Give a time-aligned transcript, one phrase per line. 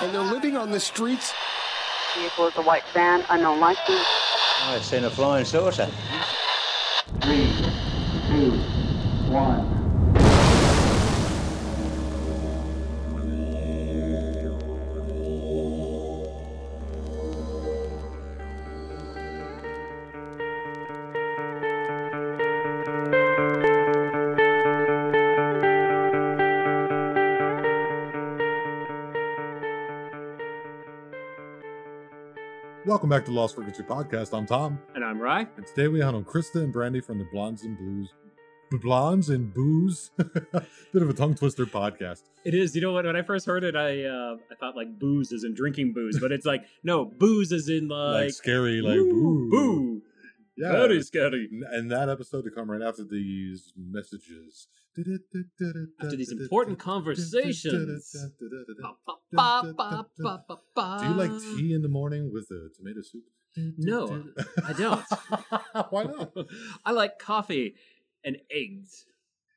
[0.00, 1.32] and they're living on the streets.
[2.16, 4.06] Vehicle is a white van, unknown license.
[4.62, 5.88] I've seen a flying saucer.
[7.20, 7.46] Three,
[8.28, 8.52] two,
[9.30, 9.63] one.
[32.94, 34.38] Welcome back to the Lost Frequency Podcast.
[34.38, 35.48] I'm Tom, And I'm Rye.
[35.56, 38.08] and today we have on Krista and Brandy from the Blondes and Blues.
[38.70, 40.12] Blondes and Boos.
[40.16, 42.22] Bit of a tongue twister podcast.
[42.44, 42.76] It is.
[42.76, 43.04] You know what?
[43.04, 46.20] When I first heard it, I uh, I thought like booze is in drinking booze,
[46.20, 49.50] but it's like no booze is in Like, like, scary, like boo, boo.
[49.50, 50.02] boo.
[50.56, 50.70] Yeah.
[50.70, 51.48] Very scary.
[51.72, 54.68] And that episode to come right after these messages.
[54.96, 57.62] After these important conversations.
[57.62, 58.00] Do
[61.06, 63.24] you like tea in the morning with a tomato soup?
[63.78, 64.24] No,
[64.64, 65.04] I don't.
[65.90, 66.32] Why not?
[66.84, 67.74] I like coffee
[68.24, 69.04] and eggs.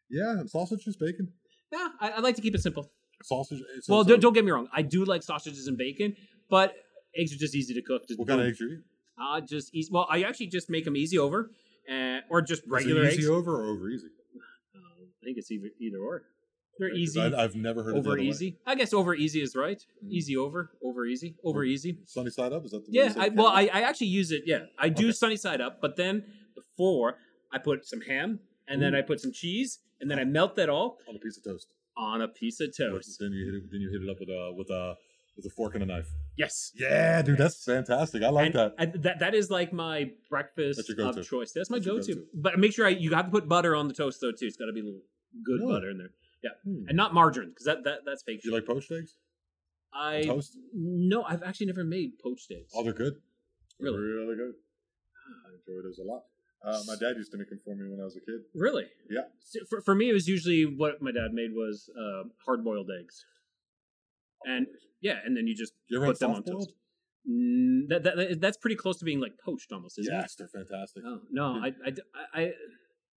[0.09, 1.33] Yeah, and sausages, bacon.
[1.71, 2.89] Yeah, I, I like to keep it simple.
[3.23, 3.59] Sausage.
[3.81, 4.67] so- well, so- don't, don't get me wrong.
[4.71, 6.15] I do like sausages and bacon,
[6.49, 6.75] but
[7.15, 8.07] eggs are just easy to cook.
[8.07, 8.83] Just What kind of eggs eggs you eat?
[9.19, 9.89] Uh, just easy.
[9.91, 11.49] Well, I actually just make them easy over,
[11.91, 13.29] uh, or just regular easy eggs.
[13.29, 14.07] over or over easy?
[15.17, 16.23] Uh, I think it's either either or.
[16.79, 17.19] They're 'Cause easy.
[17.21, 18.27] I, I've never heard of over other way.
[18.27, 18.57] easy.
[18.65, 19.83] I guess over easy is right.
[20.05, 20.11] Mm.
[20.11, 21.97] Easy over, over easy, over easy.
[22.05, 22.65] Sunny side up?
[22.65, 24.43] Is that the way Yeah, I, well, I, I actually use it.
[24.45, 25.11] Yeah, I do Okay.
[25.13, 27.15] sunny side up, but then before
[27.51, 30.69] I put some ham, and then I put some cheese, and then I melt that
[30.69, 31.73] all on a piece of toast.
[31.97, 33.17] on a piece of toast.
[33.19, 33.71] Then you hit it.
[33.71, 34.95] Then you hit it up with a with a
[35.37, 36.09] with a fork and a knife.
[36.35, 36.71] Yes.
[36.75, 38.23] Yeah, dude, that's fantastic.
[38.23, 38.75] I like and, that.
[38.77, 41.19] and that that is like my breakfast That's your go-to.
[41.21, 41.51] of choice.
[41.53, 42.15] That's my That's go-to.
[42.15, 42.25] go-to.
[42.33, 44.47] But make sure I, you have to put butter on the toast though too.
[44.47, 45.71] It's got to be good Really?
[45.73, 46.09] butter in there.
[46.43, 46.87] Yeah, Hmm.
[46.89, 48.41] and not margarine because that, that that's fake.
[48.41, 49.15] Do you like poached eggs?
[49.93, 50.57] I toast?
[50.73, 52.71] no, I've actually never made poached eggs.
[52.75, 53.15] Oh, they're good.
[53.79, 54.03] They're Really?
[54.07, 54.53] really good.
[55.45, 56.23] I enjoy those a lot.
[56.63, 58.41] Uh, my dad used to make them for me when I was a kid.
[58.55, 58.85] Really?
[59.09, 59.21] Yeah.
[59.39, 62.89] So for, for me, it was usually what my dad made was uh, hard boiled
[62.99, 63.23] eggs,
[64.45, 64.67] and
[65.01, 66.73] yeah, and then you just You put them on toast.
[67.29, 71.03] Mm, that, that that's pretty close to being like poached almost, isn't Yes, they're fantastic.
[71.05, 71.93] Oh no, I, I,
[72.33, 72.51] I,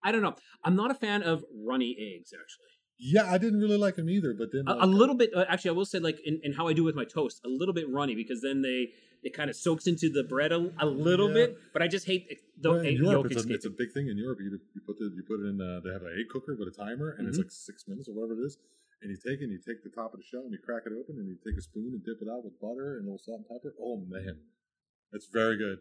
[0.02, 0.34] I don't know.
[0.64, 2.66] I'm not a fan of runny eggs actually.
[2.98, 5.46] Yeah, I didn't really like them either, but then A, like, a little bit, uh,
[5.48, 7.72] actually, I will say like in, in how I do with my toast, a little
[7.72, 8.88] bit runny because then they
[9.22, 11.34] it kind of soaks into the bread a, a little Yeah.
[11.34, 11.56] bit.
[11.72, 12.26] But I just hate
[12.60, 14.38] the well, egg Europe, yolk it's a, it's a big thing in Europe.
[14.40, 15.60] You, you put the you put it in.
[15.60, 17.42] Uh, they have an egg cooker with a timer, and it's Mhm.
[17.44, 18.58] like six minutes or whatever it is.
[19.02, 20.82] And you take it, and you take the top of the shell, and you crack
[20.84, 23.10] it open, and you take a spoon and dip it out with butter and a
[23.10, 23.72] little salt and pepper.
[23.80, 24.36] Oh man,
[25.12, 25.78] it's very good.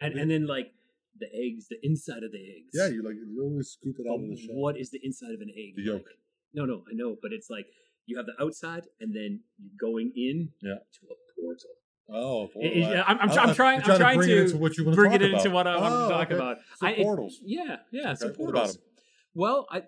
[0.00, 0.70] and and then like
[1.18, 2.70] the eggs, the inside of the eggs.
[2.72, 4.54] Yeah, you like you literally scoop it out of the shell.
[4.54, 5.74] what is the inside of an egg?
[5.76, 6.02] The yolk.
[6.06, 6.18] like?
[6.54, 7.66] No, no, I know, but it's like
[8.06, 10.78] you have the outside, and then you're going in Yeah.
[10.78, 11.70] to a portal.
[12.12, 13.80] Oh, It- it- I'm, I'm, I'm trying.
[13.82, 15.52] I'm trying to bring it into what you want to bring it talk into about.
[15.54, 16.34] what I want Oh, to talk okay.
[16.36, 16.56] about.
[16.78, 17.38] So I- portals.
[17.42, 18.14] Yeah, yeah.
[18.14, 18.78] So Okay, about portals.
[19.34, 19.82] Well, I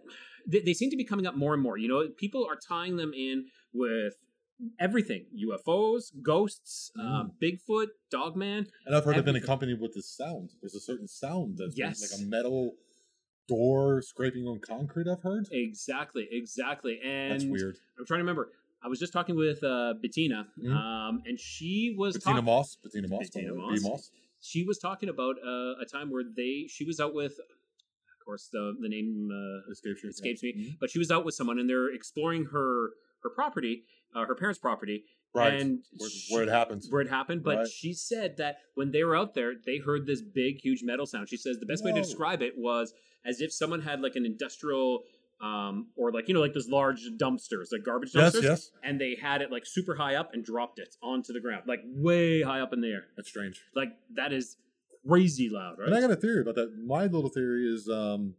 [0.46, 1.76] they, they seem to be coming up more and more.
[1.78, 4.14] You know, people are tying them in with
[4.78, 7.30] everything: UFOs, ghosts, uh, Mm.
[7.42, 8.66] Bigfoot, Dogman.
[8.86, 10.50] And I've heard they've been accompanied with this sound.
[10.60, 12.12] There's a certain sound that's Yes.
[12.12, 12.74] like a metal
[13.48, 15.08] door scraping on concrete.
[15.08, 15.48] I've heard.
[15.50, 17.00] Exactly, exactly.
[17.04, 17.76] And That's weird.
[17.98, 18.50] I'm trying to remember.
[18.84, 20.72] I was just talking with uh, Bettina, Mhm.
[20.74, 22.76] um, and she was Bettina talk- Moss.
[22.76, 23.18] Bettina Moss.
[23.30, 23.72] Bettina by the way.
[23.74, 23.82] Moss.
[23.84, 24.10] Moss.
[24.40, 27.38] She was talking about uh, a time where they she was out with,
[28.22, 30.10] of course, the the name uh, Escapes you.
[30.10, 30.78] escapes me, Mhm.
[30.80, 32.90] but she was out with someone and they're exploring her
[33.24, 33.84] her property,
[34.14, 35.54] uh, her parents' property, Right.
[35.54, 36.88] and where, she- where it happens.
[36.90, 37.42] where it happened.
[37.44, 37.68] But Right.
[37.68, 41.28] she said that when they were out there, they heard this big, huge metal sound.
[41.28, 42.94] She says the best way to describe it was
[43.24, 45.04] as if someone had like an industrial,
[45.40, 48.70] um, or like you know, like those large dumpsters, like garbage Yes, dumpsters, yes.
[48.84, 51.80] and they had it like super high up and dropped it onto the ground, like
[51.84, 53.08] way high up in the air.
[53.16, 53.60] That's strange.
[53.74, 54.56] Like that is
[55.06, 55.88] crazy loud, right?
[55.88, 56.72] And I got a theory about that.
[56.84, 58.34] My little theory is um,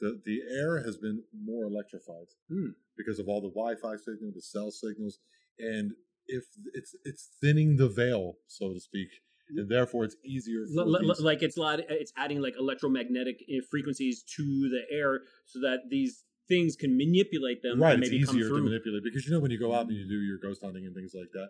[0.00, 2.70] the the air has been more electrified Hmm.
[2.96, 5.18] because of all the Wi-Fi signals, the cell signals,
[5.58, 5.92] and
[6.26, 9.08] if it's it's thinning the veil, so to speak,
[9.50, 10.66] and therefore it's easier.
[10.74, 15.20] For L- l- like it's lot, it's adding like electromagnetic uh, frequencies to the air
[15.46, 19.40] so that these things can manipulate them right, it's easier to manipulate because you know
[19.40, 21.48] when you go out and you do your ghost hunting and things like that,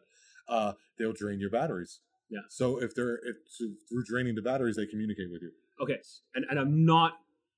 [0.49, 2.01] uh, they'll drain your batteries.
[2.31, 2.41] Yeah.
[2.49, 5.51] So if they're if so through draining the batteries, they communicate with you.
[5.81, 5.99] Okay,
[6.35, 7.13] and and I'm not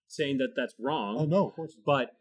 [0.08, 1.16] saying that that's wrong.
[1.18, 1.76] Oh no, of course.
[1.84, 2.12] But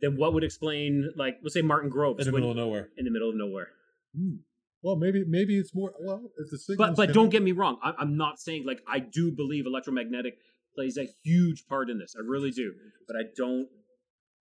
[0.00, 2.88] then what would explain like let's say Martin Grove In the middle of nowhere.
[2.96, 3.68] in the middle of nowhere.
[4.16, 4.36] Hmm.
[4.82, 5.92] Well, maybe maybe it's more.
[5.98, 6.90] Well, if the signals.
[6.90, 7.78] But but don't get me wrong.
[7.82, 10.34] I, I'm not saying like I do believe electromagnetic
[10.74, 12.14] plays a huge part in this.
[12.18, 12.74] I really do.
[13.06, 13.68] But I don't.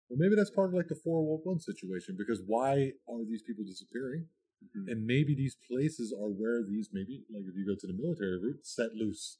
[0.08, 3.42] Well, maybe that's part of like the four one one situation because why are these
[3.42, 4.26] people disappearing?
[4.62, 4.90] Mhm.
[4.92, 8.38] And maybe these places are where these maybe like if you go to the military
[8.38, 9.38] route, set loose.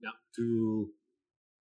[0.00, 0.10] Yeah.
[0.36, 0.90] To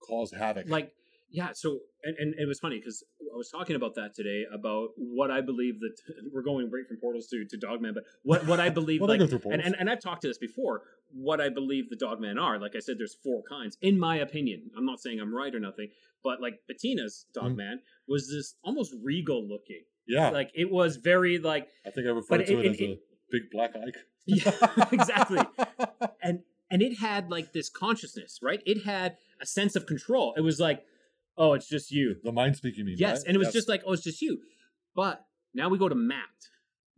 [0.07, 0.67] cause havoc.
[0.69, 0.91] like
[1.31, 3.03] yeah so and, and it was funny because
[3.33, 5.95] i was talking about that today about what i believe that
[6.33, 9.21] we're going right from portals to, to dogman but what, what i believe Well, like
[9.21, 12.75] and, and, and i've talked to this before what i believe the dogman are like
[12.75, 15.89] i said there's four kinds in my opinion i'm not saying i'm right or nothing
[16.23, 17.47] but like bettina's Mm-hmm.
[17.47, 20.29] dogman was this almost regal looking yeah.
[20.29, 22.99] like it was very like I think I referred to it- it, as it- a
[23.31, 23.95] big black ike.
[24.27, 24.51] yeah
[24.91, 25.39] exactly
[26.21, 26.39] and
[26.71, 30.59] and it had like this consciousness right it had a sense of control it was
[30.59, 30.83] like
[31.37, 32.95] oh it's just you the mind speaking mean.
[32.97, 33.27] Yes, right?
[33.27, 34.39] and it was just like, oh, it's just you.
[34.95, 35.23] But
[35.53, 36.19] now we go to Matt,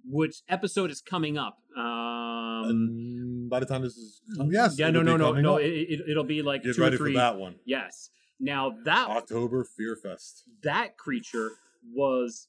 [0.06, 1.58] which episode is coming up?
[1.76, 5.58] Um, And by the time this is yes, yeah, it'll no, no, no, no.
[5.58, 7.14] It, it, it'll be like Get two ready or three.
[7.14, 7.56] for that one.
[7.66, 8.10] Yes.
[8.40, 10.44] Now that October Fear Fest.
[10.64, 11.52] that creature
[11.92, 12.48] was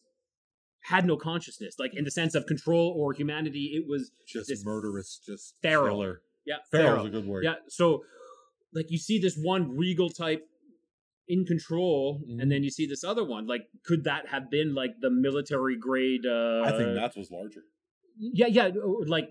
[0.89, 3.73] had no consciousness, like in the sense of control or humanity.
[3.75, 5.97] It was Just murderous, just feral.
[5.97, 6.23] killer.
[6.47, 7.01] yeah, Feral, feral.
[7.03, 7.45] is a good word.
[7.45, 7.57] Yeah.
[7.69, 8.05] So,
[8.73, 10.47] like, you see this one regal type
[11.27, 12.41] in control, Mhm.
[12.41, 13.47] and then you see this other one.
[13.47, 16.25] Like, could that have been like the military grade?
[16.25, 17.65] Uh, I think Matt's was larger.
[18.19, 18.71] Yeah, yeah,
[19.07, 19.29] like,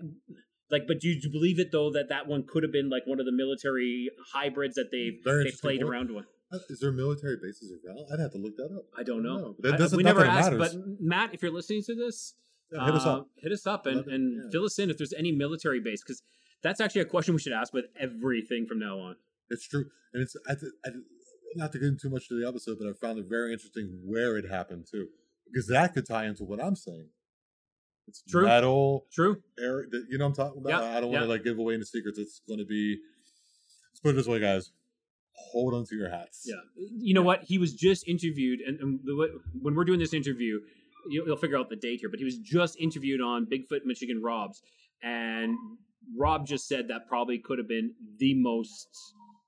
[0.70, 3.18] like, but do you believe it though that that one could have been like one
[3.20, 6.26] of the military hybrids that they've Very they played around with?
[6.70, 8.06] Is there military bases around?
[8.12, 8.84] I'd have to look that up.
[8.96, 9.54] I don't know.
[9.60, 10.74] That doesn't- we never asked, matters.
[10.74, 12.34] but Matt, if you're listening to this,
[12.72, 13.30] Yeah, hit us uh, up.
[13.36, 14.50] hit us up, and, and yeah.
[14.50, 16.22] fill us in if there's any military base because
[16.62, 19.16] that's actually a question we should ask with everything from now on.
[19.50, 20.52] It's true, and it's I,
[20.86, 20.90] I,
[21.54, 24.00] not to get into too much to the episode, but I found it very interesting
[24.04, 25.08] where it happened too,
[25.46, 27.08] because that could tie into what I'm saying.
[28.06, 28.46] It's True.
[28.46, 29.42] metal, True.
[29.58, 29.84] air.
[30.08, 30.82] You know what I'm talking about.
[30.82, 32.18] Yeah, I don't want to like give away any secrets.
[32.18, 32.98] It's going to be.
[33.92, 34.70] Let's put it this way, guys.
[35.52, 36.42] Hold on to your hats.
[36.44, 36.56] Yeah.
[36.76, 37.42] You know what?
[37.44, 40.60] He was just interviewed, and, and the when we're doing this interview,
[41.08, 42.08] you'll, you'll figure out the date here.
[42.10, 44.62] But he was just interviewed on Bigfoot Michigan Rob's,
[45.02, 45.56] and
[46.18, 48.88] Rob just said that probably could have been the most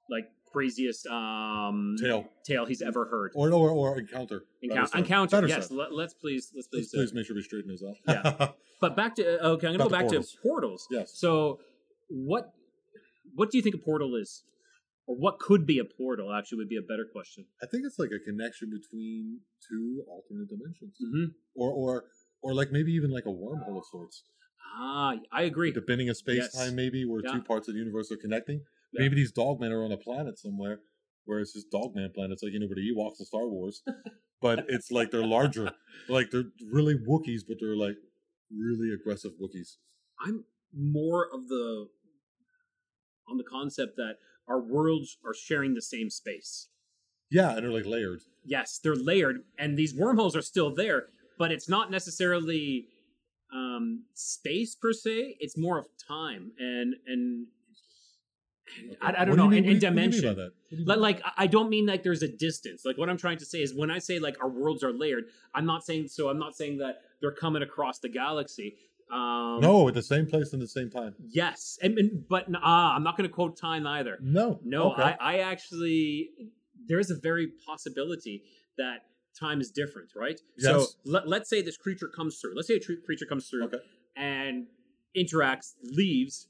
[0.08, 3.32] like craziest um Tail tale he's ever heard.
[3.34, 4.44] or or, or encounter.
[4.62, 5.36] Encounter, encounter.
[5.36, 5.70] Better Yes.
[5.70, 6.50] Let, us please.
[6.54, 6.90] Let's please.
[6.90, 7.96] Please, please make sure we straighten those out.
[8.08, 8.48] Yeah.
[8.80, 9.66] But back to uh, okay.
[9.66, 10.32] I'm gonna Back go to back portals.
[10.32, 10.88] to portals.
[10.90, 11.12] Yes.
[11.14, 11.60] So
[12.08, 12.54] what
[13.34, 14.42] what do you think a portal is,
[15.10, 16.32] or what could be a portal?
[16.32, 17.44] Actually, would be a better question.
[17.60, 21.24] I think it's like a connection between two alternate dimensions, hmm
[21.56, 22.04] or or
[22.42, 24.22] or like maybe even like a wormhole of sorts.
[24.76, 25.72] Ah, I agree.
[25.72, 26.54] the bending of space Yes.
[26.54, 27.32] time, maybe where Yeah.
[27.32, 28.58] two parts of the universe are connecting.
[28.92, 29.00] Yeah.
[29.02, 30.80] Maybe these dogmen are on a planet somewhere
[31.24, 33.82] where it's just dogman planets, like you know, where the Ewoks in Star Wars.
[34.40, 35.72] but it's like they're larger,
[36.08, 37.96] like they're really Wookiees, but they're like
[38.56, 39.78] really aggressive Wookiees.
[40.24, 41.88] I'm more of the
[43.28, 44.18] on the concept that
[44.50, 46.68] our worlds are sharing the same space.
[47.30, 48.20] Yeah, and they're like layered.
[48.44, 51.06] Yes, they're layered, and these wormholes are still there,
[51.38, 52.86] but it's not necessarily
[53.54, 55.36] um, space per se.
[55.40, 57.46] It's more of time and and,
[58.78, 60.24] and I, I don't do you know, mean- and, and do you- what do dimension.
[60.24, 60.52] mean by that?
[60.70, 62.84] What do Like, like I- I don't mean like there's a distance.
[62.84, 65.24] Like what I'm trying to say is when I say like our worlds are layered,
[65.54, 66.28] I'm not saying so.
[66.28, 68.76] I'm not saying that they're coming across the galaxy.
[69.12, 71.14] Um, no, at the same place and the same time.
[71.28, 74.18] Yes, and, and but ah, I'm not going to quote time either.
[74.22, 75.02] No, No, Okay.
[75.02, 76.30] I, I actually
[76.86, 78.42] there's a very possibility
[78.78, 78.98] that
[79.38, 80.38] time is different, right?
[80.58, 80.96] So Yes.
[81.04, 82.54] let, let's say this creature comes through.
[82.56, 83.78] Let's say a tr- creature comes through Okay.
[84.16, 84.66] and
[85.16, 86.48] interacts, leaves.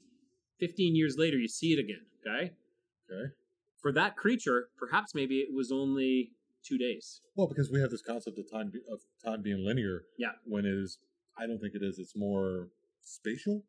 [0.59, 2.01] Fifteen years later, you see it again.
[2.25, 2.51] Okay.
[3.11, 3.31] Okay.
[3.81, 7.21] For that creature, perhaps maybe it was only two days.
[7.35, 10.03] Well, because we have this concept of time be- of time being linear.
[10.19, 10.33] Yeah.
[10.45, 10.99] When it is,
[11.37, 11.99] I don't think it is.
[11.99, 12.67] It's more
[13.03, 13.63] spatial.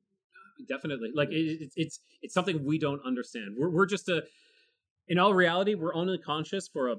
[0.69, 3.57] Definitely, like it, it's it's it's something we don't understand.
[3.59, 4.23] We're we're just a,
[5.09, 6.97] in all reality, we're only conscious for a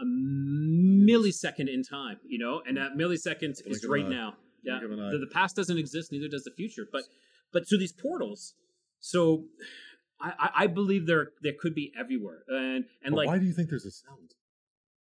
[0.00, 4.34] a millisecond in time, you know, and that millisecond is right now.
[4.62, 5.10] Yeah, Blink of an eye.
[5.10, 6.86] the, the past doesn't exist, neither does the future.
[6.90, 7.02] But
[7.52, 8.54] but so these portals,
[9.00, 9.44] so
[10.20, 13.46] I I, I believe there there could be everywhere, and and But like why do
[13.46, 14.34] you think there's a sound?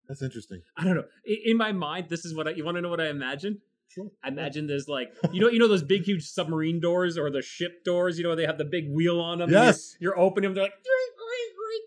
[0.07, 0.61] That's interesting.
[0.77, 1.05] I don't know.
[1.25, 2.89] In, in my mind, this is what I, you want to know.
[2.89, 3.61] What I imagine?
[3.95, 4.11] Sure.
[4.23, 7.41] I imagine there's like you know you know those big huge submarine doors or the
[7.41, 8.17] ship doors.
[8.19, 9.45] You know they have the big wheel on them.
[9.47, 9.95] and you're- Yes.
[9.99, 10.55] you're, opening them.
[10.55, 10.73] They're like,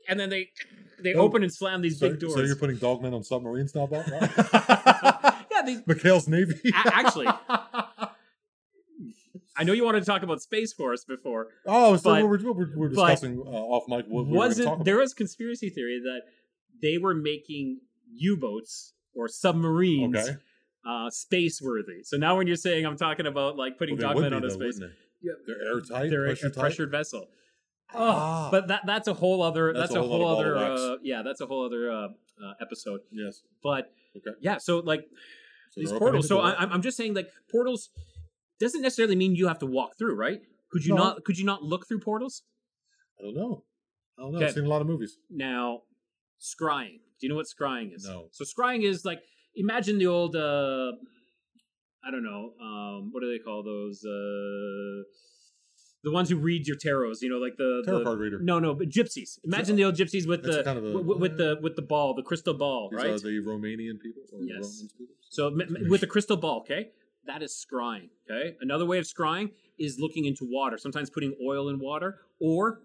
[0.09, 0.49] and then they
[1.03, 2.35] they Oh, open and slam these So, big doors.
[2.35, 4.05] so you're putting dogmen on submarines now, Bob?
[4.11, 6.59] yeah, they, McHale's Navy.
[6.75, 7.27] A- actually.
[9.57, 11.49] I know you wanted to talk about Space Force before.
[11.67, 14.49] oh, so but- we're, we're, we're discussing uh, off mic what we were gonna talk
[14.49, 14.85] Wasn't about.
[14.85, 16.23] there was conspiracy theory that
[16.81, 17.81] they were making
[18.15, 20.37] U-boats or submarines Okay.
[20.87, 22.03] Uh, space worthy.
[22.05, 24.51] So now when you're saying I'm talking about like putting Well, they dogmen on a
[24.51, 24.81] space,
[25.23, 25.33] Yeah.
[25.37, 25.43] they?
[25.47, 26.61] They're airtight, they're pressure a tight.
[26.61, 27.27] pressured vessel.
[27.95, 28.49] Oh, Ah.
[28.51, 30.75] but that that's a whole other that's, That's a a whole whole other other ball
[30.77, 31.01] of wax.
[31.01, 32.09] uh, yeah that's a whole other uh,
[32.45, 33.01] uh, episode.
[33.11, 33.43] Yes.
[33.63, 34.37] But Okay.
[34.41, 35.05] yeah, so like
[35.71, 36.29] So these portals.
[36.29, 36.41] So.
[36.41, 37.91] I, I'm I'm just saying like portals.
[38.61, 40.41] doesn't necessarily mean you have to walk through, right?
[40.71, 41.03] Could you No.
[41.05, 41.25] not?
[41.25, 42.43] Could you not look through portals?
[43.19, 43.65] I don't know.
[44.19, 44.39] I don't know.
[44.39, 44.47] Okay.
[44.47, 45.17] I've seen a lot of movies.
[45.31, 45.83] Now,
[46.41, 46.99] scrying.
[47.19, 48.05] Do you know what scrying is?
[48.07, 48.29] No.
[48.33, 49.21] So scrying is like
[49.59, 50.93] imagine the old uh
[52.07, 55.03] I don't know, um what do they call those uh
[56.05, 58.39] the ones who read your tarots, you know, like the, Tarot the card reader.
[58.41, 59.39] No, no, but gypsies.
[59.45, 62.15] Imagine the old gypsies with the kind of a- with, with the with the ball,
[62.15, 63.11] the crystal ball, These right?
[63.11, 64.85] are the Romanian people or Yes.
[64.97, 65.15] People.
[65.29, 65.55] So
[65.89, 66.91] with the crystal ball, okay,
[67.27, 68.09] that is scrying.
[68.31, 70.79] Okay, another way of scrying is looking into water.
[70.79, 72.81] Sometimes putting oil in water or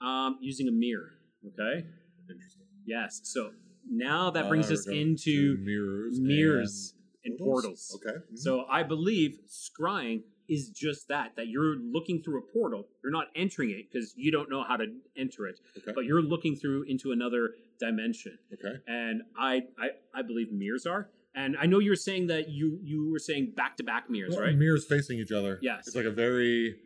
[0.00, 1.10] um, using a mirror.
[1.46, 1.86] Okay.
[2.30, 2.66] Interesting.
[2.86, 3.20] Yes.
[3.24, 3.50] So
[3.90, 7.96] now that brings we're us into mirrors, mirrors and, and portals.
[7.96, 8.18] Okay.
[8.18, 8.38] Mhm.
[8.38, 11.36] So I believe scrying is just that.
[11.36, 12.88] That you're looking through a portal.
[13.02, 15.92] You're not entering it because you don't know how to enter it, okay.
[15.94, 18.80] but you're looking through into another dimension okay.
[18.88, 21.10] and I, I I believe mirrors are.
[21.34, 24.34] And I know you were saying that you you were saying back to back mirrors,
[24.34, 24.56] Well, right?
[24.56, 25.58] Mirrors facing each other.
[25.62, 25.86] Yes.
[25.86, 26.76] It's like a very.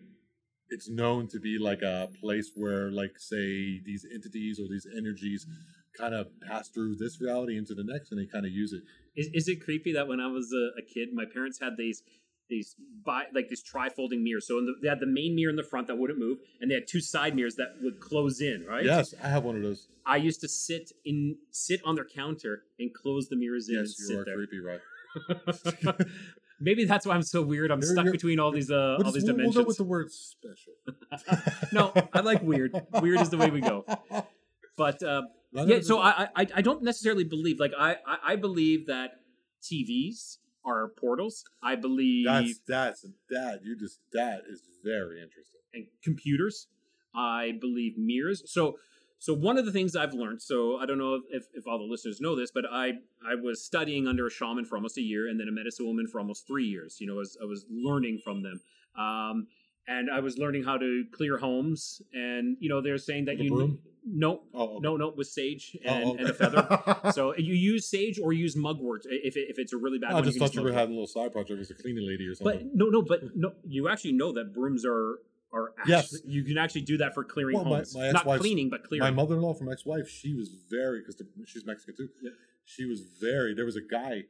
[0.69, 5.47] It's known to be like a place where, like, say, these entities or these energies
[5.97, 8.83] kind of pass through this reality into the next, and they kind of use it.
[9.17, 12.03] Is, is it creepy that when I was a, a kid, my parents had these
[12.49, 12.75] these
[13.07, 14.47] bi, like these tri-folding mirrors.
[14.47, 16.71] So in the, they had the main mirror in the front that wouldn't move, and
[16.71, 18.67] they had two side mirrors that would close in.
[18.69, 18.85] Right?
[18.85, 19.89] Yes, I have one of those.
[20.05, 23.95] I used to sit in sit on their counter and close the mirrors in Yes,
[24.01, 24.35] and you are there.
[24.35, 24.81] creepy, right?
[26.61, 27.71] Maybe that's why I'm so weird.
[27.73, 29.57] I'm You're- stuck you're- between all these uh, all these we'll- dimensions.
[29.57, 30.73] We'll go with the word special.
[31.73, 32.73] no, I like weird.
[33.01, 33.85] Weird is the way we go.
[34.77, 35.23] But uh,
[35.53, 35.99] Yeah, so.
[35.99, 39.21] I, I I don't necessarily believe like I I, I believe that
[39.63, 41.45] TVs are portals.
[41.63, 45.61] I believe That's that's that you just that is very interesting.
[45.75, 46.69] and computers.
[47.15, 48.43] I believe mirrors.
[48.47, 48.77] So
[49.19, 50.43] so one of the things I've learned.
[50.43, 52.95] So I don't know if, if all the listeners know this, but I
[53.25, 56.07] I was studying under a shaman for almost a year, and then a medicine woman
[56.07, 56.97] for almost three years.
[57.01, 58.61] You know, as I was learning from them.
[58.99, 59.47] Um,
[59.89, 63.45] and I was learning how to clear homes, and you know they're saying that With
[63.45, 63.79] you broom?
[64.05, 64.79] no Oh, okay.
[64.83, 66.21] no no with sage Oh, and, okay.
[66.21, 67.11] and a feather.
[67.13, 70.15] so you use sage or use mugwort if, it, if it's a really bad I
[70.15, 70.25] one.
[70.25, 72.35] just you thought you were having a little side project as a cleaning lady or
[72.35, 72.71] something.
[72.71, 73.53] But no, no, but no.
[73.65, 75.19] You actually know that brooms are
[75.53, 76.17] are actually, Yes.
[76.25, 79.03] You can actually do that for clearing Well, my- homes, my not cleaning, but clearing.
[79.05, 82.09] My mother-in-law from ex-wife, she was very because she's Mexican too.
[82.23, 82.31] Yeah.
[82.65, 83.55] She was very.
[83.55, 84.23] There was a guy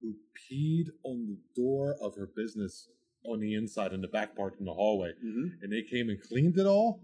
[0.00, 2.88] who peed on the door of her business
[3.24, 5.62] on the inside in the back part in the hallway, Mhm.
[5.62, 7.00] and they came and cleaned it all,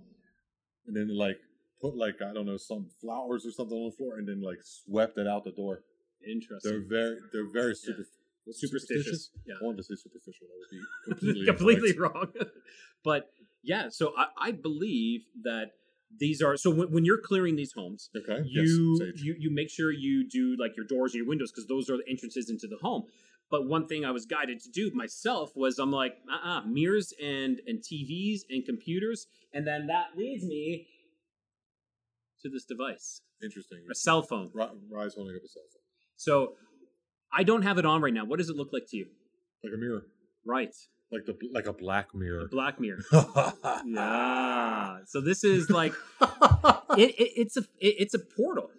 [0.86, 1.40] and then like
[1.80, 4.58] put like I don't know some flowers or something on the floor, and then like
[4.62, 5.82] swept it out the door.
[6.26, 6.70] Interesting.
[6.70, 8.06] They're very they're very super
[8.44, 9.30] what's Superstitious.
[9.46, 9.54] Yeah.
[9.60, 10.46] I wanted to say superficial.
[10.48, 12.32] That would be completely completely wrong.
[13.04, 13.30] but
[13.62, 15.72] yeah, so I, I believe that
[16.18, 18.42] these are so when, when you're clearing these homes, Okay.
[18.46, 21.66] you yes, you you make sure you do like your doors and your windows because
[21.68, 23.04] those are the entrances into the home.
[23.50, 27.12] But one thing I was guided to do myself was I'm like, uh uh mirrors
[27.22, 30.86] and and TVs and computers, and then that leads me
[32.42, 33.80] to this device, Interesting.
[33.90, 34.50] a cell phone.
[34.54, 35.82] Rye's holding up a cell phone.
[36.16, 36.54] So
[37.32, 38.24] I don't have it on right now.
[38.24, 39.06] What does it look like to you?
[39.62, 40.02] Like a mirror.
[40.46, 40.74] Right,
[41.12, 42.48] Like the like a black a mirror.
[42.50, 43.02] black mirror.
[43.84, 44.98] Yeah.
[45.06, 45.92] So this is like
[46.96, 48.70] it, it, it's a it, it's a portal.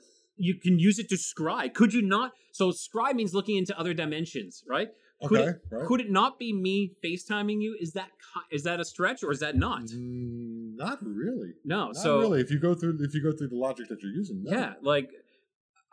[0.41, 1.73] You can use it to scry.
[1.73, 2.31] Could you not?
[2.51, 4.89] So scry means looking into other dimensions, right?
[5.23, 5.85] Could Okay, it, right.
[5.85, 7.77] could it not be me FaceTiming you?
[7.79, 8.09] Is that
[8.51, 9.83] is that a stretch or is that not?
[9.83, 11.53] Mm, not really.
[11.63, 11.87] No.
[11.87, 12.41] Not so really.
[12.41, 14.51] If you go through if you go through the logic that you're using, no.
[14.51, 15.09] yeah, like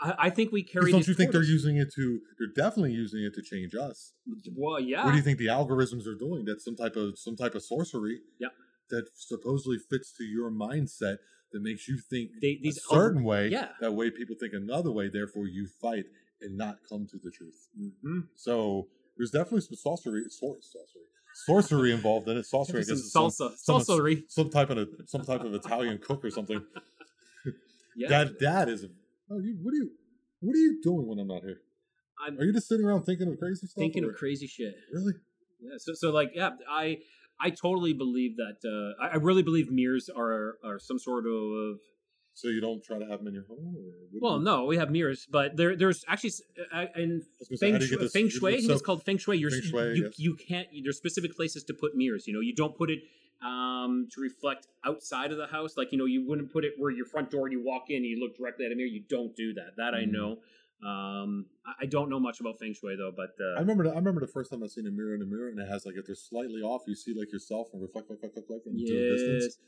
[0.01, 0.93] I, I think we carry.
[0.93, 2.21] Don't you think they're using it to?
[2.39, 4.13] They're definitely using it to change us.
[4.57, 5.05] Well, yeah.
[5.05, 6.45] What do you think the algorithms are doing?
[6.47, 8.21] That's some type of some type of sorcery.
[8.39, 8.49] Yeah.
[8.91, 11.19] That supposedly fits to your mindset
[11.53, 13.49] that makes you think They- these a certain algor- way.
[13.49, 13.73] yeah.
[13.81, 15.09] That way people think another way.
[15.09, 16.07] Therefore, you fight
[16.41, 17.69] and not come to the truth.
[17.79, 18.29] Mhm.
[18.35, 20.61] So there's definitely some sorcery, sorcery,
[21.47, 22.45] sorcery involved in it.
[22.47, 24.25] Sorcery, I Some guess, is some- salsa, some- salsery.
[24.29, 26.65] some type of some type of Italian cook or something.
[27.97, 28.09] Yeah.
[28.11, 28.87] That that is.
[29.31, 29.91] Oh, you, what are you?
[30.41, 31.61] What are you doing when I'm not here?
[32.25, 33.75] I'm Are you just sitting around thinking of crazy stuff?
[33.77, 34.77] thinking or- of crazy shit.
[34.93, 35.15] Really?
[35.61, 35.73] Yeah.
[35.79, 36.99] So, so like, yeah, I,
[37.41, 38.59] I totally believe that.
[38.65, 41.79] Uh, I, I really believe mirrors are are some sort of.
[42.35, 43.75] So you don't try to have them in your home?
[43.77, 46.31] Or Well, you- no, we have mirrors, but there, there's actually
[46.73, 48.55] uh, in gonna say, feng, you shui, feng shui.
[48.55, 49.39] I think it's called feng shui.
[49.39, 50.19] You're, Feng shui, you, yes.
[50.21, 50.69] you can't.
[50.85, 52.29] There's specific places to put mirrors.
[52.29, 53.01] You know, you don't put it
[53.45, 55.77] um, to reflect outside of the house.
[55.77, 57.97] Like you know, you wouldn't put it where your front door and you walk in
[57.97, 58.87] and you look directly at a mirror.
[58.89, 59.71] You don't do that.
[59.77, 60.13] That I Mm.
[60.13, 60.39] know.
[60.85, 61.47] Um,
[61.81, 63.85] I, don't know much about feng shui though, but uh, I remember.
[63.85, 65.69] The, I remember the first time I seen a mirror in a mirror, and it
[65.69, 68.67] has like if they're slightly off, you see like yourself and reflect, reflect, reflect, reflect
[68.67, 69.59] into the yes, distance.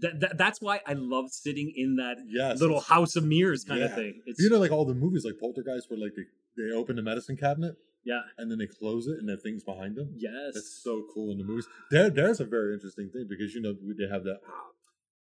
[0.00, 3.82] that, that that's why I love sitting in that Yes, little house of mirrors kind
[3.82, 4.22] of thing.
[4.26, 6.24] It's You know, like all the movies, like Poltergeist, where like they,
[6.56, 8.22] they open the medicine cabinet Yeah.
[8.38, 10.14] and then they close it and the things behind them.
[10.16, 10.56] Yes.
[10.56, 11.66] It's so cool in the movies.
[11.90, 14.40] There, there's a very interesting thing because you know they have that.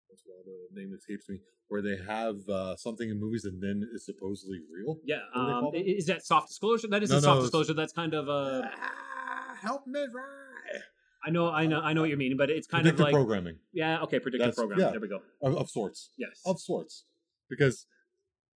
[0.08, 1.38] What's the name escapes me?
[1.68, 4.98] Where they have uh, something in movies and then it's supposedly real.
[5.04, 5.18] yeah.
[5.34, 5.86] What do they Um, call i- them?
[5.86, 6.88] is that soft disclosure?
[6.88, 7.74] That is No, a no, soft disclosure.
[7.74, 10.82] That's kind of uh, Ah, help me, right?
[11.26, 13.12] I know, I know, I know what you mean, but it's kind Predictive of like
[13.14, 14.84] programming yeah, okay, predictive That's- programming.
[14.86, 14.90] yeah.
[14.92, 15.20] There we go.
[15.42, 16.10] of, of sorts.
[16.16, 16.40] Yes.
[16.46, 17.04] of sorts
[17.50, 17.86] because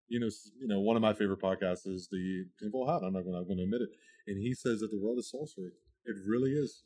[0.09, 0.28] you know
[0.61, 3.02] you know one of my favorite podcasts is the Tinfoil Hat.
[3.04, 3.90] I'm not going to going to admit it,
[4.28, 5.73] and he says that the world is sorcery.
[6.06, 6.82] It really is.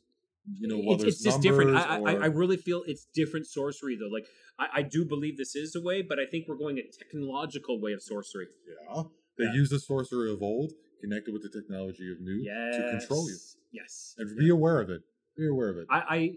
[0.59, 1.75] You know, it's, it's just different.
[1.75, 4.07] I, I, I really feel it's different sorcery though.
[4.07, 4.25] Like
[4.57, 7.81] I, I do believe this is a way, but I think we're going a technological
[7.81, 8.47] way of sorcery.
[8.67, 9.03] yeah,
[9.37, 9.53] they Yeah.
[9.53, 12.77] use the sorcery of old connected with the technology of new Yes.
[12.77, 13.37] to control you,
[13.73, 14.15] Yes.
[14.17, 15.01] and be aware of it.
[15.35, 15.87] Be aware of it.
[15.89, 16.35] I, I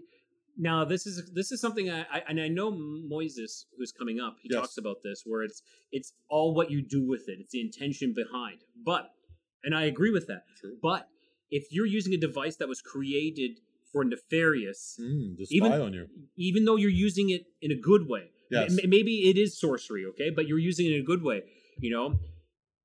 [0.57, 4.35] now this is this is something I, I and I know Moises who's coming up.
[4.41, 4.59] He Yes.
[4.59, 5.61] talks about this where it's
[5.93, 7.37] it's all what you do with it.
[7.39, 8.59] It's the intention behind.
[8.85, 9.09] But
[9.63, 10.43] and I agree with that.
[10.59, 10.75] True.
[10.81, 11.07] But
[11.49, 13.59] if you're using a device that was created
[13.91, 16.07] for nefarious, Mm, even- on you.
[16.37, 18.77] even though you're using it in a good way, Yes.
[18.83, 21.43] m- maybe it is sorcery, okay, but you're using it in a good way.
[21.79, 22.19] You know,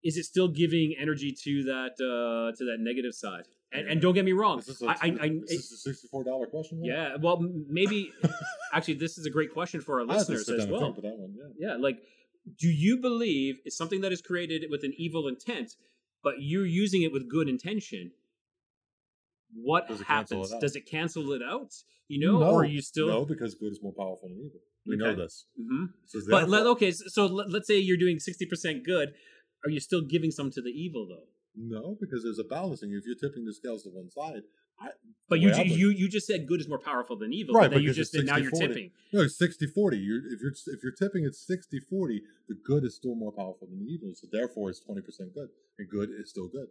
[0.03, 3.45] is it still giving energy to that uh to that negative side?
[3.73, 6.23] And, and don't get me wrong, Is this a, I, I, I is a sixty-four
[6.25, 6.85] dollar question?
[6.85, 8.13] Yeah, well, maybe
[8.73, 10.93] actually, this is a great question for our I have to listeners as well.
[10.93, 11.35] one.
[11.59, 11.71] Yeah.
[11.71, 11.99] Yeah, like,
[12.59, 15.75] do you believe it's something that is created with an evil intent,
[16.23, 18.13] but you're using it with good intention?
[19.63, 20.53] What Does happens?
[20.53, 20.61] it?
[20.61, 21.73] Does it cancel it out?
[22.09, 23.09] You know, no, or are you still?
[23.09, 24.61] no because good is more powerful than evil.
[24.87, 25.23] We know Okay.
[25.23, 25.47] this.
[25.61, 25.89] Mhm.
[26.07, 29.15] So But let, okay, so, so let, let's say you're doing sixty percent good.
[29.65, 31.27] Are you still giving some to the evil though?
[31.57, 32.93] No, because there's a balancing.
[32.93, 34.43] If you're tipping the scales to one side,
[34.79, 34.91] I,
[35.29, 37.55] But you I you you just said good is more powerful than evil.
[37.55, 38.59] Right, but you because just it's said now you're 60-40.
[38.69, 38.91] tipping.
[39.13, 39.97] no, it's 60 40.
[39.97, 43.67] You're, if you're if you're tipping it's 60 40, the good is still more powerful
[43.69, 44.13] than the evil.
[44.15, 45.49] So therefore, it's 20 percent good,
[45.79, 46.69] and good is still good.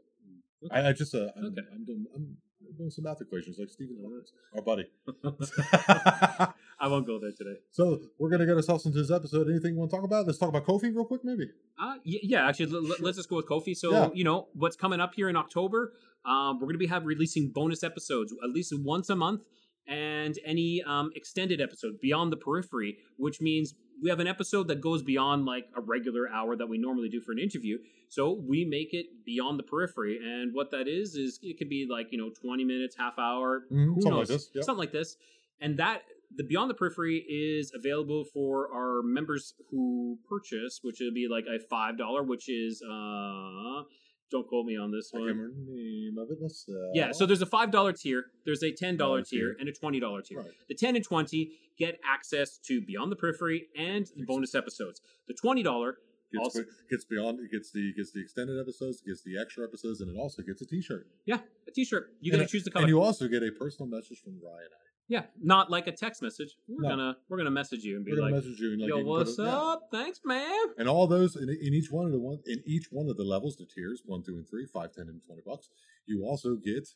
[0.72, 1.62] I, I just uh, I'm, Okay.
[1.74, 2.38] I'm doing I'm
[2.77, 4.86] doing some math equations like Stephen Hawkins, our buddy.
[6.80, 7.60] I won't go there today.
[7.71, 9.47] so we're gonna get ourselves into this episode.
[9.49, 10.25] Anything you want to talk about?
[10.28, 11.49] Let's talk about Ko-fi real quick, maybe.
[11.82, 13.73] Uh, yeah, actually, l- l- let's just go with Ko-fi.
[13.73, 14.10] So, Yeah.
[14.13, 15.93] you know, what's coming up here in October?
[16.25, 19.43] Um, we're going to be have releasing bonus episodes at least once a month,
[19.88, 24.82] and any um, extended episode beyond the periphery, which means we have an episode that
[24.82, 27.78] goes beyond like a regular hour that we normally do for an interview.
[28.10, 31.88] So we make it beyond the periphery, and what that is is it could be
[31.89, 34.62] like you know twenty minutes, half hour, who something like this, yeah.
[34.62, 35.17] something like this,
[35.60, 36.04] and that
[36.36, 41.45] the Beyond the Periphery is available for our members who purchase, which would be like
[41.45, 43.84] a five dollar, which is uh,
[44.31, 45.27] don't quote me on this I one.
[45.27, 46.38] can't remember the name of it.
[46.41, 49.39] Let's, uh, Yeah, so there's a five dollar tier, there's a ten dollar Dollar tier,
[49.53, 49.57] tier.
[49.59, 50.39] and a twenty dollar tier.
[50.39, 50.51] Right.
[50.67, 55.01] The ten and twenty get access to Beyond the Periphery and the bonus episodes.
[55.27, 55.97] The twenty dollar
[56.33, 56.59] Gets, also,
[56.89, 57.39] gets beyond.
[57.39, 60.59] It gets the gets the extended episodes, gets the extra episodes, and it also gets
[60.61, 61.07] a T-shirt.
[61.25, 62.11] yeah, a T-shirt.
[62.19, 62.83] You And- gotta choose the color.
[62.83, 64.67] And you also get a personal message from Ryan.
[65.08, 66.56] Yeah, not like a text message.
[66.68, 66.89] We're No.
[66.89, 69.38] gonna we're gonna message you and be like, message you and like "Yo, you what's
[69.38, 69.58] it- yeah.
[69.58, 69.89] up?
[69.91, 73.10] Thanks, man." And all those in, in each one of the one in each one
[73.10, 75.70] of the levels, the tiers one, two, and three, five, ten, and twenty bucks.
[76.08, 76.88] You also get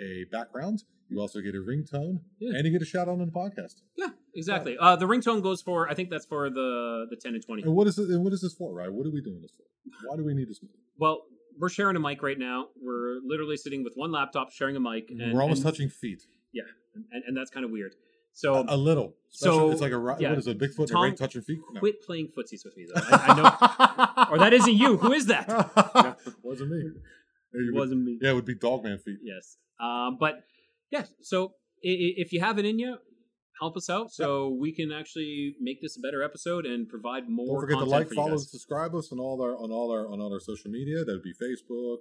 [0.00, 0.84] a background.
[1.10, 2.52] You also get a ringtone, Yeah.
[2.56, 3.80] and you get a shout out on the podcast.
[3.96, 4.76] Yeah, exactly.
[4.78, 7.62] Uh, the ringtone goes for I think that's for the the ten and twenty.
[7.62, 8.08] And what is it?
[8.10, 8.92] And what is this for, right?
[8.92, 9.64] What are we doing this for?
[10.08, 10.60] Why do we need this?
[10.98, 11.22] Well,
[11.58, 12.68] we're sharing a mic right now.
[12.80, 16.22] We're literally sitting with one laptop, sharing a mic, and We're almost and, touching feet.
[16.52, 16.62] Yeah,
[17.12, 17.94] and, and that's kind of weird.
[18.32, 19.14] So a, a little.
[19.30, 20.30] so, it's like a yeah.
[20.30, 20.58] what is it?
[20.58, 21.58] Bigfoot and Tom, a ring touching feet.
[21.72, 21.80] No.
[21.80, 23.00] quit playing footsies with me, though.
[23.04, 24.96] I, I know, or that isn't you.
[24.98, 25.48] Who is that?
[26.42, 26.78] wasn't me.
[26.78, 26.94] It
[27.52, 28.18] would- wasn't me.
[28.22, 29.18] yeah, it would be Dogman feet.
[29.22, 30.44] Yes, um, but
[30.90, 31.04] yeah.
[31.20, 32.98] So if you have it in you,
[33.60, 37.46] help us out so we can actually make this a better episode and provide more.
[37.46, 40.20] Don't forget to like, follow, and subscribe us on all our on all our on
[40.20, 41.04] all our social media.
[41.04, 41.98] That would be Facebook,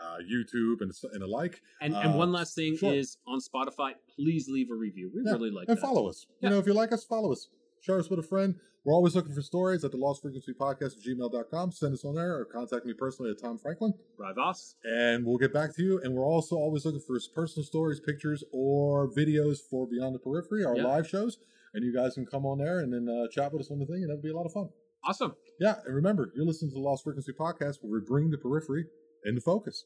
[0.00, 1.62] uh, YouTube, and and the like.
[1.80, 2.92] And and Uh, one last thing sure.
[2.94, 5.10] is on Spotify, please leave a review.
[5.14, 5.80] We Yeah, really like and that.
[5.82, 6.26] follow us.
[6.40, 6.48] Yeah.
[6.48, 7.48] You know, if you like us, follow us.
[7.80, 8.56] Share us with a friend.
[8.84, 11.72] We're always looking for stories at the Lost Frequency Podcast at gmail.com.
[11.72, 13.92] Send us on there or contact me personally at Tom Franklin.
[14.16, 14.76] Rivas.
[14.84, 16.00] And we'll get back to you.
[16.02, 20.64] And we're also always looking for personal stories, pictures, or videos for Beyond the Periphery,
[20.64, 20.86] our Yeah.
[20.86, 21.38] live shows.
[21.74, 23.86] And you guys can come on there and then uh, chat with us on the
[23.86, 24.68] thing, and that'd be a lot of fun.
[25.04, 25.34] Awesome.
[25.60, 28.86] Yeah, and remember, you're listening to the Lost Frequency Podcast where we bring the periphery
[29.24, 29.84] into focus.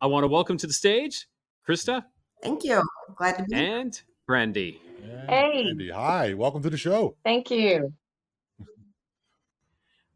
[0.00, 1.26] I want to welcome to the stage
[1.68, 2.04] Krista
[2.42, 2.82] Thank you.
[3.16, 3.78] Glad to be here.
[3.80, 4.80] and Brandy.
[5.28, 5.64] Hey.
[5.68, 6.34] Andy, hi.
[6.34, 7.16] Welcome to the show.
[7.24, 7.92] Thank you.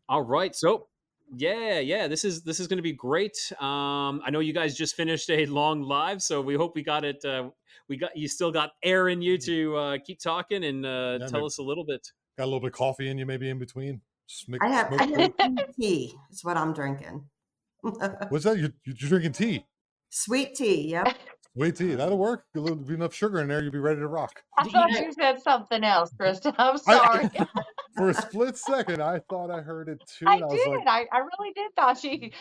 [0.08, 0.86] All right, so
[1.34, 2.08] Yeah, yeah.
[2.08, 3.36] This is this is going to be great.
[3.60, 7.04] Um, I know you guys just finished a long live, so we hope we got
[7.04, 7.24] it.
[7.24, 7.50] Uh,
[7.88, 11.26] we got you still got air in you to uh, keep talking and uh, Yeah,
[11.28, 12.06] tell us a little bit.
[12.36, 14.00] Got a little bit of coffee in you, maybe in between.
[14.26, 16.14] Smoke, I have, I have tea.
[16.30, 17.24] Is what I'm drinking.
[17.80, 18.58] What's that?
[18.58, 19.66] You, you're drinking tea.
[20.08, 20.88] Sweet tea.
[20.90, 21.16] Yep.
[21.56, 21.94] Wait, tea.
[21.94, 22.44] That'll work.
[22.56, 24.42] A little be enough sugar in there, you'll be ready to rock.
[24.56, 26.54] I thought you said something else, Krista.
[26.58, 27.30] I'm I- sorry.
[27.96, 30.26] For a split second, I thought I heard it too.
[30.28, 30.68] I, and I, did.
[30.68, 32.32] like, I, I really did thought she.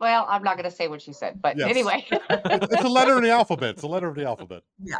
[0.00, 1.68] Well, I'm not going to say what she said, but Yes.
[1.70, 2.04] anyway.
[2.10, 3.70] it's it's a letter in the alphabet.
[3.74, 4.62] It's a letter of the alphabet.
[4.82, 4.96] Yeah.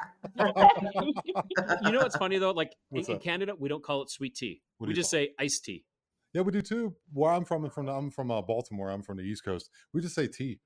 [1.84, 2.52] You know what's funny though?
[2.52, 3.22] Like in, What's in up?
[3.22, 4.62] Canada, we don't call it sweet tea.
[4.78, 5.84] What we just call say iced tea.
[6.32, 6.94] Yeah, we do too.
[7.12, 8.90] Where I'm from, I'm from, I'm from uh, Baltimore.
[8.90, 9.70] I'm from the East Coast.
[9.92, 10.60] We just say tea,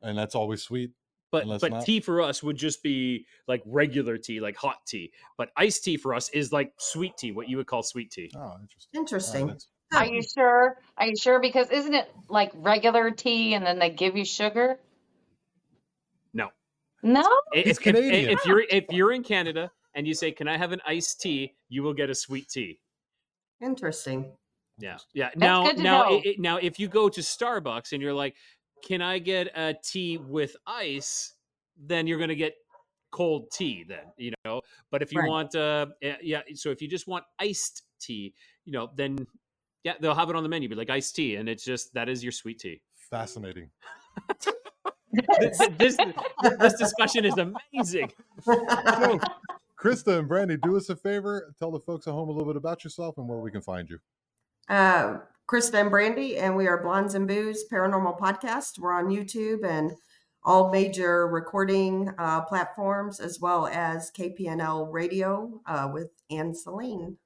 [0.00, 0.90] and that's always sweet.
[1.32, 4.76] But Unless but not- tea for us would just be like regular tea, like hot
[4.86, 5.10] tea.
[5.38, 8.30] But iced tea for us is like sweet tea, what you would call sweet tea.
[8.36, 9.00] Oh, interesting.
[9.00, 9.46] Interesting.
[9.46, 10.76] that's- Are you sure?
[10.98, 11.40] Are you sure?
[11.40, 14.78] Because isn't it like regular tea and then they give you sugar?
[16.34, 16.50] No.
[17.02, 17.22] No?
[17.52, 18.30] If, He's if- if- Canadian.
[18.30, 21.54] If, you're if you're in Canada and you say, "Can I have an iced tea?"
[21.70, 22.78] you will get a sweet tea.
[23.62, 24.32] Interesting.
[24.78, 25.30] Yeah, yeah.
[25.36, 26.16] Now, now, know.
[26.18, 28.34] i- i- now, if you go to Starbucks and you're like,
[28.82, 31.34] "Can I get a tea with ice?"
[31.76, 32.54] Then you're gonna get
[33.10, 33.84] cold tea.
[33.86, 34.60] Then you know.
[34.90, 35.28] But if you Right.
[35.28, 36.42] want, uh, eh, yeah.
[36.54, 39.18] So if you just want iced tea, you know, then
[39.84, 42.08] yeah, they'll have it on the menu, be like iced tea, and it's just that
[42.08, 42.82] is your sweet tea.
[43.10, 43.70] Fascinating.
[45.40, 45.96] this, this
[46.58, 48.10] this discussion is amazing.
[48.42, 49.18] So,
[49.78, 51.52] Krista and Brandy, do us a favor.
[51.58, 53.90] Tell the folks at home a little bit about yourself and where we can find
[53.90, 53.98] you.
[54.68, 55.18] Uh,
[55.52, 58.78] Krista and Brandy, and we are Blondes and Boos Paranormal Podcast.
[58.78, 59.92] We're on YouTube and
[60.44, 67.18] all major recording uh, platforms, as well as KPNL Radio uh, with Anne Celine.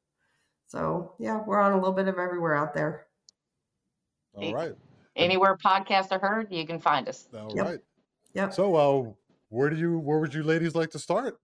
[0.66, 3.06] So, yeah, we're on a little bit of everywhere out there.
[4.34, 4.72] All right.
[5.14, 7.28] Anywhere podcasts are heard, you can find us.
[7.32, 7.64] All Yep.
[7.64, 7.78] right.
[8.34, 8.54] Yep.
[8.54, 9.12] So, uh,
[9.50, 11.38] where do you, where would you ladies like to start?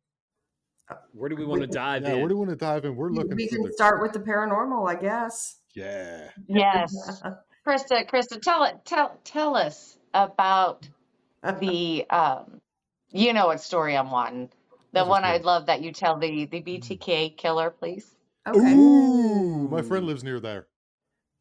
[1.12, 2.18] Where do we want to dive Yeah, in?
[2.18, 2.96] where do we want to dive in?
[2.96, 5.60] We're looking we can the start with the paranormal, I guess.
[5.74, 6.28] Yeah.
[6.48, 6.94] Yes.
[7.66, 10.88] Krista, Krista, tell it tell tell us about
[11.60, 12.60] the um
[13.10, 14.48] you know what story I'm wanting.
[14.92, 15.28] The This is one good.
[15.28, 18.14] I'd love that you tell the the BTK killer, please.
[18.46, 18.74] okay.
[18.74, 20.66] Ooh, my friend lives near there.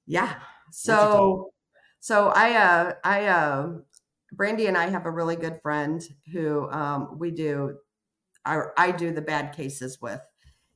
[0.05, 0.35] Yeah.
[0.71, 1.51] So
[1.99, 3.69] so I uh I uh
[4.31, 7.77] Brandy and I have a really good friend who um we do
[8.45, 10.21] I I do the bad cases with.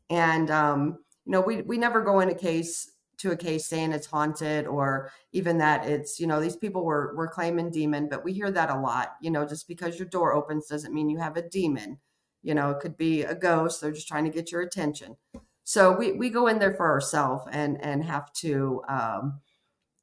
[0.10, 3.92] And um you know we we never go in a case to a case saying
[3.92, 8.24] it's haunted or even that it's you know these people were were claiming demon but
[8.24, 11.18] we hear that a lot you know just because your door opens doesn't mean you
[11.18, 12.00] have a demon.
[12.44, 15.18] You know it could be a ghost they're just trying to get your attention.
[15.64, 19.42] So we we go in there for ourselves and and have to um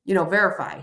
[0.04, 0.82] you know verify.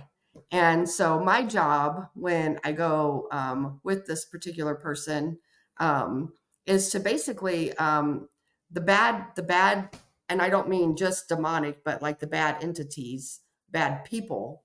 [0.52, 5.38] And so my job when i go um, with this particular person
[5.80, 6.34] um,
[6.66, 8.30] is to basically um,
[8.72, 9.90] the bad the bad
[10.30, 14.64] and i don't mean just demonic but like the bad entities bad people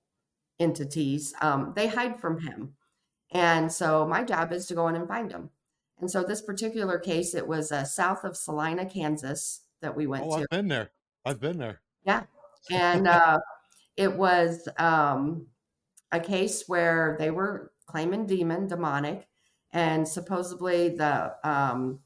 [0.59, 2.75] entities um, they hide from him
[3.31, 5.49] and so my job is to go in and find them
[5.99, 10.25] and so this particular case it was uh, south of salina kansas that we went
[10.25, 10.91] Oh, to I've been there.
[11.25, 11.81] I've been there.
[12.05, 12.25] Yeah,
[12.71, 13.39] and uh,
[13.97, 15.47] it was um,
[16.11, 19.27] a case where they were claiming demon, demonic,
[19.71, 22.01] and supposedly the um,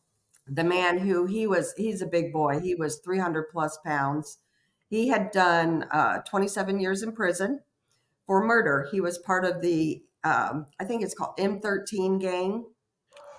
[0.52, 2.60] the man who he was he's a big boy.
[2.60, 4.38] He was three hundred plus pounds.
[4.90, 7.62] He had done uh, twenty seven years in prison
[8.26, 8.88] for murder.
[8.92, 12.66] He was part of the um, I think it's called M thirteen gang.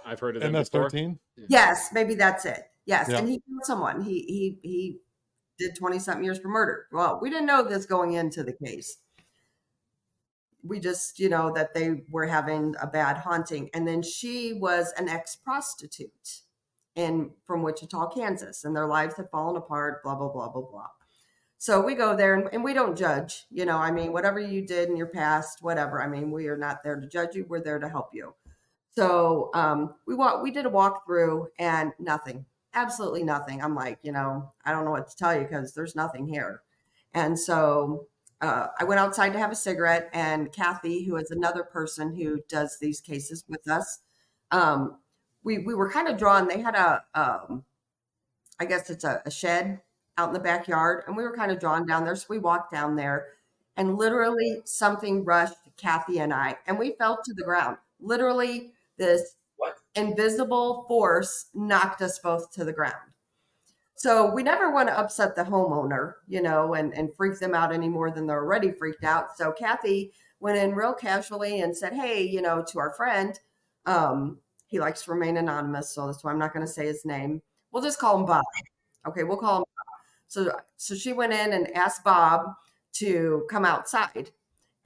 [0.07, 1.19] I've heard of them ms13
[1.49, 2.63] Yes, maybe that's it.
[2.87, 3.19] Yes, Yeah.
[3.19, 4.03] and he killed someone.
[4.03, 4.99] He he he
[5.59, 6.87] did twenty something years for murder.
[6.93, 8.99] Well, we didn't know this going into the case.
[10.63, 14.93] We just, you know, that they were having a bad haunting, and then she was
[14.99, 16.43] an ex prostitute
[17.01, 20.03] in from Wichita, Kansas, and their lives had fallen apart.
[20.03, 20.89] Blah blah blah blah blah.
[21.59, 23.45] So we go there and, and we don't judge.
[23.51, 26.03] You know, I mean, whatever you did in your past, whatever.
[26.03, 27.45] I mean, we are not there to judge you.
[27.49, 28.35] We're there to help you.
[28.97, 33.63] So um, we walk, we did a walkthrough and nothing, absolutely nothing.
[33.63, 36.63] I'm like, you know, I don't know what to tell you because there's nothing here.
[37.15, 38.07] And so
[38.41, 42.41] uh, I went outside to have a cigarette, and Kathy, who is another person who
[42.49, 44.01] does these cases with us,
[44.51, 44.99] um,
[45.45, 46.49] we we were kind of drawn.
[46.49, 47.65] They had a, um,
[48.59, 49.81] I guess it's a, a shed
[50.19, 52.17] out in the backyard, and we were kind of drawn down there.
[52.17, 53.29] So we walked down there,
[53.77, 57.77] and literally something rushed Kathy and I, and we fell to the ground.
[58.01, 59.37] Literally, this
[59.95, 62.95] invisible force knocked us both to the ground.
[63.97, 67.73] So we never want to upset the homeowner, you know, and, and freak them out
[67.73, 69.37] any more than they're already freaked out.
[69.37, 73.39] So Kathy went in real casually and said, Hey, you know, to our friend,
[73.85, 74.39] um,
[74.71, 77.43] he likes to remain anonymous, so that's why I'm not going to say his name.
[77.73, 78.45] We'll just call him Bob.
[79.07, 79.87] Okay, we'll call him Bob.
[80.29, 82.55] So, so she went in and asked Bob
[82.95, 84.31] to come outside.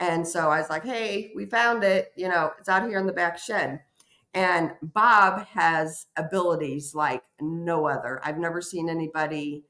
[0.01, 2.12] And so I was like, hey, we found it.
[2.16, 3.81] You know, it's out here in the back shed.
[4.33, 8.20] And Bob has abilities like no other.
[8.25, 9.64] I've never seen anybody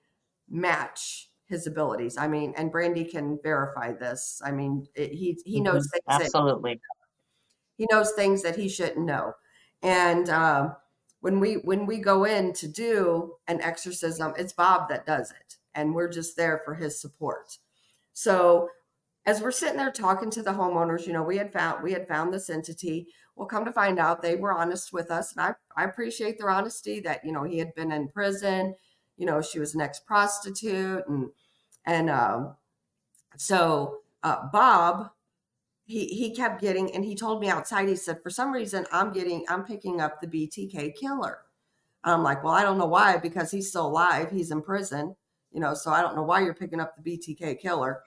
[0.49, 2.17] match his abilities.
[2.17, 4.41] I mean, and Brandy can verify this.
[4.45, 5.91] I mean, it, he he knows mm-hmm.
[5.93, 6.81] things that- Absolutely.
[7.77, 9.35] he knows things that he shouldn't know.
[9.83, 10.77] And um,
[11.21, 15.57] when we when we go in to do an exorcism, it's Bob that does it,
[15.75, 17.59] and we're just there for his support.
[18.13, 18.69] So
[19.27, 22.09] as we're sitting there talking to the homeowners, you know, we had found we had
[22.09, 23.09] found this entity.
[23.37, 26.51] Well, come to find out, they were honest with us, and I I appreciate their
[26.51, 27.01] honesty.
[27.01, 28.75] That you know he had been in prison,
[29.17, 31.31] you know, she was an ex prostitute, and
[31.87, 32.55] and um,
[33.37, 35.11] so uh, Bob
[35.85, 39.13] he he kept getting and he told me outside he said for some reason i'm
[39.13, 41.39] getting i'm picking up the btk killer.
[42.03, 45.15] I'm like well i don't know why because he's still alive he's in prison
[45.53, 48.03] you know so i don't know why you're picking up the btk killer.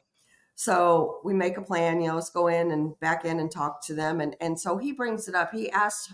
[0.59, 3.85] So we make a plan you know let's go in and back in and talk
[3.85, 5.51] to them and and so he brings it up.
[5.53, 6.13] He asked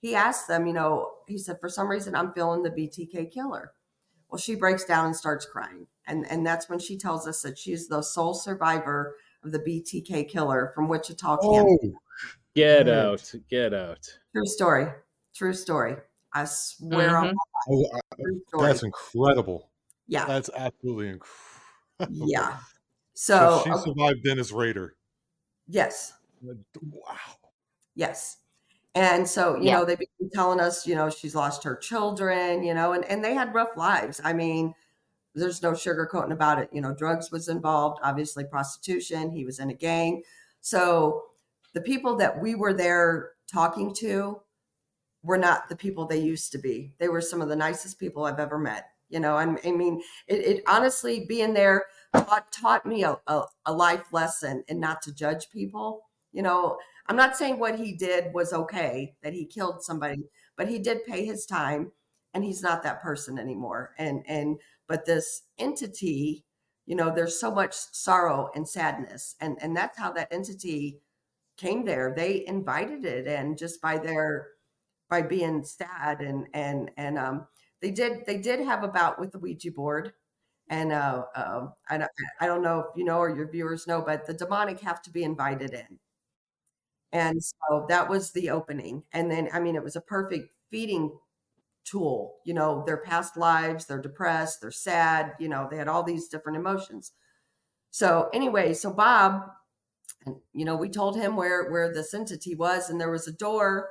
[0.00, 3.72] he asked them you know he said for some reason i'm feeling the btk killer.
[4.30, 7.58] Well she breaks down and starts crying and and that's when she tells us that
[7.58, 11.78] she's the sole survivor of the BTK killer from Wichita, Kansas.
[11.84, 11.98] Oh,
[12.54, 12.88] Get Right.
[12.88, 13.34] out.
[13.48, 14.18] Get out.
[14.34, 14.86] True story.
[15.34, 15.96] True story.
[16.34, 17.34] I swear on Mhm.
[17.70, 17.86] oh,
[18.60, 19.70] I- that's incredible.
[20.06, 20.24] yeah.
[20.26, 22.28] That's absolutely incredible.
[22.28, 22.58] Yeah.
[23.14, 24.96] So So, she okay, survived Dennis Rader.
[25.66, 26.12] yes.
[26.42, 27.16] Wow.
[27.94, 28.38] Yes.
[28.94, 29.78] And so, you Yeah.
[29.78, 33.24] know, they've been telling us, you know, she's lost her children, you know, and, and
[33.24, 34.20] they had rough lives.
[34.24, 34.74] I mean,
[35.34, 36.68] there's no sugarcoating about it.
[36.72, 39.30] You know, drugs was involved, obviously prostitution.
[39.30, 40.22] He was in a gang.
[40.60, 41.22] So
[41.74, 44.40] the people that we were there talking to
[45.22, 46.92] were not the people they used to be.
[46.98, 48.86] They were some of the nicest people I've ever met.
[49.08, 53.42] You know, I, I mean, it, it honestly being there taught, taught me a, a,
[53.66, 56.02] a life lesson and not to judge people.
[56.32, 60.24] You know, I'm not saying what he did was okay, that he killed somebody,
[60.56, 61.92] but he did pay his time
[62.32, 63.92] and he's not that person anymore.
[63.98, 66.44] And, and, but this entity,
[66.86, 69.36] you know, there's so much sorrow and sadness.
[69.40, 71.00] And, and that's how that entity
[71.56, 72.12] came there.
[72.16, 74.48] They invited it and just by their,
[75.10, 77.46] by being sad and, and, and, um,
[77.80, 80.12] they did, they did have a bout with the Ouija board.
[80.70, 84.02] And, uh, uh, I don't, I don't know if you know, or your viewers know,
[84.02, 85.98] but the demonic have to be invited in.
[87.12, 89.04] And so that was the opening.
[89.12, 91.18] And then, I mean, it was a perfect feeding
[91.84, 92.36] tool.
[92.44, 96.28] You know, their past lives, they're depressed, they're sad, you know, they had all these
[96.28, 97.12] different emotions.
[97.90, 99.42] So, anyway, so Bob,
[100.24, 103.32] and you know, we told him where where this entity was, and there was a
[103.32, 103.88] door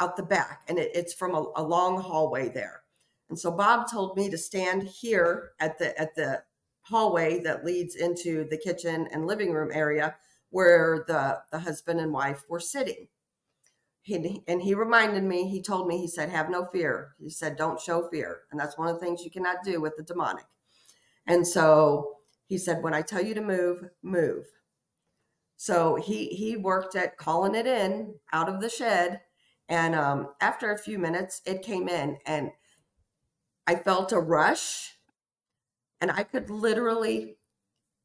[0.00, 2.82] out the back, and it, it's from a, a long hallway there.
[3.28, 6.42] And so Bob told me to stand here at the at the
[6.82, 10.16] hallway that leads into the kitchen and living room area
[10.50, 13.08] where the the husband and wife were sitting.
[14.08, 17.14] He, and he reminded me, he told me, he said, have no fear.
[17.18, 18.40] He said, don't show fear.
[18.50, 20.46] And that's one of the things you cannot do with the demonic.
[21.26, 22.16] And so
[22.46, 24.46] he said, when I tell you to move, move.
[25.58, 29.20] So he he worked at calling it in out of the shed.
[29.68, 32.52] And um, after a few minutes, it came in and
[33.66, 34.94] I felt a rush.
[36.00, 37.36] And I could literally,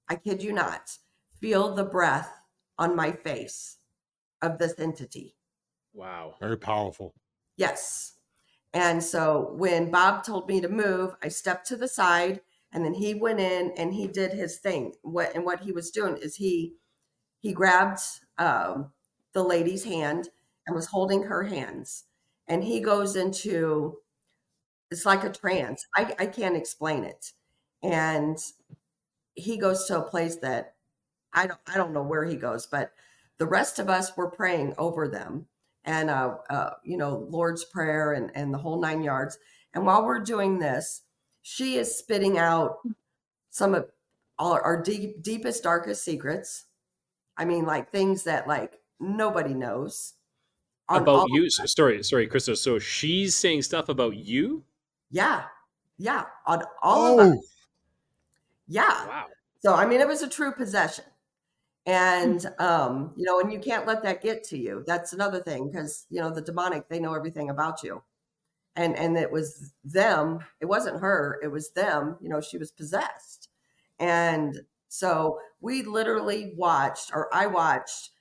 [0.09, 0.97] I kid you not,
[1.39, 2.41] feel the breath
[2.77, 3.77] on my face
[4.41, 5.37] of this entity.
[5.93, 6.35] Wow.
[6.39, 7.13] Very powerful.
[7.57, 8.13] Yes.
[8.73, 12.93] And so when Bob told me to move, I stepped to the side and then
[12.95, 14.93] he went in and he did his thing.
[15.03, 16.73] What and what he was doing is he
[17.39, 17.99] he grabbed
[18.39, 18.91] um,
[19.33, 20.29] the lady's hand
[20.65, 22.05] and was holding her hands.
[22.47, 23.97] And he goes into
[24.91, 25.85] it's like a trance.
[25.95, 27.33] I, I can't explain it.
[27.83, 28.37] And
[29.35, 30.75] he goes to a place that
[31.33, 32.93] I don't I don't know where he goes, but
[33.39, 35.47] the rest of us were praying over them
[35.85, 39.37] and uh, uh, you know lord's prayer and, and the whole nine yards
[39.73, 41.01] and while we're doing this
[41.41, 42.77] she is spitting out
[43.49, 43.89] some of
[44.39, 46.65] our, our deep, deepest darkest secrets
[47.37, 50.13] i mean like things that like nobody knows
[50.89, 51.49] About you.
[51.49, 52.55] So- Sorry, sorry, Krista.
[52.57, 54.63] So she's saying stuff about you?
[55.11, 55.45] yeah
[55.97, 57.37] yeah on all of Oh, us
[58.67, 59.25] yeah Wow.
[59.59, 61.05] So I mean, it was a true possession,
[61.85, 64.83] and um, you know, and you can't let that get to you.
[64.87, 68.03] That's another thing because you know the demonic they know everything about you,
[68.75, 70.39] and and it was them.
[70.61, 71.39] It wasn't her.
[71.43, 72.17] It was them.
[72.21, 73.49] You know, she was possessed,
[73.99, 78.11] and so we literally watched, or I watched,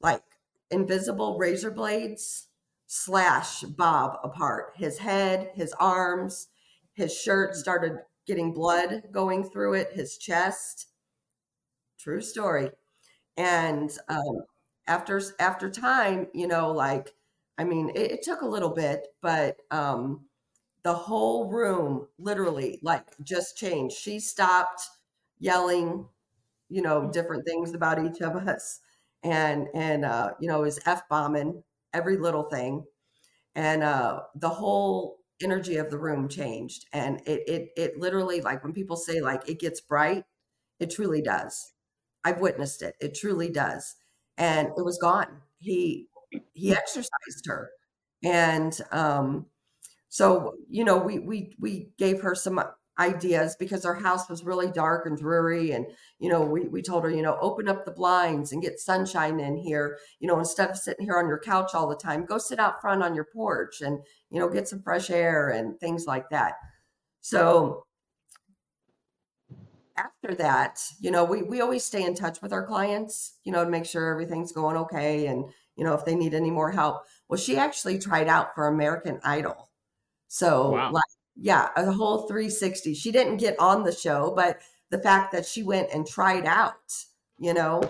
[0.00, 0.22] like
[0.70, 2.48] invisible razor blades
[2.86, 4.72] slash Bob apart.
[4.76, 6.48] His head, his arms,
[6.94, 7.94] his shirt started
[8.26, 10.88] getting blood going through it, his chest.
[11.98, 12.70] True story.
[13.36, 14.40] And um,
[14.86, 17.14] after after time, you know, like
[17.58, 20.26] I mean, it, it took a little bit, but um,
[20.84, 23.96] the whole room literally like just changed.
[23.96, 24.82] She stopped
[25.40, 26.08] yelling,
[26.70, 28.80] you know, different things about each of us,
[29.24, 31.62] and and uh, you know, is f bombing
[31.94, 32.84] every little thing,
[33.54, 38.64] and uh, the whole energy of the room changed, and it it it literally like
[38.64, 40.24] when people say like it gets bright,
[40.80, 41.73] it truly does.
[42.24, 42.94] I've witnessed it.
[43.00, 43.94] It truly does,
[44.38, 45.42] and it was gone.
[45.58, 46.08] He
[46.52, 47.70] he exorcised her,
[48.22, 49.46] and um,
[50.08, 52.62] so you know we we we gave her some
[52.98, 55.72] ideas because our house was really dark and dreary.
[55.72, 55.86] And
[56.18, 59.40] you know we, we told her you know open up the blinds and get sunshine
[59.40, 59.98] in here.
[60.20, 62.80] You know instead of sitting here on your couch all the time go sit out
[62.80, 63.98] front on your porch and
[64.30, 66.54] you know get some fresh air and things like that.
[67.20, 67.84] So
[69.96, 73.64] after that you know we, we always stay in touch with our clients you know
[73.64, 75.44] to make sure everything's going okay and
[75.76, 79.20] you know if they need any more help well she actually tried out for american
[79.24, 79.70] idol
[80.28, 80.92] so Wow.
[80.92, 81.04] like
[81.36, 82.94] yeah, a whole 360.
[82.94, 87.04] She didn't get on the show, but the fact that she went and tried out,
[87.38, 87.82] you know,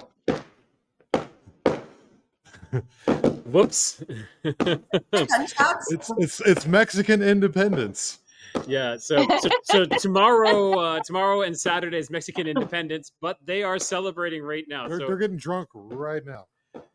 [3.45, 4.03] Whoops.
[4.43, 8.19] It's it's it's Mexican independence.
[8.67, 8.97] Yeah.
[8.99, 14.43] So, so so tomorrow, uh, tomorrow and Saturday is Mexican Independence, but they are celebrating
[14.43, 14.89] right now.
[14.89, 16.47] They're, so, they're getting drunk right now.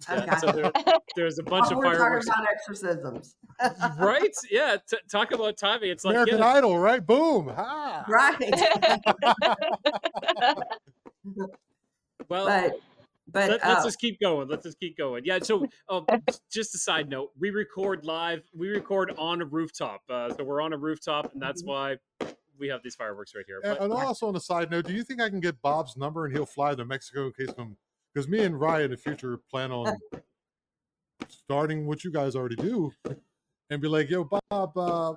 [0.10, 0.36] yeah, Okay.
[0.40, 0.72] so there,
[1.16, 2.28] there's a bunch Oh, of we're talking fireworks.
[2.28, 3.36] about exorcisms.
[4.00, 4.30] right?
[4.52, 4.78] Yeah.
[4.90, 5.90] T- talk about timing.
[5.92, 7.06] It's like American yeah, Idol, right?
[7.06, 7.48] Boom!
[7.50, 8.06] Ha!
[8.08, 8.40] right.
[12.30, 12.80] well, but
[13.32, 14.48] but Let, us uh, just keep going.
[14.48, 15.24] Let's just keep going.
[15.26, 15.40] Yeah.
[15.42, 16.06] So, um,
[16.52, 18.44] just a side note: we record live.
[18.56, 20.02] We record on a rooftop.
[20.10, 21.98] Uh, so we're on a rooftop, and that's why
[22.60, 23.62] we have these fireworks right here.
[23.64, 25.96] And, But and also on a side note, do you think I can get Bob's
[25.98, 27.78] number and he'll fly to Mexico in case I'm
[28.14, 29.96] because me and Ryan in the future plan on
[31.28, 32.92] starting what you guys already do
[33.70, 35.14] and be like, yo, Bob, uh,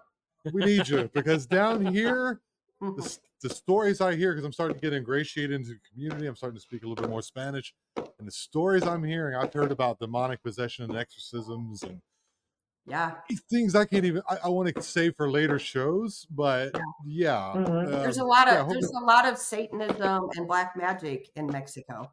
[0.52, 2.40] we need you because down here,
[2.82, 6.36] the, the stories I hear, because I'm starting to get ingratiated into the community, I'm
[6.36, 9.70] starting to speak a little bit more Spanish, and the stories I'm hearing, I've heard
[9.70, 12.00] about demonic possession and exorcisms and
[12.84, 13.12] yeah,
[13.48, 17.90] things I can't even I, I want to say for later shows, but yeah, Mhm.
[18.02, 21.46] there's a um, lot of yeah, there's a lot of Satanism and black magic in
[21.46, 22.10] Mexico.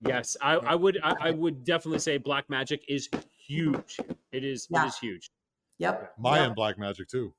[0.00, 0.98] yes, I, I would.
[1.04, 3.10] I, I would definitely say black magic is
[3.46, 3.98] huge.
[4.32, 4.68] It is.
[4.70, 4.84] Yeah.
[4.84, 5.30] It is huge.
[5.78, 6.14] Yep.
[6.18, 6.56] Mayan yep.
[6.56, 7.34] black magic too.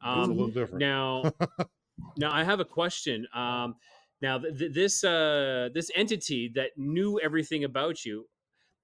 [0.00, 0.80] It's a Um, little different.
[0.80, 1.30] Now,
[2.16, 3.26] now I have a question.
[3.34, 3.76] Um,
[4.22, 8.28] now th- th- this uh, this entity that knew everything about you.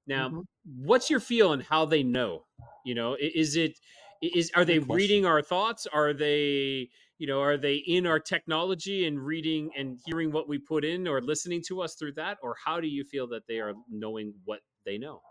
[0.07, 0.45] Now, Mhm.
[0.65, 2.47] what's your feel on how they know?
[2.85, 3.79] You know, is it
[4.23, 5.87] is are they reading our thoughts?
[5.87, 10.59] Are they you know are they in our technology and reading and hearing what we
[10.59, 12.39] put in or listening to us through that?
[12.43, 15.23] Or how do you feel that they are knowing what they know?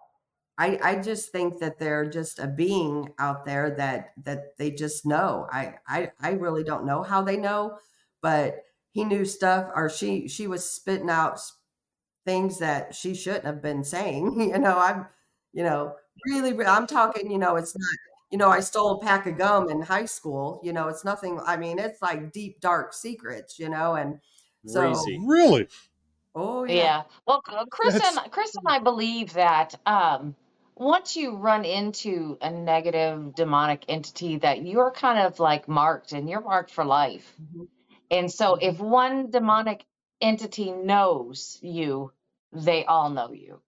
[0.57, 5.05] I, I just think that they're just a being out there that that they just
[5.05, 5.47] know.
[5.51, 7.77] I, I I really don't know how they know,
[8.21, 11.39] but he knew stuff or she she was spitting out
[12.25, 14.39] things that she shouldn't have been saying.
[14.53, 15.07] You know, I'm
[15.53, 15.95] you know,
[16.27, 17.97] really I'm talking, you know, it's not
[18.31, 20.59] you know, I stole a pack of gum in high school.
[20.63, 24.19] You know, it's nothing I mean, it's like deep dark secrets, you know, and
[24.65, 25.19] so Crazy.
[25.25, 25.67] Really?
[26.35, 26.73] oh Yeah.
[26.75, 27.03] yeah.
[27.27, 30.35] Well, C- Chris That's- and Chris and I believe that um,
[30.75, 36.29] once you run into a negative demonic entity, that you're kind of like marked, and
[36.29, 37.35] you're marked for life.
[37.41, 37.67] Mhm.
[38.11, 39.85] And so, if one demonic
[40.21, 42.11] entity knows you,
[42.51, 43.61] they all know you.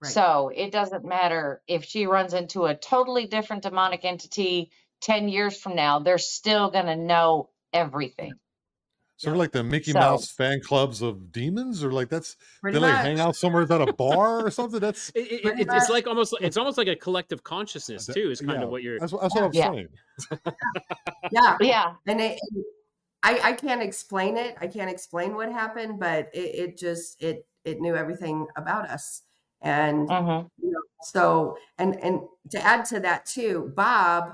[0.00, 0.12] Right.
[0.12, 5.60] So it doesn't matter if she runs into a totally different demonic entity 10 years
[5.60, 8.34] from now, they're still going to know everything.
[9.20, 12.72] Sort of like the Mickey So- Mouse fan clubs of demons, or like that's they
[12.72, 13.02] like much.
[13.04, 14.80] hang out somewhere at a bar or something.
[14.80, 18.30] That's It, it, it- it's like almost it's almost like a collective consciousness too.
[18.30, 18.98] Is kind yeah, of what you're.
[18.98, 19.70] That's, what- that's what I'm Yeah.
[19.72, 19.88] saying.
[21.32, 21.56] Yeah.
[21.60, 21.94] Yeah.
[22.06, 22.40] and it,
[23.22, 24.56] I, I can't explain it.
[24.60, 29.22] I can't explain what happened, but it, it just it it knew everything about us.
[29.60, 32.20] And hmm you know, so and and
[32.52, 34.32] to add to that too, Bob,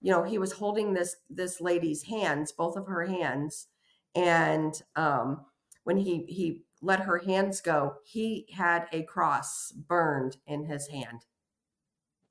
[0.00, 3.68] you know, he was holding this this lady's hands, both of her hands,
[4.16, 5.44] and um,
[5.84, 11.24] when he he let her hands go, he had a cross burned in his hand.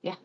[0.01, 0.15] Yeah.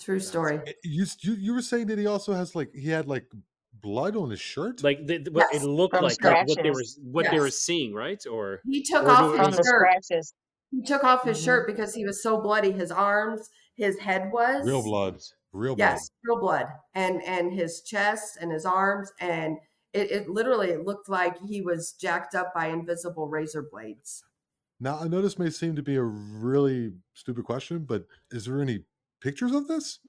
[0.00, 0.60] True story.
[0.84, 3.26] You, you you were saying that he also has like he had like
[3.72, 4.82] blood on his shirt.
[4.82, 6.98] like the, the- what Yes, it looked like, like what they were scratches.
[7.02, 8.22] what they were seeing, right?
[8.30, 9.64] Or He took Or off his shirt.
[9.64, 10.34] scratches.
[10.70, 11.44] he took off his Mhm.
[11.44, 12.72] shirt because he was so bloody.
[12.72, 15.20] His arms, his head was Real blood.
[15.52, 15.92] Real blood.
[15.92, 19.56] Yes, real blood, and and his chest and his arms, and
[19.96, 24.22] it, it literally it looked like he was jacked up by invisible razor blades.
[24.78, 28.60] Now, I know this may seem to be a really stupid question, but is there
[28.60, 28.84] any
[29.22, 30.00] pictures of this?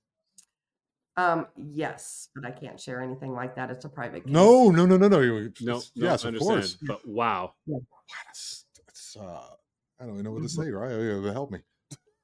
[1.15, 3.71] Um, yes, but I can't share anything like that.
[3.71, 4.31] It's a private case.
[4.33, 5.19] No, no, no, no, no.
[5.21, 6.39] you- No, it's- no, yes, I of understand.
[6.59, 6.77] course.
[6.81, 7.53] But wow.
[8.29, 9.41] It's, it's, uh,
[9.99, 10.91] I don't even know what to say, right?
[10.91, 11.59] Yeah, Help me.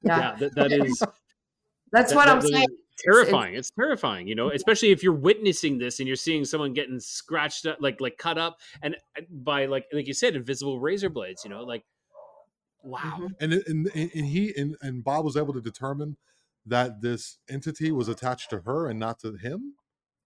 [0.02, 0.98] Yeah, Yeah, that, that is
[1.92, 2.68] that's that- what that- I'm that is saying.
[2.98, 3.54] Terrifying.
[3.54, 7.66] It's terrifying, you know, especially if you're witnessing this and you're seeing someone getting scratched
[7.66, 11.44] up, like like cut up, and uh, by like like you said, invisible razor blades.
[11.44, 11.84] You know, like
[12.82, 13.18] wow.
[13.20, 13.30] Mhm.
[13.40, 16.16] And and and and he and, and Bob was able to determine
[16.66, 19.74] that this entity was attached to her and not to him,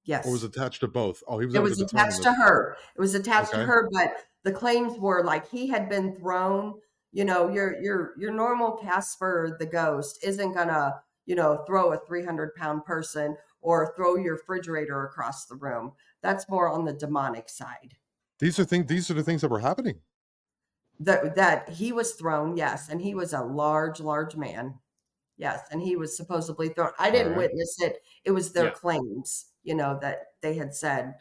[0.04, 1.22] Yes, or was attached to both?
[1.26, 2.76] Oh, he was it was to attached to her.
[2.96, 4.14] It was attached to her, but
[4.44, 6.74] the claims were like he had been thrown.
[7.12, 10.94] You know, your your your normal Casper the ghost isn't gonna
[11.28, 15.92] you know throw a 300 pound person or throw your refrigerator across the room.
[16.22, 17.94] That's more on the demonic side.
[18.40, 18.86] These are things.
[18.86, 20.00] These are the things that were happening.
[21.00, 24.74] that that he was thrown yes and he was a large large man
[25.36, 27.50] yes and he was supposedly thrown i didn't Alright.
[27.50, 28.70] witness it it was their Yeah.
[28.82, 31.14] claims you know that they had said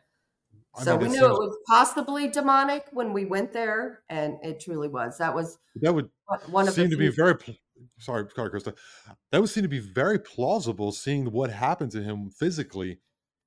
[0.75, 4.39] I so mean, we knew seems- it was possibly demonic when we went there and
[4.41, 6.09] it truly was that was That would
[6.49, 7.35] one- of the seem to be very.
[7.99, 8.77] Sorry, sorry, Krista.
[9.31, 12.99] That would seem to be very plausible, seeing what happened to him physically,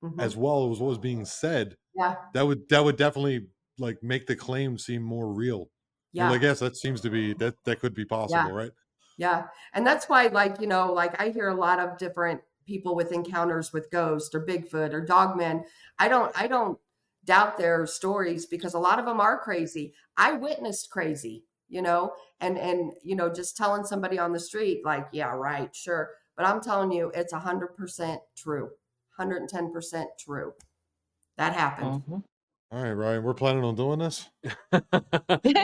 [0.03, 0.21] Mhm.
[0.21, 1.77] as well as what was being said.
[1.95, 5.71] yeah That would that would definitely like make the claim seem more real.
[6.13, 8.73] yeah Well, I guess that seems to be that that could be possible, right?
[9.17, 9.49] Yeah.
[9.75, 13.13] And that's why, like, you know, like I hear a lot of different people with
[13.13, 15.65] encounters with ghosts or Bigfoot or dogmen.
[15.99, 16.79] I don't, I don't
[17.25, 19.95] doubt their stories because a lot of them are crazy.
[20.17, 24.85] I witnessed crazy, you know, and, and, you know, just telling somebody on the street,
[24.85, 26.11] like, yeah, right, sure.
[26.37, 30.55] But I'm telling you, it's 100% true, 110% true.
[31.37, 31.97] That happened.
[32.09, 32.23] Mhm.
[32.73, 34.31] All right, Ryan, we're planning on doing this.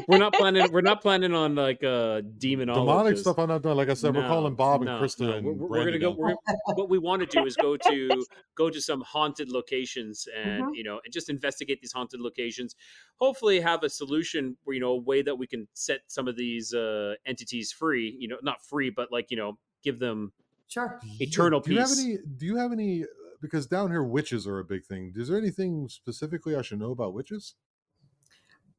[0.09, 0.73] we're not planning.
[0.73, 2.75] We're not planning on like uh demonologist.
[2.75, 3.39] Demonic stuff.
[3.39, 3.77] I'm not doing.
[3.77, 5.33] Like I said, we're calling Bob and no, Krista no.
[5.35, 6.11] and We're, we're gonna go.
[6.11, 6.35] We're,
[6.75, 8.25] what we want to do is go to
[8.57, 10.71] go to some haunted locations and Mhm.
[10.75, 12.75] you know and just investigate these haunted locations.
[13.21, 16.37] Hopefully, have a solution where you know a way that we can set some of
[16.37, 18.17] these uh entities free.
[18.19, 20.33] You know, not free, but like you know, give them
[20.67, 20.99] Sure.
[21.05, 22.05] Yeah, eternal do you have peace.
[22.05, 22.17] any?
[22.37, 23.05] Do you have any?
[23.47, 25.13] Because down here, witches are a big thing.
[25.17, 27.55] Is there anything specifically I should know about witches?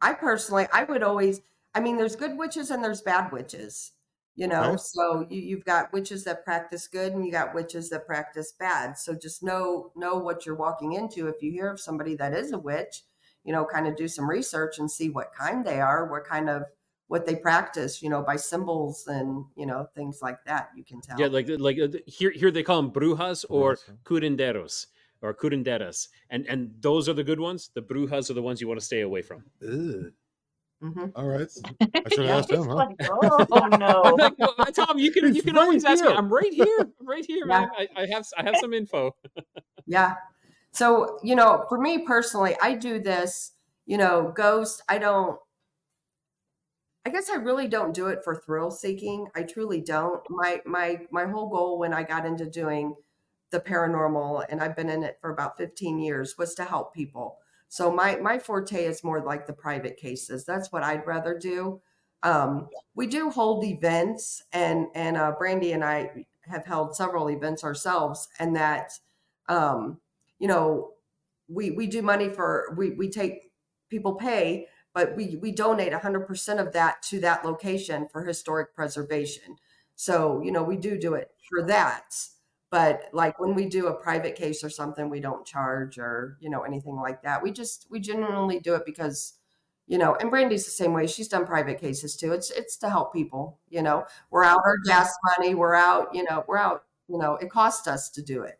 [0.01, 1.41] I personally, I would always,
[1.73, 3.93] I mean, there's good witches and there's bad witches,
[4.35, 4.73] you know.
[4.73, 4.77] Okay.
[4.77, 8.97] So you, you've got witches that practice good and you got witches that practice bad.
[8.97, 11.27] So just know know what you're walking into.
[11.27, 13.03] If you hear of somebody that is a witch,
[13.43, 16.49] you know, kind of do some research and see what kind they are, what kind
[16.49, 16.63] of
[17.07, 20.69] what they practice, you know, by symbols and you know things like that.
[20.75, 21.19] You can tell.
[21.19, 24.85] yeah, like like uh, here here they call them brujas or Brujas, curanderos
[25.21, 27.69] or curanderas, and and those are the good ones.
[27.73, 29.43] The brujas are the ones you want to stay away from.
[29.63, 30.11] Ugh.
[30.81, 31.47] hmm All right,
[32.05, 32.75] I should have asked It's huh?
[32.75, 34.03] like, oh no.
[34.03, 36.13] I'm like, well, Tom, you can you He's can always right ask me.
[36.13, 37.59] I'm right here, I'm right here, Yeah.
[37.59, 37.69] man.
[37.77, 39.15] I, I have I have some info.
[39.85, 40.15] Yeah.
[40.73, 43.53] So, you know, for me personally, I do this,
[43.87, 45.39] you know, ghost, I don't
[47.07, 49.29] I guess I really don't do it for thrill seeking.
[49.33, 50.21] I truly don't.
[50.29, 52.95] My my my whole goal when I got into doing
[53.49, 57.37] the paranormal and I've been in it for about 15 years was to help people.
[57.69, 60.43] So my my forte is more like the private cases.
[60.43, 61.79] That's what I'd rather do.
[62.23, 67.63] Um, we do hold events and and uh, Brandy and I have held several events
[67.63, 68.91] ourselves and that
[69.47, 70.01] um,
[70.39, 70.91] you know,
[71.47, 73.47] we we do money for we we take
[73.89, 74.67] people pay,
[74.97, 79.57] but we we donate 100% of that to that location for historic preservation.
[79.93, 82.15] So, you know, we do do it for that.
[82.71, 86.49] But like when we do a private case or something, we don't charge or, you
[86.49, 87.43] know, anything like that.
[87.43, 89.35] We just we genuinely do it because
[89.85, 91.05] you know, and Brandy's the same way.
[91.05, 92.33] She's done private cases too.
[92.33, 94.03] It's it's to help people, you know.
[94.31, 97.87] We're out our gas money, we're out, you know, we're out, you know, it costs
[97.87, 98.59] us to do it.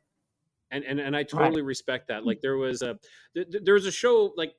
[0.70, 2.28] and and and I totally respect that.
[2.28, 3.00] Like there was a
[3.34, 4.54] th- th- there was a show like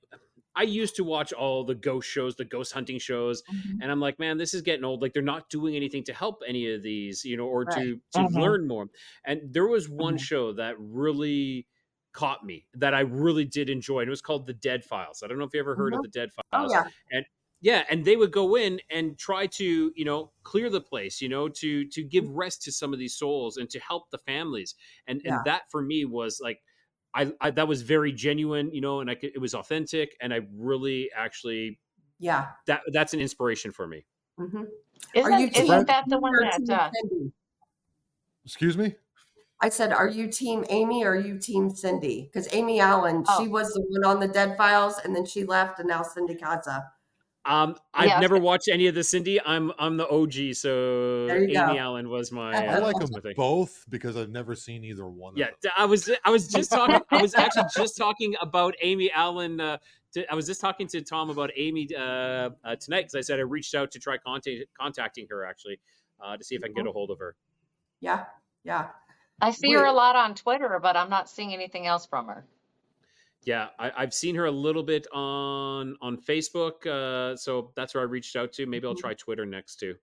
[0.58, 3.42] I used to watch all the ghost shows, the ghost hunting shows,
[3.80, 5.02] and I'm like, man, this is getting old.
[5.02, 7.78] Like they're not doing anything to help any of these, you know, or Right.
[7.78, 8.28] to to Mhm.
[8.28, 8.88] learn more.
[9.24, 10.28] And there was one Mhm.
[10.28, 11.68] show that really
[12.12, 15.22] caught me that I really did enjoy, and it was called The Dead Files.
[15.22, 16.02] I don't know if you ever heard of Mhm.
[16.02, 16.74] The Dead Oh Files.
[16.74, 16.84] yeah.
[17.60, 21.28] Yeah, and they would go in and try to, you know, clear the place, you
[21.28, 24.76] know, to to give rest to some of these souls and to help the families.
[25.08, 25.34] And Yeah.
[25.34, 26.62] and that for me was like
[27.14, 30.32] I, I that was very genuine, you know, and I could, it was authentic and
[30.32, 31.78] I really actually
[32.18, 32.48] Yeah.
[32.66, 34.04] that that's an inspiration for me.
[34.38, 34.66] Mhm.
[35.14, 36.90] Isn't, Are you team isn't that the one that, team uh,
[38.44, 38.94] Excuse me.
[39.60, 42.22] I said, are you team Amy or are you team Cindy?
[42.32, 43.42] Because Amy Allen, Oh.
[43.42, 46.34] she was the one on the Dead Files, and then she left, and now Cindy
[46.36, 46.84] Kaza.
[47.48, 48.20] Um, I've Yeah.
[48.20, 49.40] never watched any of the Cindy.
[49.40, 51.60] I'm I'm the OG, so Amy go.
[51.78, 52.52] Allen was my.
[52.52, 53.32] I I uh, like them thing.
[53.36, 55.34] both because I've never seen either one.
[55.34, 55.72] Yeah, Of them.
[55.76, 57.00] I was I was just talking.
[57.10, 59.60] I was actually just talking about Amy Allen.
[59.60, 59.78] Uh,
[60.12, 63.38] to, I was just talking to Tom about Amy uh, uh, tonight because I said
[63.38, 65.80] I reached out to try contact, contacting her actually
[66.20, 67.34] uh, to see if I can get a hold of her.
[68.00, 68.24] Yeah,
[68.62, 68.88] yeah.
[69.40, 72.44] I see her a lot on Twitter, but I'm not seeing anything else from her.
[73.44, 78.02] Yeah, I, I've seen her a little bit on on Facebook, uh, so that's where
[78.02, 78.66] I reached out to.
[78.66, 78.98] Maybe I'll Mhm.
[79.00, 79.94] try Twitter next too.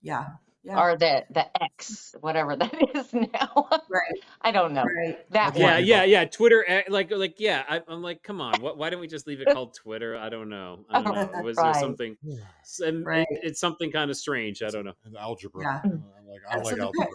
[0.00, 0.26] Yeah,
[0.62, 0.80] yeah.
[0.80, 3.68] Or the the X, whatever that is now.
[3.90, 4.84] Right, I don't know.
[4.84, 5.18] right.
[5.32, 5.84] That Yeah, one.
[5.86, 6.24] yeah, yeah.
[6.24, 7.64] Twitter, eh, like, like, yeah.
[7.68, 8.60] I, I'm like, come on.
[8.62, 8.78] What?
[8.78, 10.16] Why don't we just leave it called Twitter?
[10.16, 10.84] I don't know.
[10.88, 11.42] I don't know.
[11.42, 11.76] Was there Right.
[11.76, 12.16] something?
[12.62, 13.26] some- it- Right.
[13.30, 14.62] it's something kind of strange.
[14.62, 14.94] I don't know.
[15.04, 15.62] And algebra.
[15.62, 15.80] Yeah.
[15.84, 17.08] I'm like, I Yeah, like the, algebra.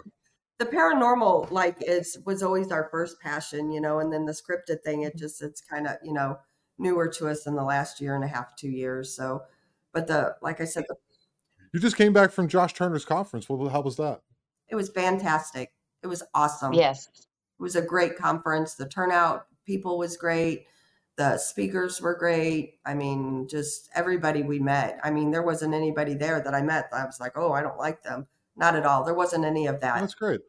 [0.60, 4.32] Pa- the paranormal, like, is was always our first passion, you know, and then the
[4.32, 5.18] scripted thing, it mm-hmm.
[5.18, 6.38] just it's kind of you know
[6.78, 9.14] newer to us in the last year and a half, two years.
[9.14, 9.42] So,
[9.92, 10.96] but the like I said, the,
[11.72, 13.48] You just came back from Josh Turner's conference.
[13.48, 14.22] What the hell was that?
[14.70, 15.72] it was fantastic.
[16.02, 16.72] It was awesome.
[16.72, 17.08] Yes.
[17.08, 18.74] It was a great conference.
[18.74, 20.66] The turnout, people was great.
[21.16, 22.78] The speakers were great.
[22.86, 24.98] I mean, just everybody we met.
[25.02, 26.90] I mean, there wasn't anybody there that I met.
[26.90, 28.26] that I was like, oh, I don't like them.
[28.56, 29.04] Not at all.
[29.04, 30.00] There wasn't any of that.
[30.00, 30.40] that's great.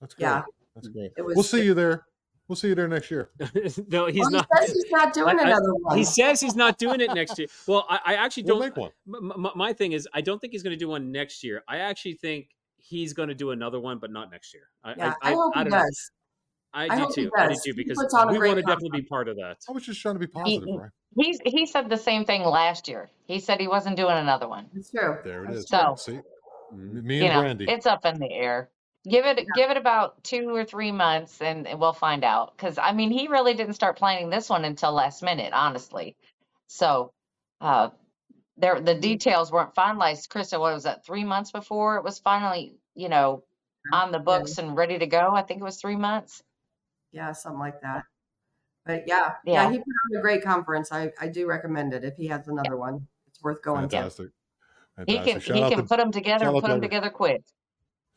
[0.00, 0.26] That's great.
[0.26, 0.42] Yeah.
[0.74, 1.10] That's great.
[1.18, 1.34] Was.
[1.34, 2.04] We'll see you there.
[2.48, 3.30] We'll see you there next year.
[3.88, 5.98] no, he's Well, he says he's not doing I- I- another one.
[5.98, 7.48] He says he's not doing it next year.
[7.66, 8.68] Well, I, I actually We'll don't.
[8.68, 8.90] make one.
[9.08, 11.64] m- m- my thing is, I don't think he's going to do one next year.
[11.66, 14.68] I actually think he's going to do another one, but not next year.
[14.84, 15.84] I, yeah, I, I, hope I he don't know.
[15.84, 16.10] does.
[16.72, 17.30] I, I do hope he too.
[17.36, 19.56] I do too because puts on we want to definitely be part of that.
[19.68, 20.90] I was just trying to be He, positive, right?
[21.16, 23.08] he's he said the same thing last year.
[23.26, 24.66] He said he wasn't doing another one.
[24.74, 25.16] It's true.
[25.24, 25.68] There it That's is.
[25.68, 26.20] So- See,
[26.72, 27.66] Me You know, Brandy.
[27.68, 28.70] it's up in the air.
[29.08, 32.56] Give it give it about two or three months, and and we'll find out.
[32.56, 36.16] Because I mean, he really didn't start planning this one until last minute, honestly.
[36.66, 37.12] So,
[37.60, 37.90] uh,
[38.56, 40.28] there the details weren't finalized.
[40.28, 41.04] Krista, what was that?
[41.06, 43.44] Three months before it was finally, you know,
[43.92, 45.30] on the books and ready to go.
[45.32, 46.42] I think it was three months.
[47.12, 48.02] Yeah, something like that.
[48.84, 49.70] But yeah, yeah, Yeah.
[49.70, 50.90] he put on a great conference.
[50.90, 52.02] I, I do recommend it.
[52.04, 54.10] If he has another one, it's worth going to.
[54.96, 55.08] Fantastic.
[55.08, 55.32] He Fantastic.
[55.32, 57.42] can Shout he can to put them together and put them together quick.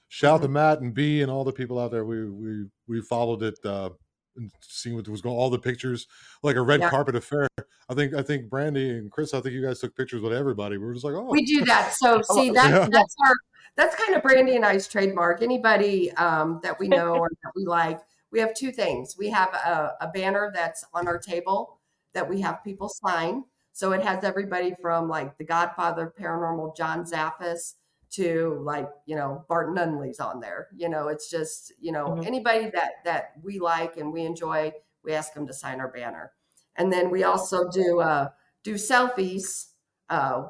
[0.08, 0.44] shout out Mm-hmm.
[0.44, 2.06] to Matt and B and all the people out there.
[2.06, 3.90] We we we followed it, uh,
[4.38, 6.08] and seeing what was going, all the pictures,
[6.44, 6.90] like a red Yeah.
[6.90, 7.48] carpet affair.
[7.90, 9.34] I think I think Brandy and Chris.
[9.34, 10.78] I think you guys took pictures with everybody.
[10.78, 11.94] We were just like, oh, We do that.
[11.98, 12.88] So see, that's Yeah.
[12.92, 13.34] that's our
[13.76, 15.42] that's kind of Brandy and I's trademark.
[15.42, 18.00] Anybody um, that we know or that we like,
[18.32, 19.16] we have two things.
[19.18, 21.80] We have a, a banner that's on our table
[22.14, 23.44] that we have people sign.
[23.80, 27.76] So it has everybody from like The Godfather, Paranormal, John Zaffis
[28.10, 30.68] to like you know Barton Nunley's on there.
[30.76, 32.26] You know, it's just you know Mhm.
[32.26, 36.34] anybody that that we like and we enjoy, we ask them to sign our banner.
[36.76, 38.32] And then we also do uh,
[38.64, 39.68] do selfies
[40.10, 40.48] uh,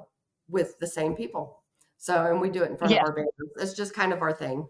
[0.48, 1.62] with the same people.
[1.98, 3.02] So, and we do it in front Yeah.
[3.04, 3.52] of our banners.
[3.58, 4.68] It's just kind of our thing.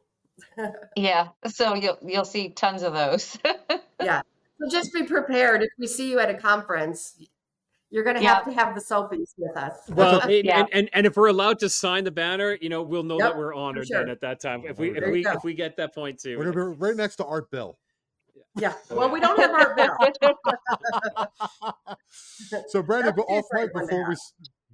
[0.97, 3.38] Yeah, so you'll you'll see tons of those.
[4.01, 4.22] Yeah.
[4.60, 5.62] So just be prepared.
[5.64, 7.16] If we see you at a conference,
[7.92, 9.74] you're going to have to have the selfies with us.
[9.90, 10.60] Well, and, Yeah.
[10.60, 13.30] and, and and if we're allowed to sign the banner, you know, we'll know Yep,
[13.32, 14.00] that we're honored sure.
[14.00, 14.64] then at that time.
[14.66, 16.38] If we if There we if we get that point too.
[16.38, 17.78] we're gonna be right next to Art Bell.
[18.60, 18.74] yeah.
[18.92, 19.98] Well, we don't have Art Bell.
[22.68, 24.16] so Brandy, That but would be a off mic before we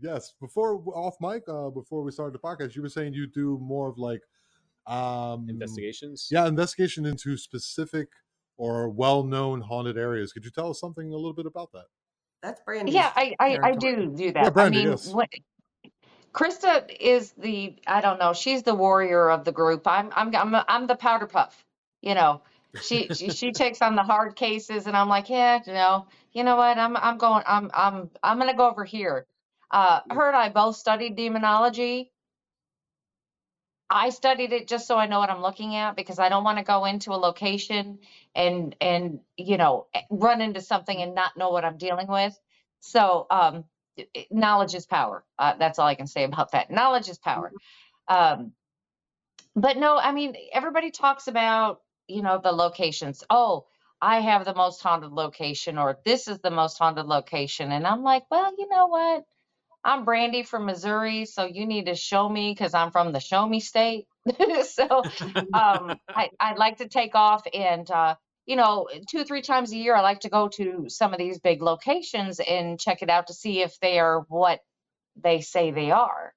[0.01, 3.57] yes before off mic uh before we started the podcast, you were saying you do
[3.61, 4.21] more of like
[4.87, 6.27] um Investigations.
[6.31, 8.07] Yeah, investigation into specific
[8.57, 10.31] or well-known haunted areas.
[10.31, 11.85] Could you tell us something a little bit about that?
[12.45, 13.95] That's Brandy's Yeah, I, I, I territory.
[13.95, 14.53] do do that.
[14.53, 15.07] Brandy, I mean, yes.
[15.07, 15.29] what,
[16.31, 18.33] Krista is the I don't know.
[18.33, 19.87] She's the warrior of the group.
[19.87, 21.65] I'm I'm I'm I'm the powder puff.
[22.01, 22.41] You know,
[22.83, 26.43] she she, she takes on the hard cases, and I'm like, yeah, you know, you
[26.43, 26.77] know what?
[26.77, 27.43] I'm I'm going.
[27.47, 29.25] I'm I'm I'm gonna go over here.
[29.71, 32.11] Uh, her and I both studied demonology.
[33.89, 36.59] I studied it just so I know what I'm looking at because I don't want
[36.59, 37.99] to go into a location
[38.35, 42.37] and and you know eh, run into something and not know what I'm dealing with.
[42.81, 43.65] So um,
[43.99, 45.25] i- knowledge is power.
[45.39, 46.71] Uh, that's all I can say about that.
[46.71, 47.53] Knowledge is power.
[48.09, 48.53] Um,
[49.55, 53.23] but no, I mean everybody talks about you know the locations.
[53.29, 53.67] Oh,
[54.01, 58.03] I have the most haunted location, or this is the most haunted location, and I'm
[58.03, 59.25] like, well, you know what?
[59.85, 63.47] I'm Brandy from Missouri, so you need to show me because I'm from the show
[63.47, 64.07] me state.
[64.63, 64.83] so
[65.53, 68.15] um, I, I like to take off and, uh,
[68.47, 71.19] you know, two or three times a year, I like to go to some of
[71.19, 74.59] these big locations and check it out to see if they are what
[75.21, 76.33] they say they are.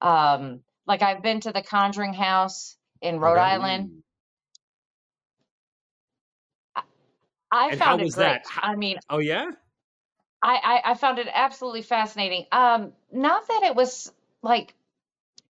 [0.00, 3.40] Um, like I've been to the Conjuring House in Rhode Okay.
[3.40, 4.02] Island.
[7.52, 8.26] I found it great.
[8.26, 8.42] that?
[8.48, 9.46] How- I mean, Oh yeah.
[10.44, 12.46] I, I I found it absolutely fascinating.
[12.52, 14.74] Um, not that it was like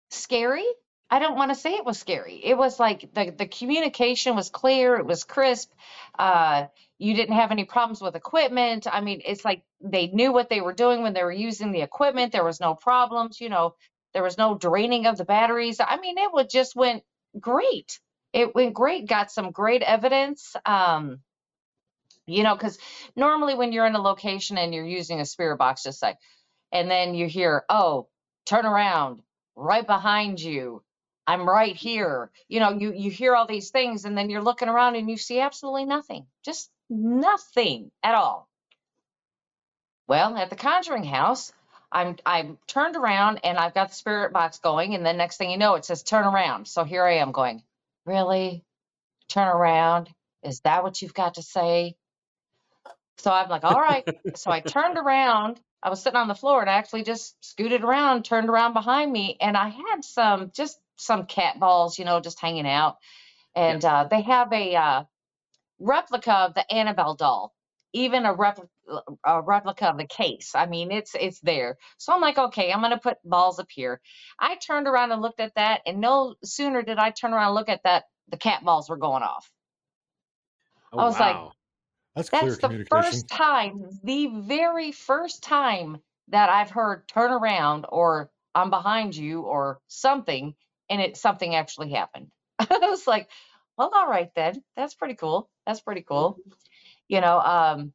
[0.09, 0.65] scary.
[1.09, 2.41] I don't want to say it was scary.
[2.43, 4.95] It was like the the communication was clear.
[4.97, 5.71] It was crisp.
[6.19, 6.67] Uh,
[6.99, 8.87] you didn't have any problems with equipment.
[8.91, 11.81] I mean, it's like they knew what they were doing when they were using the
[11.81, 12.33] equipment.
[12.33, 13.41] There was no problems.
[13.41, 13.75] You know,
[14.13, 15.79] there was no draining of the batteries.
[15.79, 17.03] I mean, it would just went
[17.39, 17.99] great.
[18.33, 19.07] It went great.
[19.07, 20.55] Got some great evidence.
[20.65, 21.21] Um,
[22.31, 22.77] you know, because
[23.15, 26.17] normally when you're in a location and you're using a spirit box, just like,
[26.71, 28.07] and then you hear, oh,
[28.45, 29.21] turn around,
[29.55, 30.83] right behind you.
[31.27, 32.31] I'm right here.
[32.47, 35.17] You know, you you hear all these things, and then you're looking around and you
[35.17, 38.49] see absolutely nothing, just nothing at all.
[40.07, 41.53] Well, at the Conjuring House,
[41.91, 45.51] I'm I'm turned around and I've got the spirit box going, and then next thing
[45.51, 46.67] you know, it says turn around.
[46.67, 47.63] So here I am going,
[48.05, 48.63] really?
[49.29, 50.09] Turn around?
[50.43, 51.95] Is that what you've got to say?
[53.21, 54.03] So I'm like, all right.
[54.35, 55.59] so I turned around.
[55.83, 59.11] I was sitting on the floor and I actually just scooted around, turned around behind
[59.11, 62.97] me, and I had some just some cat balls, you know, just hanging out.
[63.55, 65.03] And uh, they have a uh,
[65.79, 67.53] replica of the Annabelle doll,
[67.93, 68.69] even a replica
[69.23, 70.51] a replica of the case.
[70.53, 71.77] I mean, it's it's there.
[71.97, 74.01] So I'm like, okay, I'm gonna put balls up here.
[74.39, 77.55] I turned around and looked at that, and no sooner did I turn around and
[77.55, 79.49] look at that, the cat balls were going off.
[80.91, 81.53] Oh, I was like, wow.
[82.15, 87.85] That's clear That's the first time, the very first time that I've heard turn around
[87.89, 90.55] or I'm behind you or something,
[90.89, 92.31] and it something actually happened.
[92.59, 93.29] I was like,
[93.77, 94.63] well, all right then.
[94.75, 95.49] That's pretty cool.
[95.65, 96.37] That's pretty cool.
[97.07, 97.93] You know, um,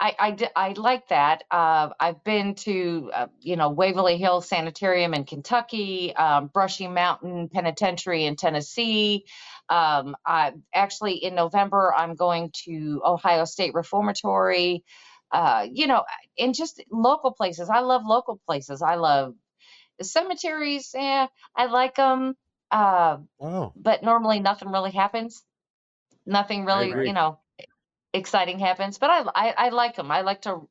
[0.00, 1.44] I I I like that.
[1.50, 7.48] Uh, I've been to uh, you know Waverly Hills Sanitarium in Kentucky, um, Brushy Mountain
[7.48, 9.24] Penitentiary in Tennessee.
[9.68, 14.84] Um, I actually in November I'm going to Ohio State Reformatory.
[15.30, 16.04] Uh, you know,
[16.38, 17.68] and just local places.
[17.68, 18.80] I love local places.
[18.80, 19.34] I love
[20.00, 20.92] cemeteries.
[20.94, 22.34] Yeah, I like them.
[22.70, 25.42] Uh, Oh, but normally nothing really happens.
[26.26, 27.40] Nothing really, you know,
[28.12, 28.98] exciting happens.
[28.98, 30.10] But I, I, I like them.
[30.10, 30.68] I like to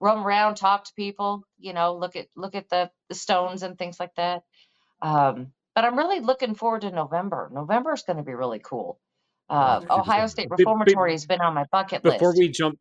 [0.00, 1.44] roam around, talk to people.
[1.58, 4.42] You know, look at look at the the stones and things like that.
[5.02, 7.50] Um, but I'm really looking forward to November.
[7.52, 8.98] November is going to be really cool.
[9.48, 10.26] Uh, Ohio.
[10.26, 12.20] State Be- be- Reformatory has been on my bucket Before list.
[12.20, 12.78] Before we jump,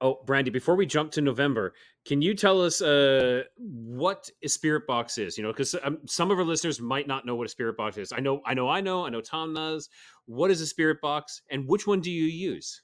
[0.00, 1.74] oh, Brandy, before we jump to November,
[2.06, 5.36] can you tell us uh, what a spirit box is?
[5.36, 7.98] You know, because um, some of our listeners might not know what a spirit box
[7.98, 8.12] is.
[8.12, 9.20] I know, I know, I know, I know.
[9.20, 9.88] Tom knows.
[10.26, 12.82] What is a spirit box, and which one do you use?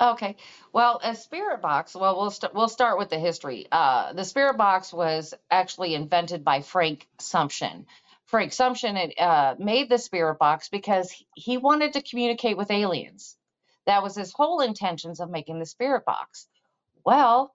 [0.00, 0.36] Okay.
[0.72, 3.66] Well, a spirit box, well, we'll st- we'll start with the history.
[3.70, 7.86] Uh, the spirit box was actually invented by Frank Sumption.
[8.26, 13.36] Frank Sumption had, uh, made the spirit box because he, wanted to communicate with aliens.
[13.86, 16.48] That was his whole intentions of making the spirit box.
[17.04, 17.54] Well,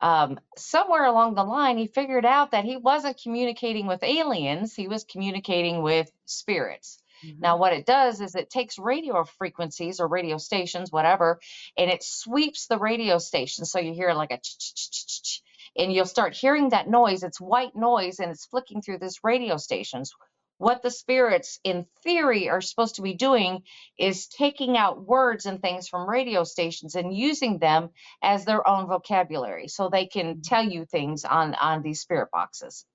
[0.00, 4.88] um, somewhere along the line, he figured out that he wasn't communicating with aliens, he
[4.88, 6.98] was communicating with spirits.
[7.40, 11.40] Now, what it does is it takes radio frequencies or radio stations, whatever,
[11.76, 13.64] and it sweeps the radio station.
[13.64, 15.42] So you hear like a ch ch ch ch ch,
[15.76, 17.22] and you'll start hearing that noise.
[17.22, 20.12] It's white noise and it's flicking through this radio stations.
[20.58, 23.64] What the spirits, in theory, are supposed to be doing
[23.98, 27.90] is taking out words and things from radio stations and using them
[28.22, 32.86] as their own vocabulary so they can tell you things on on these spirit boxes.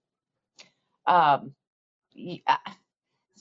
[1.06, 1.54] Um,
[2.16, 2.58] y- uh,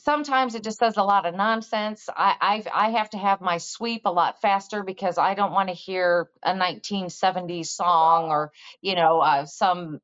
[0.08, 2.08] sometimes it just says a lot of nonsense.
[2.08, 5.68] I I've, I have to have my sweep a lot faster because I don't want
[5.68, 8.50] to hear a 1970s song or
[8.80, 10.00] you know uh, some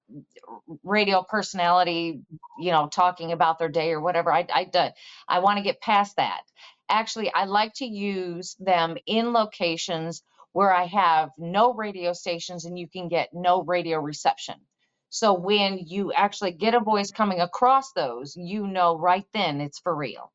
[0.82, 2.20] radio personality
[2.58, 4.30] you know talking about their day or whatever.
[4.30, 4.92] I I
[5.26, 6.42] I want to get past that.
[6.90, 12.78] Actually, I like to use them in locations where I have no radio stations and
[12.78, 14.56] you can get no radio reception.
[15.14, 19.78] So when you actually get a voice coming across those, you know right then it's
[19.78, 20.32] for real.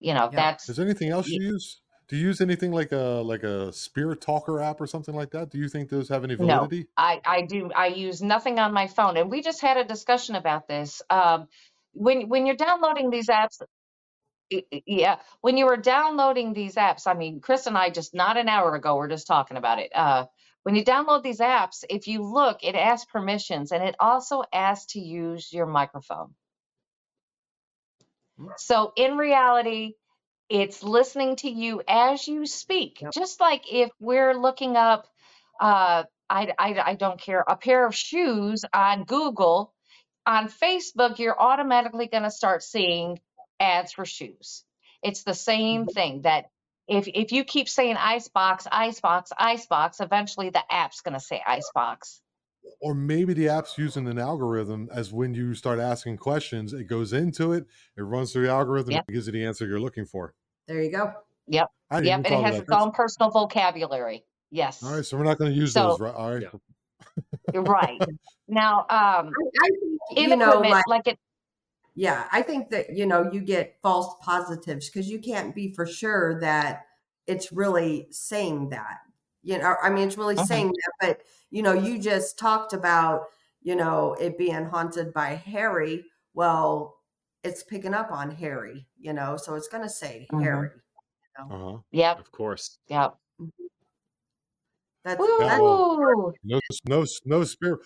[0.00, 0.38] You know, Yeah.
[0.38, 1.80] that's is there anything else you use?
[2.08, 5.50] Do you use anything like a like a spirit talker app or something like that?
[5.50, 6.52] Do you think those have any validity?
[6.52, 6.58] no.
[6.66, 6.88] validity?
[6.96, 10.34] I I do I use nothing on my phone, and we just had a discussion
[10.34, 11.00] about this.
[11.08, 11.46] Um,
[11.92, 13.62] when when you're downloading these apps,
[14.50, 18.14] y- y- yeah, when you were downloading these apps, I mean, Chris and I just
[18.14, 19.92] not an hour ago were just talking about it.
[19.94, 20.26] Uh,
[20.62, 24.92] when you download these apps, if you look, it asks permissions, and it also asks
[24.92, 26.34] to use your microphone.
[28.56, 29.94] So in reality,
[30.48, 33.04] it's listening to you as you speak.
[33.12, 35.06] Just like if we're looking up,
[35.60, 39.74] uh, I, I, I don't care, a pair of shoes on Google,
[40.26, 43.20] on Facebook, you're automatically going to start seeing
[43.58, 44.64] ads for shoes.
[45.02, 45.94] It's the same Mhm.
[45.94, 46.46] thing that
[46.90, 52.20] if if you keep saying icebox, icebox, icebox, eventually the app's going to say icebox.
[52.82, 57.12] or maybe the app's using an algorithm as when you start asking questions, it goes
[57.14, 57.64] into it,
[57.96, 59.04] it runs through the algorithm, Yep.
[59.08, 60.34] and gives you the answer you're looking for.
[60.68, 61.12] There you go.
[61.46, 61.68] Yep.
[61.90, 64.24] I Yep, and it has its That's- own personal vocabulary.
[64.50, 64.82] Yes.
[64.82, 66.14] All right, so we're not going to use So- those, right?
[66.14, 66.42] All right.
[66.42, 66.50] Yeah.
[67.54, 68.00] You're right.
[68.52, 71.18] Now, um, I, I think, in you know, like, like it,
[72.00, 75.84] yeah, I think that, you know, you get false positives because you can't be for
[75.84, 76.86] sure that
[77.26, 79.00] it's really saying that.
[79.42, 80.46] You know, I mean, it's really Mhm.
[80.46, 83.24] saying that, but, you know, you just talked about,
[83.60, 86.06] you know, it being haunted by Harry.
[86.32, 86.96] Well,
[87.44, 90.42] it's picking up on Harry, you know, so it's going to say Mhm.
[90.42, 90.70] Harry.
[91.38, 91.80] Uh-huh.
[91.90, 92.78] yep, Of course.
[92.86, 93.18] yep.
[95.04, 96.34] That's, Yeah, that's well, Woo!
[96.44, 97.80] No, no, no spirit.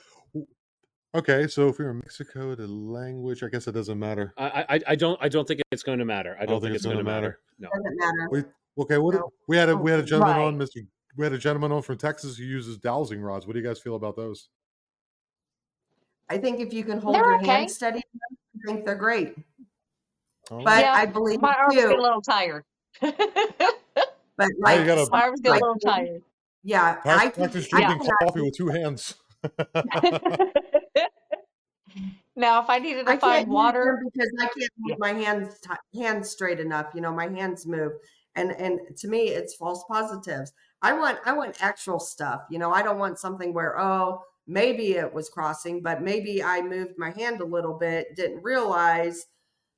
[1.14, 4.34] Okay, so if you're in Mexico, the language, I guess it doesn't matter.
[4.36, 6.36] I, I I don't I don't think it's going to matter.
[6.40, 7.38] I don't, think, it's going to matter.
[7.60, 7.68] No.
[7.68, 8.28] doesn't matter.
[8.32, 8.98] We okay.
[8.98, 9.30] What No.
[9.46, 10.80] we had a we had a oh, gentleman on, Mister.
[11.16, 13.46] We had a gentleman on from Texas who uses dowsing rods.
[13.46, 14.48] What do you guys feel about those?
[16.28, 17.46] I think if you can hold They're your okay.
[17.46, 19.36] hand steady, I think they're great.
[20.50, 22.64] Oh, But Yeah, I believe My arms get a little tired.
[24.36, 26.20] But like, gotta- My arms get a little tired.
[26.64, 29.14] yeah, I Prac- think practice I drinking cannot- coffee with two hands.
[32.36, 36.00] now, if I needed to I find water, because I can't hold my hands ti-
[36.00, 36.94] hands straight enough.
[36.94, 37.92] You know, my hands move,
[38.34, 40.52] and and to me, it's false positives.
[40.82, 42.42] I want I want actual stuff.
[42.50, 46.62] You know, I don't want something where oh maybe it was crossing, but maybe I
[46.62, 49.26] moved my hand a little bit, didn't realize.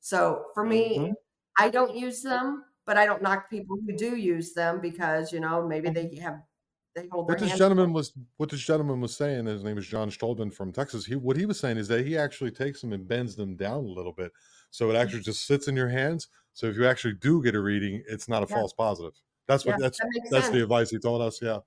[0.00, 1.14] So for me, Mhm.
[1.58, 5.40] I don't use them, but I don't knock people who do use them because you
[5.40, 6.55] know maybe they have they hold their
[6.96, 7.58] What this hands.
[7.58, 11.04] gentleman was what this gentleman was saying, his name is John Stolben from Texas.
[11.04, 13.84] He what he was saying is that he actually takes them and bends them down
[13.84, 14.32] a little bit.
[14.70, 16.28] So it actually just sits in your hands.
[16.54, 18.54] So if you actually do get a reading, it's not a Yeah.
[18.54, 19.12] false positive.
[19.46, 21.40] That's what Yeah, that's that makes that's the advice he told us.
[21.42, 21.58] Yeah.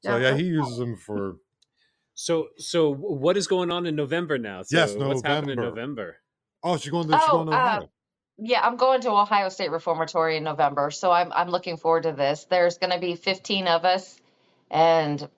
[0.00, 0.30] So Yeah.
[0.30, 1.36] yeah, he uses them for
[2.14, 4.62] So so what is going on in November now?
[4.62, 5.70] So Yes, what's happening in November.
[5.70, 6.16] November?
[6.62, 7.80] Oh, she's going to she's Oh, going to uh,
[8.38, 12.12] yeah, I'm going to Ohio State Reformatory in November, so I'm I'm looking forward to
[12.12, 12.44] this.
[12.44, 14.19] There's going to be 15 of us,
[14.70, 15.28] and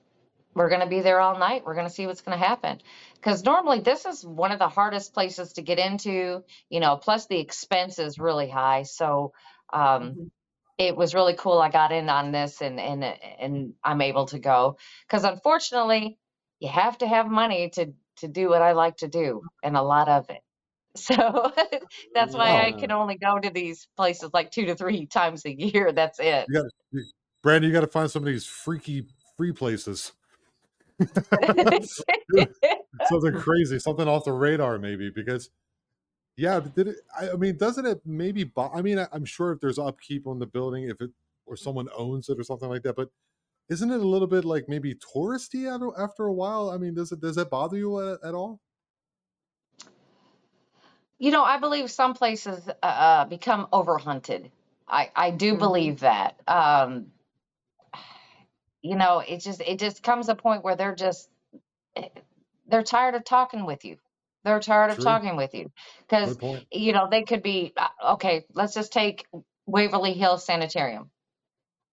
[0.55, 1.65] we're going to be there all night.
[1.65, 2.81] We're going to see what's going to happen.
[3.15, 6.97] Because normally this is one of the hardest places to get into, you know.
[6.97, 9.33] Plus the expense is really high, so
[9.73, 9.81] um,
[10.17, 10.31] Mhm.
[10.79, 11.59] it was really cool.
[11.59, 14.77] I got in on this, and and and I'm able to go.
[15.07, 16.19] Because unfortunately,
[16.61, 19.83] you have to have money to to do what I like to do, and a
[19.83, 20.43] lot of it.
[20.97, 21.53] So
[22.15, 25.53] that's why I can only go to these places like two to three times a
[25.55, 25.93] year.
[25.93, 26.47] That's it.
[26.49, 27.05] You got you,
[27.43, 29.07] Brandon, you got to find some of these freaky
[29.37, 30.13] free places.
[33.05, 35.51] something crazy, something off the radar, maybe because
[36.37, 36.97] yeah, did it?
[37.19, 38.45] I, mean, doesn't it maybe?
[38.45, 41.11] bo- I mean, I, I'm sure if there's upkeep on the building, if it
[41.47, 43.11] or someone owns it or something like that, but
[43.69, 45.67] isn't it a little bit like maybe touristy
[45.99, 46.71] after, a while?
[46.71, 48.61] I mean, does it does that bother you at, at all?
[51.19, 54.51] You know, I believe some places uh, uh, become overhunted.
[54.89, 55.59] I I do Mhm.
[55.59, 56.41] believe that.
[56.49, 57.12] Um,
[58.83, 61.29] you know, it just it just comes a point where they're just
[61.97, 62.09] eh,
[62.69, 63.97] they're tired of talking with you.
[64.45, 65.05] They're tired of True.
[65.05, 65.71] talking with you
[66.01, 66.39] because
[66.73, 68.45] you know they could be uh, okay.
[68.55, 69.27] Let's just take
[69.67, 71.11] Waverly Hills Sanitarium.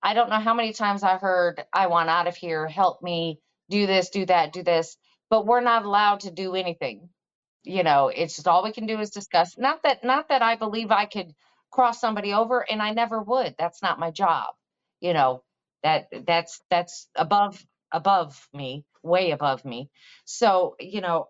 [0.01, 3.39] I don't know how many times I heard, I want out of here, help me,
[3.69, 4.97] do this, do that, do this,
[5.29, 7.09] but we're not allowed to do anything.
[7.63, 9.57] You know, it's just all we can do is discuss.
[9.57, 11.33] Not that not that I believe I could
[11.71, 13.55] cross somebody over and I never would.
[13.59, 14.47] That's not my job.
[15.01, 15.43] You know,
[15.83, 19.89] that that's that's above above me, way above me.
[20.25, 21.27] So, you know,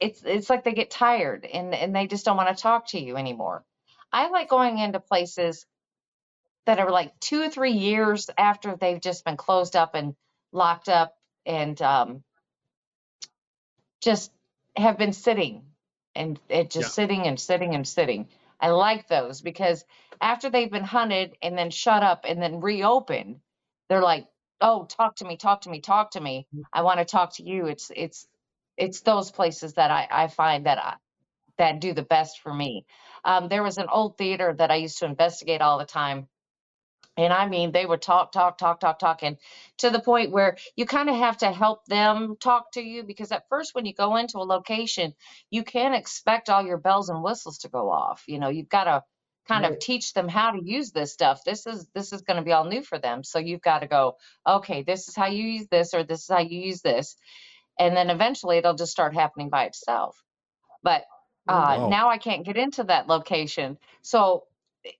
[0.00, 3.00] it's it's like they get tired and and they just don't want to talk to
[3.00, 3.64] you anymore.
[4.12, 5.66] I like going into places
[6.66, 10.14] that are like two or three years after they've just been closed up and
[10.52, 11.14] locked up
[11.46, 12.22] and um,
[14.02, 14.32] just
[14.76, 15.64] have been sitting
[16.14, 16.94] and it just Yeah.
[16.94, 18.28] sitting and sitting and sitting.
[18.60, 19.84] I like those because
[20.20, 23.40] after they've been hunted and then shut up and then reopened,
[23.88, 24.26] they're like,
[24.60, 26.46] "Oh, talk to me, talk to me, talk to me.
[26.72, 28.26] I want to talk to you." It's it's
[28.76, 30.94] it's those places that I I find that I,
[31.58, 32.86] that do the best for me.
[33.24, 36.28] Um, there was an old theater that I used to investigate all the time.
[37.16, 39.38] And I mean, they would talk, talk, talk, talk, talk, and
[39.78, 43.32] to the point where you kind of have to help them talk to you because
[43.32, 45.14] at first, when you go into a location,
[45.50, 48.24] you can't expect all your bells and whistles to go off.
[48.28, 49.04] You know, you've got to
[49.48, 51.42] kind of teach them how to use this stuff.
[51.44, 53.24] This is this is going to be all new for them.
[53.24, 54.16] So you've got to go,
[54.48, 57.16] okay, this is how you use this, or this is how you use this,
[57.78, 60.16] and then eventually it'll just start happening by itself.
[60.84, 61.04] but
[61.48, 61.88] uh, Wow.
[61.90, 63.78] now I can't get into that location.
[64.02, 64.44] So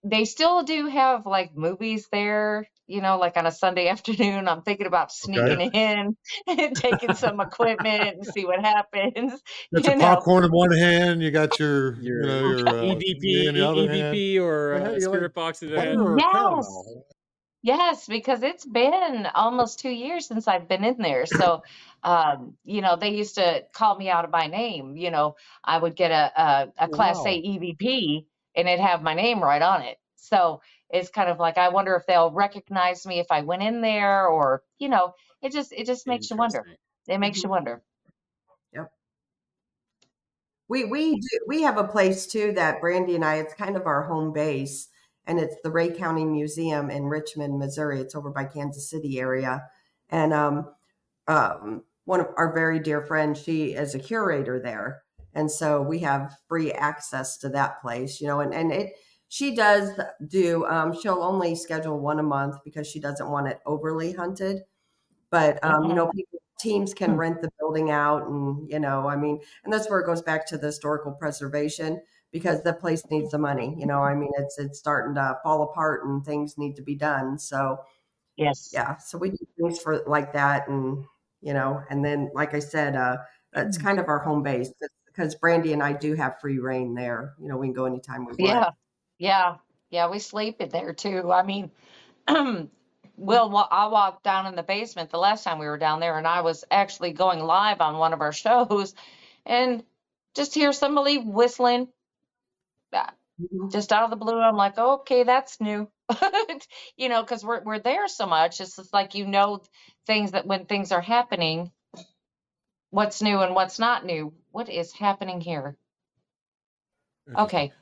[0.05, 4.49] they still do have like movies there, you know, like on a Sunday afternoon.
[4.49, 6.17] I'm thinking about sneaking in
[6.49, 9.41] and taking some equipment and see what happens.
[9.75, 11.23] Got You your know, popcorn in one hand.
[11.23, 14.15] You got your, Your you know, your uh, EVP, in the other hand.
[14.15, 16.19] EVP, or uh, you're spirit like box in the butter hand.
[16.19, 16.99] yes,
[17.63, 21.27] yes, because it's been almost two years since I've been in there.
[21.27, 21.63] So,
[22.03, 24.97] um, you know, they used to call me out of my name.
[24.97, 27.27] You know, I would get a a, a Class Wow.
[27.27, 28.27] A EVP
[28.57, 29.99] and it'd have my name right on it.
[30.17, 30.61] So
[30.91, 34.27] it's kind of like I wonder if they'll recognize me if I went in there,
[34.27, 36.65] or you know, it just it just makes you wonder.
[37.07, 37.83] It makes you wonder.
[38.73, 38.91] Yep.
[40.69, 43.37] We we do, we have a place too that Brandy and I.
[43.37, 44.89] It's kind of our home base,
[45.27, 48.01] and it's the Ray County Museum in Richmond, Missouri.
[48.01, 49.65] It's over by Kansas City area,
[50.09, 50.75] and um,
[51.27, 55.03] um, one of our very dear friends, she is a curator there,
[55.35, 58.23] and so we have free access to that place.
[58.23, 58.95] You know, and and it
[59.29, 59.91] she does
[60.27, 60.67] do.
[60.67, 64.63] Um, she'll only schedule one a month because she doesn't want it overly hunted,
[65.31, 69.17] but um, you know, people, teams can rent the building out, and you know, I
[69.17, 72.03] mean and that's where it goes back to the historical preservation
[72.33, 75.63] because the place needs the money you know i mean it's it's starting to fall
[75.63, 77.79] apart and things need to be done so
[78.37, 78.73] Yes.
[78.73, 81.05] yeah so we do things for like that and
[81.41, 83.17] you know and then like i said uh
[83.53, 84.73] that's kind of our home base
[85.07, 88.27] because brandy and i do have free reign there you know we can go anytime
[88.27, 88.73] we want Yeah.
[89.19, 89.57] Yeah.
[89.91, 90.09] Yeah.
[90.09, 91.33] We sleep in there too.
[91.33, 91.71] I mean,
[93.17, 96.19] Will, wa- I walked down in the basement the last time we were down there,
[96.19, 98.95] and I was actually going live on one of our shows,
[99.47, 99.85] and
[100.35, 101.89] just hear somebody whistling,
[102.93, 103.07] uh,
[103.41, 103.71] Mhm.
[103.73, 104.39] just out of the blue.
[104.41, 105.89] I'm like, okay, that's new,
[106.97, 108.61] you know, because we're we're there so much.
[108.61, 109.63] It's just like you know
[110.07, 111.71] things that when things are happening,
[112.91, 114.33] what's new and what's not new.
[114.51, 115.77] What is happening here?
[117.29, 117.45] Interesting.
[117.45, 117.73] Okay,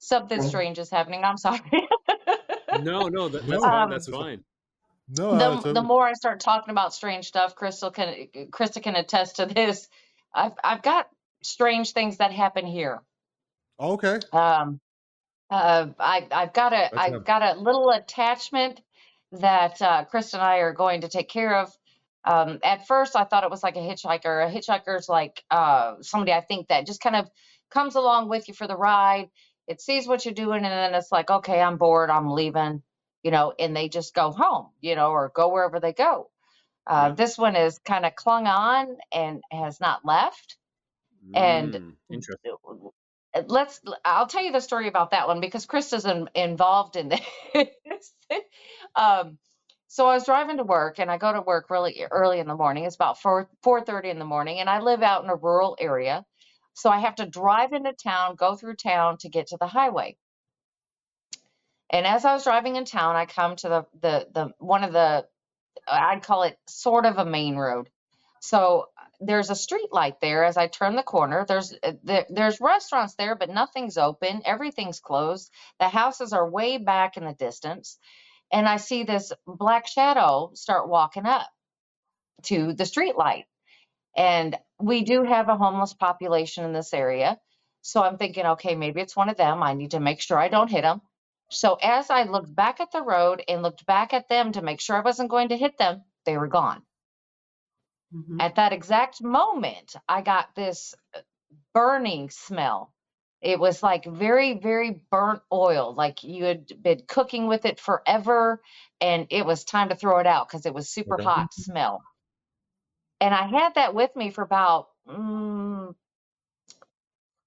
[0.00, 0.48] something Okay.
[0.48, 1.22] strange is happening.
[1.24, 1.60] I'm sorry.
[2.82, 3.68] No, no, that, that's No.
[3.68, 3.82] fine.
[3.82, 4.44] Um, That's fine.
[5.08, 8.94] No, that's the, the more I start talking about strange stuff, Crystal can Krista can
[8.94, 9.88] attest to this.
[10.32, 11.08] I've I've got
[11.42, 13.02] strange things that happen here.
[13.80, 14.20] okay.
[14.32, 14.80] Um,
[15.50, 18.80] uh, I I've got a Let's I've have- got a little attachment
[19.32, 21.72] that uh, Krista and I are going to take care of.
[22.24, 24.46] Um, at first, I thought it was like a hitchhiker.
[24.46, 27.28] A hitchhiker's like uh, somebody I think that just kind of
[27.70, 29.28] comes along with you for the ride.
[29.68, 32.82] It sees what you're doing, and then it's like, okay, I'm bored, I'm leaving,
[33.22, 36.30] you know, and they just go home, you know, or go wherever they go.
[36.86, 37.14] Uh, Yeah.
[37.14, 40.56] This one is kind of clung on and has not left.
[41.34, 42.52] And Mm, interesting.
[43.34, 47.08] uh, let's i'll tell you the story about that one because krista's in, involved in
[47.54, 48.14] this
[48.96, 49.38] um
[49.88, 52.54] so i was driving to work and i go to work really early in the
[52.56, 55.76] morning it's about 4 4.30 in the morning and i live out in a rural
[55.80, 56.24] area
[56.74, 60.16] so i have to drive into town go through town to get to the highway
[61.90, 64.92] and as i was driving in town i come to the the, the one of
[64.92, 65.26] the
[65.88, 67.88] i'd call it sort of a main road
[68.40, 68.86] so
[69.20, 71.44] there's a street light there as I turn the corner.
[71.46, 74.42] There's uh, there, there's restaurants there, but nothing's open.
[74.44, 75.50] Everything's closed.
[75.78, 77.98] The houses are way back in the distance,
[78.50, 81.46] and I see this black shadow start walking up
[82.44, 83.44] to the street light.
[84.16, 87.38] And we do have a homeless population in this area,
[87.82, 89.62] so I'm thinking, okay, maybe it's one of them.
[89.62, 91.00] I need to make sure I don't hit them.
[91.50, 94.80] So as I looked back at the road and looked back at them to make
[94.80, 96.82] sure I wasn't going to hit them, they were gone.
[98.12, 98.40] Mhm.
[98.40, 101.20] At that exact moment, I got this uh,
[101.74, 102.92] burning smell.
[103.40, 108.60] It was like very, very burnt oil, like you had been cooking with it forever,
[109.00, 112.04] and it was time to throw it out because it was super hot smell.
[113.20, 115.94] And I had that with me for about mm,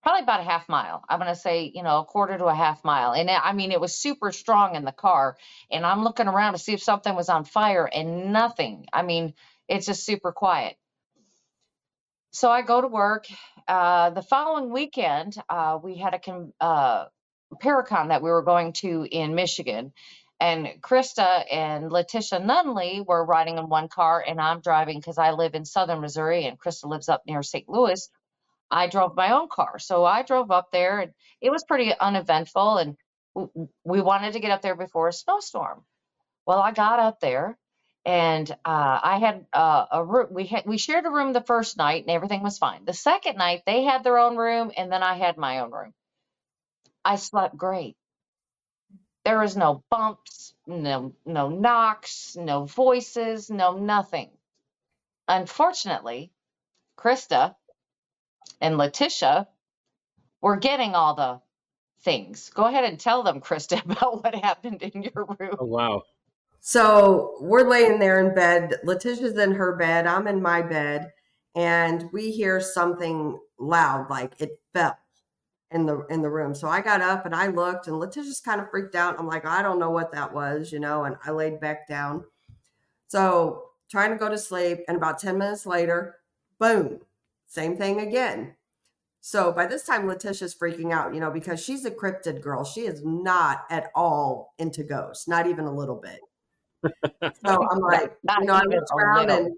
[0.03, 1.03] probably about a half mile.
[1.07, 3.13] I'm going to say, you know, a quarter to a half mile.
[3.13, 5.37] And I mean, it was super strong in the car.
[5.71, 8.85] And I'm looking around to see if something was on fire and nothing.
[8.91, 9.33] I mean,
[9.67, 10.75] it's just super quiet.
[12.31, 13.27] So I go to work.
[13.67, 17.05] Uh, the following weekend, uh, we had a uh,
[17.61, 19.93] Paracon that we were going to in Michigan.
[20.43, 25.31] And Krista and Letitia Nunley were riding in one car, and I'm driving because I
[25.31, 27.69] live in southern Missouri and Krista lives up near St.
[27.69, 28.09] Louis.
[28.71, 29.79] I drove my own car.
[29.79, 32.77] So I drove up there, and it was pretty uneventful.
[32.77, 32.97] And
[33.85, 35.83] we wanted to get up there before a snowstorm.
[36.47, 37.57] Well, I got up there,
[38.05, 40.27] and uh, I had uh, a room.
[40.31, 42.85] We we shared a room the first night, and everything was fine.
[42.85, 45.93] The second night, they had their own room, and then I had my own room.
[47.05, 47.95] I slept great.
[49.25, 54.29] There was no bumps, no no knocks, no voices, no nothing.
[55.27, 56.31] Unfortunately,
[56.97, 57.55] Krista
[58.59, 59.47] and Letitia
[60.43, 61.39] we're getting all the
[62.01, 62.51] things.
[62.53, 65.55] Go ahead and tell them, Krista, about what happened in your room.
[65.57, 66.03] Oh wow.
[66.59, 68.75] So we're laying there in bed.
[68.83, 70.05] Letitia's in her bed.
[70.05, 71.11] I'm in my bed.
[71.55, 74.97] And we hear something loud, like it fell
[75.73, 76.55] in the in the room.
[76.55, 79.19] So I got up and I looked and Letitia's kind of freaked out.
[79.19, 82.25] I'm like, I don't know what that was, you know, and I laid back down.
[83.07, 84.79] So trying to go to sleep.
[84.87, 86.15] And about 10 minutes later,
[86.59, 86.99] boom,
[87.47, 88.55] same thing again.
[89.21, 92.65] So by this time, Letitia's freaking out, you know, because she's a cryptid girl.
[92.65, 96.19] She is not at all into ghosts, not even a little bit.
[97.45, 99.55] So I'm like, you know, I even looked around and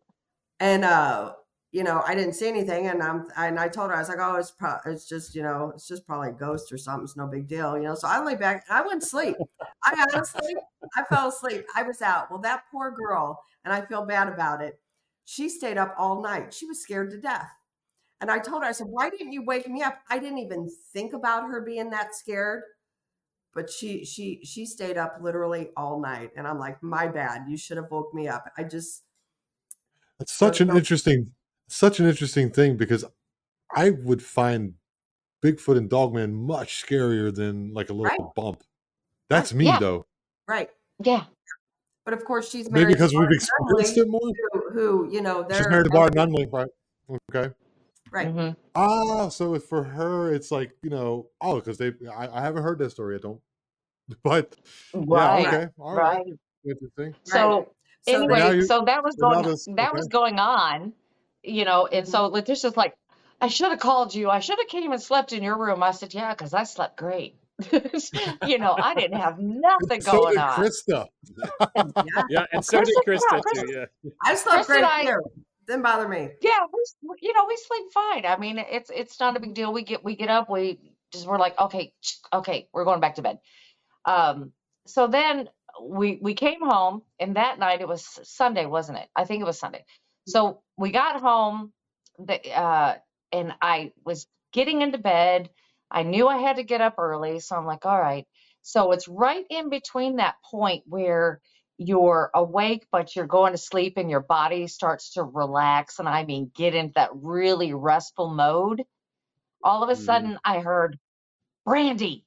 [0.59, 1.33] and uh,
[1.75, 4.19] you know, I didn't see anything, and I'm and I told her I was like,
[4.21, 7.03] oh, it's pro- it's just you know, it's just probably a ghost or something.
[7.03, 7.95] It's no big deal, you know.
[7.95, 9.35] So I lay back I went to sleep.
[9.83, 10.55] I honestly,
[10.95, 11.65] I fell asleep.
[11.75, 12.31] I was out.
[12.31, 14.79] Well, that poor girl, and I feel bad about it.
[15.25, 16.53] She stayed up all night.
[16.53, 17.49] She was scared to death.
[18.21, 19.99] And I told her, I said, why didn't you wake me up?
[20.09, 22.63] I didn't even think about her being that scared
[23.53, 27.55] but she she she stayed up literally all night and i'm like my bad you
[27.55, 29.03] should have woke me up i just
[30.19, 31.31] It's such an interesting,
[31.67, 33.05] such an interesting thing because
[33.75, 34.73] I would find
[35.43, 38.35] Bigfoot and Dogman much scarier than like a little Right.
[38.35, 38.63] bump.
[39.29, 39.79] That's me Yeah.
[39.79, 40.05] though.
[40.47, 40.69] right
[41.03, 41.25] Yeah.
[42.05, 44.31] but of course she's Maybe married to because we've Bart experienced Nunley, it more.
[44.51, 44.69] who,
[45.05, 46.67] who you know they're She's married to Bart Nunley, right?
[47.33, 47.53] Okay.
[48.11, 52.41] right hmm Ah, so for her, it's like you know, oh, because they, I, I
[52.41, 53.15] haven't heard that story.
[53.15, 53.41] I don't,
[54.23, 54.55] but
[54.93, 55.41] Right.
[55.41, 56.25] yeah, okay, all right, Right.
[56.63, 57.15] interesting.
[57.23, 57.71] So
[58.07, 60.93] so anyway, you- so that was going this- that was going on,
[61.47, 62.93] you know, and so Letitia's like,
[63.41, 64.29] I should have called you.
[64.29, 65.83] I should have came and slept in your room.
[65.83, 67.37] I said, yeah, because I slept great.
[67.71, 70.59] you know, I didn't have nothing so going did on.
[70.59, 71.07] Krista.
[72.29, 73.87] Yeah, and so did Krista, Krista Krista- too.
[74.03, 74.11] Yeah.
[74.25, 75.21] i slept Chris and great I- too
[75.67, 78.25] didn't bother me Yeah, we, you know, we sleep fine.
[78.25, 79.73] I mean, it's it's not a big deal.
[79.73, 80.79] We get we get up, we
[81.11, 81.93] just we're like, okay,
[82.33, 83.39] okay, we're going back to bed.
[84.05, 84.51] Um,
[84.85, 85.49] so then
[85.81, 89.07] we we came home, and that night it was Sunday, wasn't it?
[89.15, 89.85] I think it was Sunday.
[90.27, 91.73] So we got home,
[92.19, 92.95] the uh,
[93.31, 95.49] and I was getting into bed.
[95.91, 98.27] I knew I had to get up early, so I'm like, all right.
[98.61, 101.41] So it's right in between that point where
[101.77, 105.99] you're awake, but you're going to sleep and your body starts to relax.
[105.99, 108.83] And I mean, get into that really restful mode.
[109.63, 109.99] All of a Mhm.
[110.05, 110.97] sudden, I heard
[111.65, 112.25] Brandy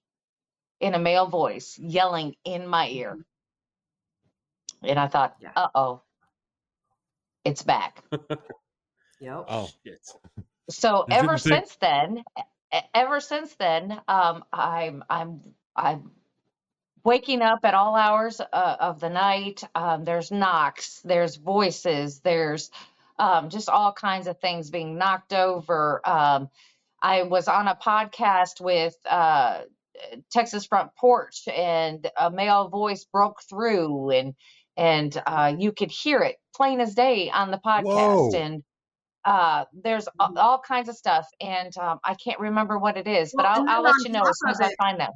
[0.80, 3.18] in a male voice yelling in my ear.
[4.82, 5.52] And I thought, Yeah.
[5.56, 6.02] uh oh,
[7.44, 8.02] it's back.
[9.20, 10.00] yep Oh, Shit.
[10.70, 12.24] so ever didn't think- since then
[12.94, 15.40] ever since then um i'm i'm
[15.74, 16.10] i'm
[17.04, 22.70] waking up at all hours uh, of the night um there's knocks there's voices there's
[23.18, 26.50] um just all kinds of things being knocked over um
[27.00, 29.62] i was on a podcast with uh
[30.30, 34.34] texas front porch and a male voice broke through and
[34.78, 38.30] and uh you could hear it plain as day on the podcast Whoa.
[38.34, 38.62] and
[39.24, 43.34] uh there's a- all kinds of stuff and um i can't remember what it is
[43.36, 45.12] but Well, i'll, I'll let you know as soon as i find that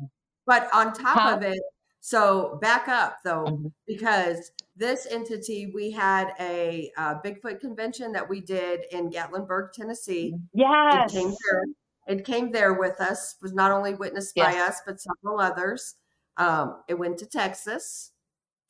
[0.46, 1.36] but on top Huh?
[1.36, 1.62] of it
[2.00, 3.72] so back up though Mhm.
[3.86, 10.34] because this entity we had a uh, bigfoot convention that we did in gatlinburg tennessee
[10.52, 11.64] yes It came there.
[12.08, 13.36] It came there with us.
[13.42, 15.94] Was not only witnessed by us, but several others.
[16.36, 18.10] Um, it went to Texas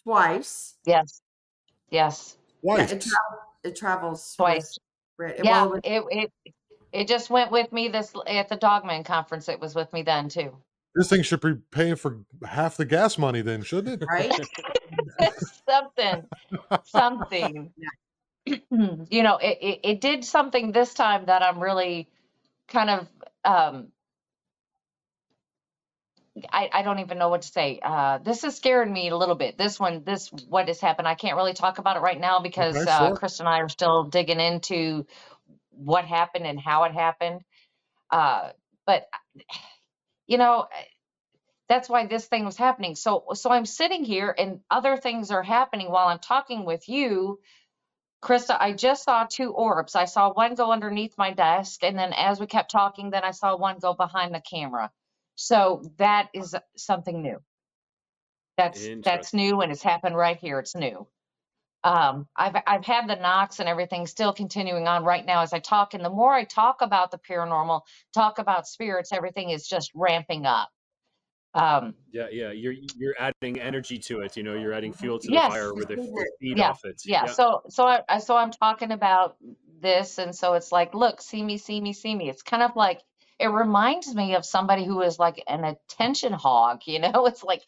[0.05, 0.75] twice.
[0.85, 1.21] yes
[1.91, 2.93] yes Yeah, twice.
[2.93, 4.79] it, travel, it travels Twice.
[5.19, 6.33] With, yeah well, it, it
[6.93, 10.29] it just went with me this at the dogman conference it was with me then
[10.29, 10.57] too
[10.95, 14.07] This thing should be paying for half the gas money, then, shouldn't it?
[14.09, 14.31] right?
[15.69, 16.25] something
[16.85, 17.73] something
[18.47, 22.09] you know it, it, it did something this time that i'm really
[22.69, 23.09] kind of
[23.45, 23.89] um
[26.51, 27.79] I, I don't even know what to say.
[27.83, 29.59] Uh, this is scaring me a little bit.
[29.59, 31.07] This one, this what has happened.
[31.07, 33.17] I can't really talk about it right now because Okay, uh, sure.
[33.17, 35.07] Chris and I are still digging into
[35.71, 37.43] what happened and how it happened.
[38.11, 38.51] Uh,
[38.87, 39.09] but
[40.27, 40.67] you know,
[41.69, 42.95] that's why this thing was happening.
[42.95, 47.41] So so I'm sitting here and other things are happening while I'm talking with you.
[48.23, 49.97] Krista, I just saw two orbs.
[49.97, 53.33] I saw one go underneath my desk, and then as we kept talking, then I
[53.33, 54.91] saw one go behind the camera.
[55.43, 57.39] So that is something new.
[58.57, 59.41] That's that's Interesting.
[59.41, 60.61] new and it's happened right here.
[60.61, 61.09] It's new.
[61.83, 65.59] Um, I've I've had the knocks and everything still continuing on right now as I
[65.59, 67.81] talk, and the more I talk about the paranormal,
[68.15, 70.69] talk about spirits, everything is just ramping up.
[71.55, 72.53] Um, Yeah, yeah.
[72.53, 74.37] You're you're adding energy to it.
[74.37, 75.49] You know, you're adding fuel to Yes.
[75.49, 76.25] the fire where they Mhm.
[76.39, 77.03] feed Yeah, off it.
[77.05, 79.37] yeah so so I, I so i'm talking about
[79.81, 82.77] this and so it's like look see me see me see me it's kind of
[82.77, 83.01] like
[83.43, 87.27] it reminds me of somebody who is like an attention hog, you know?
[87.27, 87.63] It's like,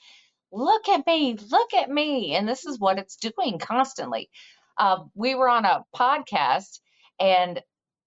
[0.53, 2.37] look at me, look at me.
[2.37, 4.31] And this is what it's doing constantly.
[4.79, 6.79] Uh, we were on a podcast
[7.19, 7.61] and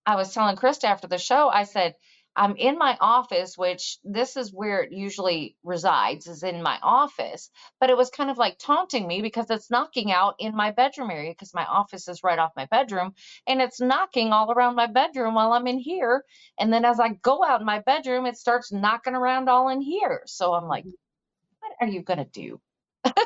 [0.05, 1.95] I was telling Krista after the show, I said,
[2.37, 7.49] I'm in my office, which this is where it usually resides, is in my office.
[7.79, 11.09] But it was kind of like taunting me because it's knocking out in my bedroom
[11.09, 13.15] area because my office is right off my bedroom
[13.47, 16.23] and it's knocking all around my bedroom while I'm in here.
[16.59, 19.81] And then as I go out in my bedroom, it starts knocking around all in
[19.81, 20.21] here.
[20.27, 22.61] So I'm like, what are you going to do?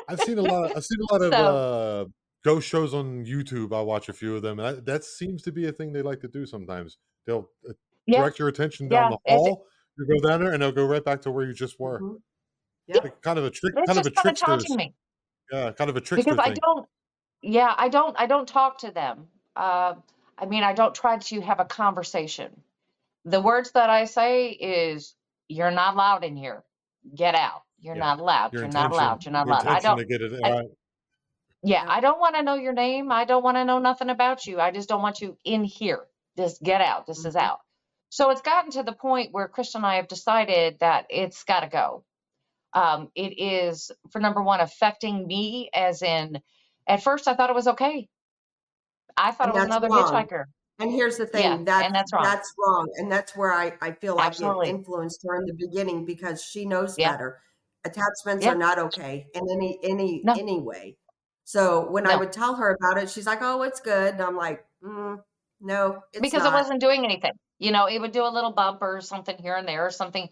[0.08, 0.74] I've seen a lot.
[0.74, 2.04] I've seen a lot of So- uh,
[2.44, 3.76] ghost shows on YouTube.
[3.76, 6.02] I watch a few of them, and that, that seems to be a thing they
[6.02, 6.96] like to do sometimes.
[7.26, 7.72] They'll uh,
[8.06, 8.18] Yeah.
[8.20, 9.66] direct your attention down Yeah, the it- hall.
[9.98, 12.00] You go down there, and they'll go right back to where you just were.
[12.00, 12.16] Mhm.
[13.02, 14.64] Like kind of a trick, It's kind of a just kind of trickster's.
[14.68, 14.94] taunting me.
[15.52, 16.56] Yeah, kind of a trickster because I thing.
[16.62, 16.88] don't,
[17.42, 19.28] yeah, I don't, I don't talk to them.
[19.54, 19.94] Uh,
[20.38, 22.62] I mean, I don't try to have a conversation.
[23.24, 25.14] The words that I say is,
[25.48, 26.64] "You're not allowed in here.
[27.14, 27.62] Get out.
[27.78, 28.00] You're Yeah.
[28.00, 28.52] not allowed.
[28.52, 29.24] Your You're not intention, allowed.
[29.24, 29.98] You're not your allowed." I don't.
[29.98, 30.40] to get it.
[30.42, 30.62] I- uh,
[31.62, 33.12] Yeah, I don't want to know your name.
[33.12, 34.58] I don't want to know nothing about you.
[34.60, 36.08] I just don't want you in here.
[36.36, 37.06] Just get out.
[37.06, 37.40] This is Mhm.
[37.42, 37.60] out.
[38.12, 41.60] So it's gotten to the point where Chris and I have decided that it's got
[41.60, 42.04] to go.
[42.74, 46.42] Um, it is, for number one, affecting me, as in,
[46.86, 48.10] at first I thought it was okay.
[49.16, 50.12] I thought And it was another wrong.
[50.12, 50.44] hitchhiker.
[50.78, 52.24] And here's the thing, Yeah, and that's wrong.
[52.24, 52.86] that's wrong.
[52.98, 54.68] And that's where I, I feel like Absolutely.
[54.68, 57.12] it influenced her in the beginning because she knows Yeah.
[57.12, 57.40] better.
[57.86, 58.52] Attachments Yeah.
[58.52, 60.34] are not okay in any any No.
[60.34, 60.98] any way.
[61.44, 64.36] So when I would tell her about it, she's like, "Oh, it's good." And I'm
[64.36, 65.18] like, mm,
[65.62, 67.32] "No, it's because not." it wasn't doing anything.
[67.62, 70.28] You know, it would do a little bump or something here and there, or something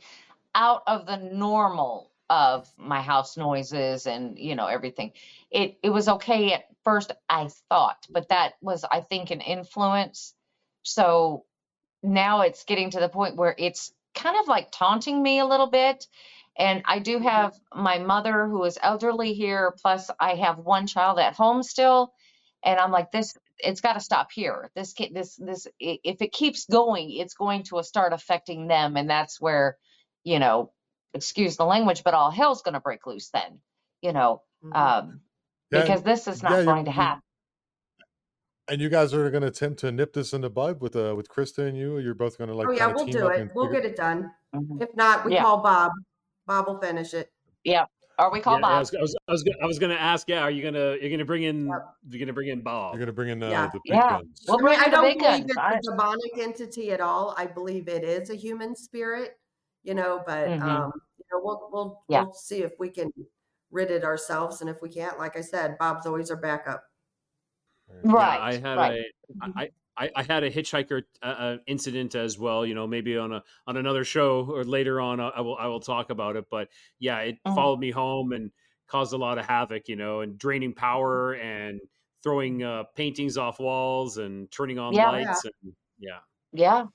[0.55, 5.13] out of the normal of my house noises and you know everything.
[5.51, 10.35] It it was okay at first, I thought, but that was, I think, an influence.
[10.83, 11.45] So
[12.03, 15.67] now it's getting to the point where it's kind of like taunting me a little
[15.67, 16.07] bit.
[16.57, 17.29] And I do mm-hmm.
[17.29, 22.13] have my mother who is elderly here, plus I have one child at home still.
[22.63, 24.71] And I'm like, this, it's got to stop here.
[24.75, 28.97] This, ca- this, this, i- if it keeps going, it's going to start affecting them.
[28.97, 29.77] And that's where,
[30.25, 30.73] you know,
[31.15, 33.61] excuse the language, but all hell's going to break loose then,
[34.03, 34.77] you know, Mhm.
[34.77, 35.21] um,
[35.73, 37.23] Yeah, because this is not yeah, you- going to you- happen.
[38.69, 41.13] And you guys are going to attempt to nip this in the bud with uh
[41.17, 41.99] with Krista and you.
[41.99, 42.69] You're both going to like.
[42.69, 43.41] oh yeah, kinda we'll team do up it.
[43.41, 44.31] and We'll figure- get it done.
[44.55, 44.81] Mhm.
[44.81, 45.43] If not, we Yeah.
[45.43, 45.91] call Bob.
[46.47, 47.33] Bob will finish it.
[48.21, 48.81] Or we call Yeah, I Bob.
[48.81, 50.29] was, I was, I was, gonna- I was gonna ask.
[50.29, 51.95] Yeah, are you gonna you're gonna bring in Yep.
[52.11, 52.93] you're gonna bring in Bob?
[52.95, 53.67] You're going to bring in uh, Yeah.
[53.73, 54.11] the big Yeah.
[54.11, 54.45] guns.
[54.47, 55.45] We'll I mean, bring I don't believe guns.
[55.49, 57.35] it's I- a demonic entity at all.
[57.39, 59.39] I believe it is a human spirit,
[59.85, 60.61] you know, but Mhm.
[60.63, 62.25] um, you know, we'll we'll Yeah.
[62.25, 63.11] we'll see if we can
[63.71, 64.61] rid it ourselves.
[64.61, 66.83] And if we can't, like I said, Bob's always our backup.
[68.05, 68.41] Yeah, Right.
[68.41, 69.01] I had right.
[69.01, 69.05] a
[69.57, 69.69] I,
[70.01, 72.65] I I had a hitchhiker uh, uh, incident as well.
[72.67, 75.67] You know, maybe on a on another show or later on, uh, I will I
[75.67, 76.47] will talk about it.
[76.51, 77.51] But yeah, it Mhm.
[77.55, 78.51] followed me home and
[78.89, 79.89] caused a lot of havoc.
[79.89, 81.81] You know, and draining power and
[82.23, 85.01] throwing uh, paintings off walls and turning on Yeah.
[85.01, 85.45] lights.
[85.45, 86.21] And yeah,
[86.53, 86.87] Yeah,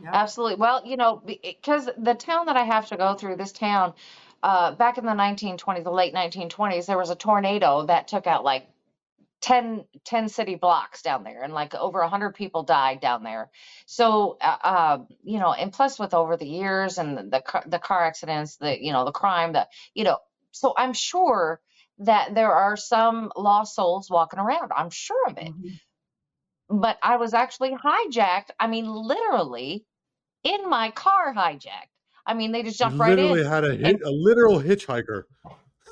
[0.00, 0.14] Yeah.
[0.14, 0.56] absolutely.
[0.56, 3.94] Well, you know, because the town that I have to go through, this town,
[4.42, 8.44] uh, back in the 1920s, the late 1920s, there was a tornado that took out
[8.44, 8.68] like
[9.40, 13.50] 10, 10 city blocks down there, and like over 100 people died down there.
[13.86, 17.62] So, uh, uh, you know, and plus with over the years and the the car,
[17.66, 20.18] the car accidents, the you know, the crime, the you know,
[20.52, 21.60] so I'm sure
[22.00, 24.72] that there are some lost souls walking around.
[24.76, 25.78] I'm sure of it Mhm.
[26.68, 28.50] but I was actually hijacked.
[28.60, 29.84] I mean, literally
[30.44, 31.90] in my car hijacked.
[32.26, 33.24] I mean, they just You jumped right in.
[33.24, 35.22] literally had a hit, a literal hitchhiker.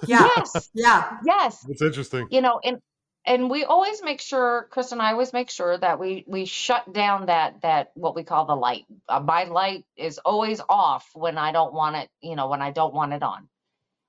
[0.06, 1.02] Yeah, Yes, yeah.
[1.24, 1.66] yes.
[1.68, 2.28] It's interesting.
[2.30, 2.78] You know, and
[3.26, 6.92] and we always make sure, Chris and I always make sure that we we shut
[6.92, 8.86] down that that what we call the light.
[9.08, 12.10] Uh, my light is always off when I don't want it.
[12.22, 13.48] You know, when I don't want it on.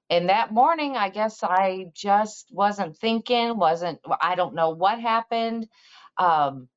[0.09, 5.67] And that morning, I guess I just wasn't thinking, wasn't I don't know what happened.
[6.17, 6.69] Um,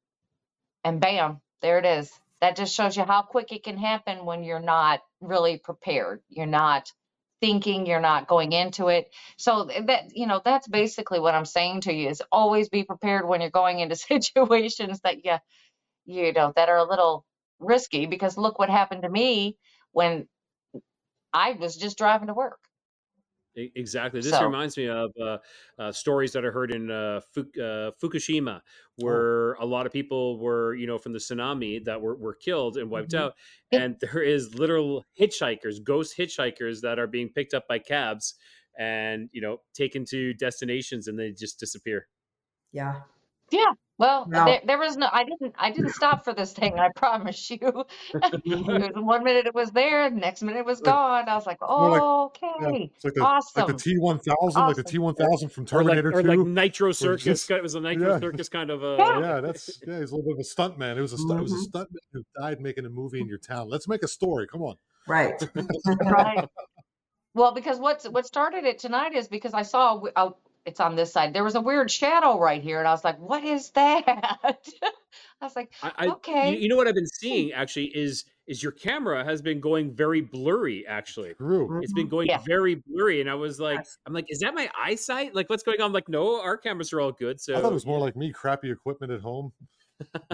[0.85, 2.12] and bam, there it is.
[2.41, 6.23] That just shows you how quick it can happen when you're not really prepared.
[6.31, 6.93] You're not
[7.41, 9.11] thinking, you're not going into it.
[9.37, 13.27] So that you know, that's basically what I'm saying to you is always be prepared
[13.29, 15.37] when you're going into situations that you
[16.07, 17.25] you know that are a little
[17.61, 19.57] risky because look what happened to me
[19.93, 20.29] when
[21.33, 22.61] I was just driving to work.
[23.74, 24.20] Exactly.
[24.20, 25.39] This So- reminds me of uh,
[25.78, 29.05] uh, stories that I heard in uh, Fuk- uh, Fukushima, Oh.
[29.05, 32.77] where a lot of people were, you know, from the tsunami that were, were killed
[32.77, 33.19] and wiped Mhm.
[33.20, 33.32] out.
[33.32, 33.77] Mm-hmm.
[33.77, 33.82] Yeah.
[33.85, 38.35] And there is literal hitchhikers, ghost hitchhikers that are being picked up by cabs
[38.78, 42.07] and, you know, taken to destinations and they just disappear.
[42.73, 43.03] Yeah.
[43.51, 43.73] Yeah.
[44.01, 44.47] Well, No.
[44.47, 45.09] there, there was no.
[45.12, 45.55] I didn't.
[45.59, 46.78] I didn't stop for this thing.
[46.78, 47.59] I promise you.
[48.14, 51.28] it was one minute it was there, the next minute it was Like, gone.
[51.28, 53.64] I was like, more like- okay, Yeah, it's like the awesome.
[53.66, 54.93] like the T one thousand, like the Awesome.
[54.93, 56.48] T one thousand from Or like, Terminator or like Two.
[56.48, 57.24] Nitro Circus.
[57.24, 58.20] just- it was a Nitro yeah.
[58.20, 58.97] Circus kind of a.
[58.98, 59.20] Yeah.
[59.20, 60.01] yeah, that's yeah.
[60.01, 60.97] He's a little bit of a stunt man.
[60.97, 61.70] It was a stu- it was a Mhm.
[61.70, 63.68] stuntman who died making a movie in your town.
[63.68, 64.47] Let's make a story.
[64.51, 64.77] Come on.
[65.06, 65.35] Right.
[66.01, 66.48] right.
[67.35, 69.93] Well, because what's what started it tonight is because I saw.
[69.93, 70.36] a w- Oh,
[70.66, 71.32] it's on this side.
[71.35, 74.05] There was a weird shadow right here, and I was like, "What is that?"
[75.41, 76.53] I was like, I, I Okay.
[76.53, 77.27] You, you know what I've been hmm.
[77.27, 80.87] seeing actually is is your camera has been going very blurry.
[80.87, 81.81] Actually, True.
[81.82, 82.41] it's been going Yeah.
[82.47, 83.99] very blurry, and I was like, Yes.
[84.07, 85.35] I'm like, is that my eyesight?
[85.35, 85.87] Like, what's going on?
[85.87, 87.41] I'm like, no, our cameras are all good.
[87.41, 89.53] So I thought it was more like me, crappy equipment at home.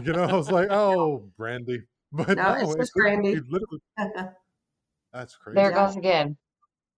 [0.05, 1.83] You know, I was like, oh, Brandy.
[2.13, 3.35] But No, no, it's just Brandy.
[3.35, 3.83] literally-
[5.13, 5.57] that's crazy.
[5.57, 6.37] there it goes again.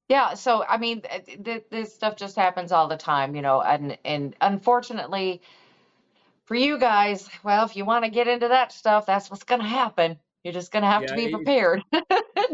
[0.09, 0.35] Yeah.
[0.35, 3.97] So I mean, th- th- this stuff just happens all the time, you know, and
[4.05, 5.43] and unfortunately,
[6.47, 9.61] for you guys, well, if you want to get into that stuff, that's what's going
[9.61, 10.19] to happen.
[10.45, 11.83] You're just going to have to be it- prepared.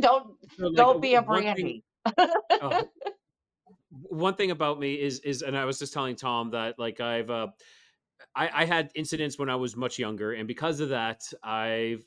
[0.00, 1.84] don't So, like, don't be a one thing- brandy.
[2.60, 2.82] oh,
[3.90, 7.30] one thing about me is is and i was just telling tom that like i've
[7.30, 7.46] uh
[8.34, 12.04] I, I had incidents when i was much younger and because of that i've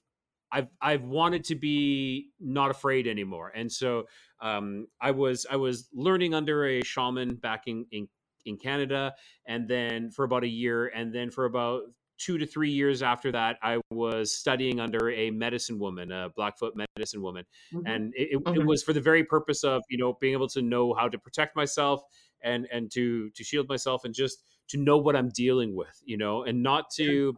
[0.52, 3.52] i've i've wanted to be not afraid anymore.
[3.56, 4.06] And so
[4.42, 8.08] um i was i was learning under a shaman back in in,
[8.46, 9.14] in canada
[9.48, 11.82] and then for about a year and then for about
[12.20, 16.76] two to three years after that i was studying under a medicine woman a blackfoot
[16.76, 17.46] medicine woman.
[17.74, 17.84] Mhm.
[17.86, 20.62] and it, it, it was for the very purpose of you know being able to
[20.62, 22.02] know how to protect myself
[22.44, 26.18] and and to to shield myself and just to know what i'm dealing with you
[26.18, 27.36] know and not to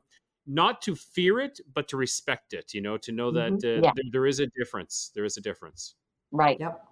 [0.50, 3.94] not to fear it but to respect it you know to know that uh, Yeah.
[3.96, 5.96] there, there is a difference there is a difference
[6.32, 6.60] Right.
[6.60, 6.86] Yep.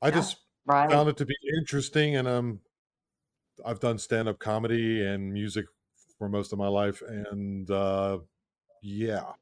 [0.00, 0.16] I Yeah.
[0.16, 0.90] just Right.
[0.90, 2.60] found it to be interesting, and um,
[3.64, 5.66] I've done stand up comedy and music
[6.18, 8.18] for most of my life, and uh,
[8.82, 9.32] yeah,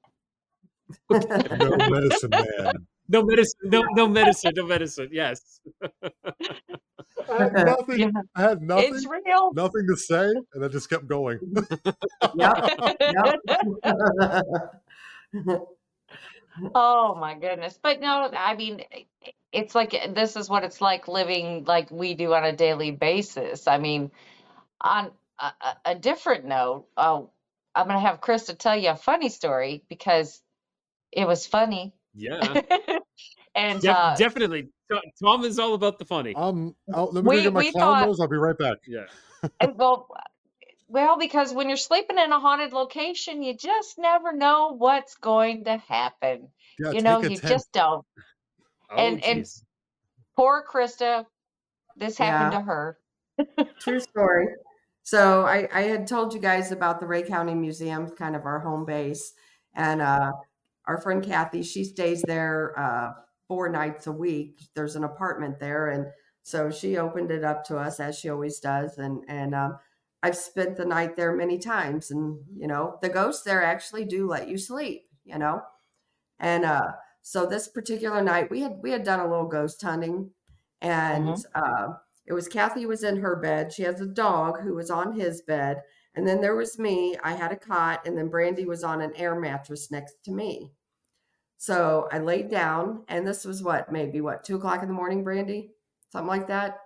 [1.50, 2.86] no medicine man.
[3.10, 5.60] No medicine no no medicine no medicine yes
[7.30, 7.98] I had nothing.
[8.00, 8.10] Yeah.
[8.36, 8.94] I had nothing.
[8.94, 9.50] It's real.
[9.54, 11.38] Nothing to say, and I just kept going.
[12.34, 12.70] Yep.
[13.08, 13.36] Yep.
[16.74, 17.78] Oh my goodness.
[17.82, 21.90] But no, I mean, i- i- it's like this is what it's like living like
[21.90, 23.66] we do on a daily basis.
[23.68, 24.10] I mean,
[24.80, 27.30] on a, a, a different note, oh,
[27.74, 30.42] I'm going to have Chris to tell you a funny story because
[31.12, 31.94] it was funny.
[32.14, 32.40] Yeah
[33.54, 34.68] and Def- uh, definitely
[35.22, 38.06] tom is all about the funny Um, I'll, let me We- get my clown thought-
[38.06, 38.20] nose.
[38.20, 38.78] I'll be right back.
[38.86, 39.04] yeah
[39.60, 40.08] and well,
[40.88, 45.64] well, because when you're sleeping in a haunted location, you just never know what's going
[45.64, 46.48] to happen.
[46.78, 47.48] Yeah, you know, you 10.
[47.48, 48.04] just don't.
[48.90, 49.46] oh, And- and-
[50.36, 51.24] Poor Krista,
[51.96, 52.58] this happened Yeah.
[52.58, 52.98] to her.
[53.80, 54.48] True story.
[55.04, 58.58] So I, I had told you guys about the Ray County Museum, kind of our
[58.60, 59.32] home base,
[59.74, 60.32] and uh,
[60.90, 63.12] our friend Kathy, she stays there uh,
[63.46, 64.60] four nights a week.
[64.74, 66.06] There's an apartment there, and
[66.42, 69.78] so she opened it up to us as she always does, and and um,
[70.24, 74.26] I've spent the night there many times, and you know the ghosts there actually do
[74.26, 75.62] let you sleep, you know,
[76.40, 76.90] and uh,
[77.22, 80.30] so this particular night we had we had done a little ghost hunting,
[80.80, 81.86] and uh,
[82.26, 83.72] it was Kathy was in her bed.
[83.72, 85.82] She has a dog who was on his bed.
[86.16, 87.16] And then there was me.
[87.22, 90.72] I had a cot, and then Brandy was on an air mattress next to me.
[91.60, 95.22] So I laid down, and this was what, maybe what, two o'clock in the morning,
[95.22, 95.72] Brandy?
[96.08, 96.78] Something like that.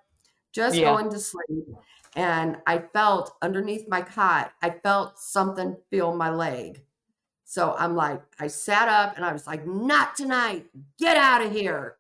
[0.53, 0.91] Just Yeah.
[0.91, 1.69] going to sleep.
[2.17, 6.85] And I felt underneath my cot, I felt something feel my leg.
[7.45, 10.67] So I'm like, I sat up and I was like, not tonight.
[10.99, 11.99] Get out of here.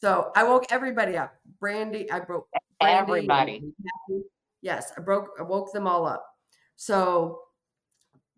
[0.00, 1.34] So I woke everybody up.
[1.58, 2.46] Brandy, I broke
[2.78, 3.72] Brandy Everybody.
[4.60, 6.24] Yes, I broke, I woke them all up.
[6.76, 7.40] So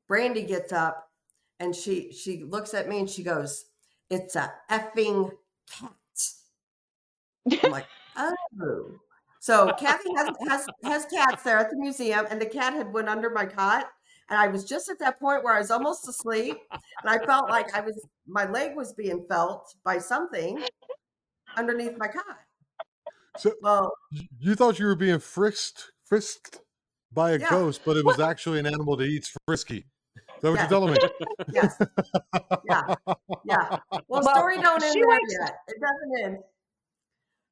[0.09, 1.04] Brandy gets up
[1.61, 3.67] and she she looks at me and she goes,
[4.11, 5.33] "It's a effing
[5.71, 5.91] cat."
[7.63, 9.01] I'm like, "Oh."
[9.41, 13.09] So Kathy has has has cats there at the museum, and the cat had went
[13.09, 13.91] under my cot,
[14.31, 16.57] and I was just at that point where I was almost asleep,
[17.03, 20.65] and I felt like I was my leg was being felt by something
[21.57, 22.39] underneath my cot.
[23.37, 23.93] So Well,
[24.39, 26.61] you thought you were being frisked, frisked
[27.13, 27.51] by a Yeah.
[27.51, 29.87] ghost, but it was actually an animal that eats frisky.
[30.45, 30.63] Is that what Yeah.
[30.63, 30.99] you're telling me?
[31.53, 31.77] yes,
[32.69, 32.95] yeah,
[33.45, 33.79] yeah.
[33.91, 35.59] Well, Well, story don't end there wakes- yet.
[35.69, 36.39] It doesn't end.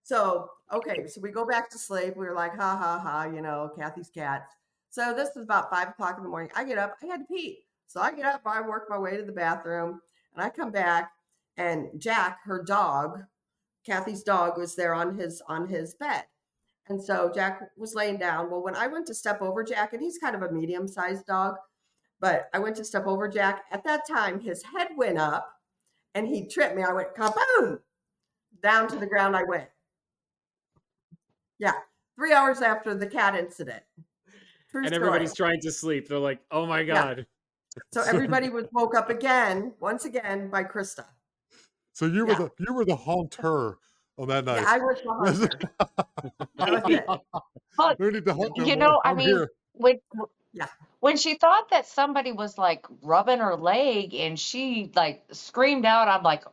[0.02, 2.16] So okay, so we go back to sleep.
[2.16, 4.52] We were like, ha ha ha, you know, Kathy's cats.
[4.90, 6.51] So this is about five o'clock in the morning.
[6.55, 6.97] I get up.
[7.02, 7.60] I had to pee.
[7.86, 8.43] So I get up.
[8.47, 10.01] I work my way to the bathroom,
[10.35, 11.12] and I come back,
[11.56, 13.20] and Jack, her dog,
[13.86, 16.24] Kathy's dog, was there on his on his bed,
[16.89, 18.51] And so Jack was laying down.
[18.51, 21.27] Well, when I went to step over Jack, and he's kind of a medium sized
[21.27, 21.55] dog,
[22.23, 23.65] but I went to step over Jack.
[23.73, 25.53] At that time, his head went up
[26.15, 26.85] and he tripped me.
[26.85, 27.81] I went kaboom
[28.62, 29.36] down to the ground.
[29.36, 29.69] I went.
[31.59, 31.73] Yeah,
[32.16, 33.82] three hours after the cat incident.
[34.70, 34.97] True and story.
[34.97, 36.09] everybody's trying to sleep.
[36.09, 36.94] They're like, "Oh my Yeah.
[37.16, 37.27] god!"
[37.93, 41.05] So everybody was woke up again, once again, by Krista.
[41.93, 42.39] So you were Yeah.
[42.39, 43.78] the you were the haunter
[44.16, 44.62] on that night.
[44.62, 45.11] Yeah, I was the
[45.59, 46.49] hunter.
[46.57, 47.43] That was it.
[47.77, 48.77] But no need to hunt you more.
[48.77, 49.51] know, I I'm mean, here.
[49.73, 49.99] when
[50.53, 50.66] Yeah.
[51.01, 56.09] when she thought that somebody was like rubbing her leg and she like screamed out,
[56.09, 56.45] I'm like,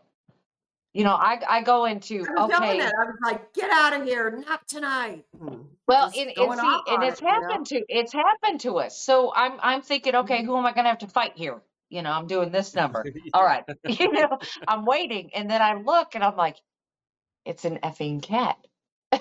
[0.93, 2.77] you know, I I go into I was okay.
[2.79, 2.85] it.
[2.85, 4.31] I was like, "Get out of here!
[4.47, 5.61] Not tonight!" Hmm.
[5.87, 7.47] Well, and, and see, and it's it, you know?
[7.47, 8.97] happened to it's happened to us.
[8.99, 10.45] So I'm I'm thinking, okay, Mhm.
[10.45, 11.61] who am I gonna have to fight here?
[11.89, 13.05] You know, I'm doing this number.
[13.33, 16.57] All right, you know, I'm waiting, and then I look, and I'm like,
[17.45, 18.57] it's an effing cat.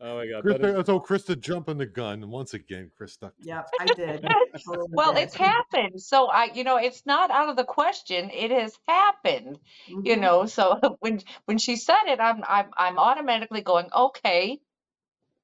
[0.00, 0.44] Oh my god!
[0.44, 2.90] Krista, that is- so Krista jumping the gun once again.
[2.98, 3.32] Krista.
[3.40, 4.26] Yep, I did.
[4.64, 5.24] Totally well, did.
[5.24, 6.00] it's happened.
[6.00, 8.30] So I, you know, it's not out of the question.
[8.32, 9.58] It has happened.
[9.88, 10.20] You Mhm.
[10.20, 14.60] know, so when when she said it, I'm I'm I'm automatically going, okay,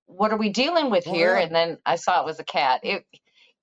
[0.06, 1.34] what are we dealing with Oh, here?
[1.36, 1.44] yeah.
[1.46, 2.80] And then I saw it was a cat.
[2.84, 3.04] It,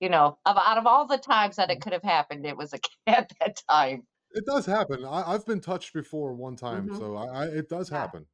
[0.00, 1.82] you know, of, out of all the times that it Mm-hmm.
[1.84, 4.02] could have happened, it was a cat that time.
[4.34, 5.04] It does happen.
[5.04, 6.98] I, I've been touched before one time, Mhm.
[6.98, 7.98] so I, I it does Yeah.
[8.00, 8.26] happen.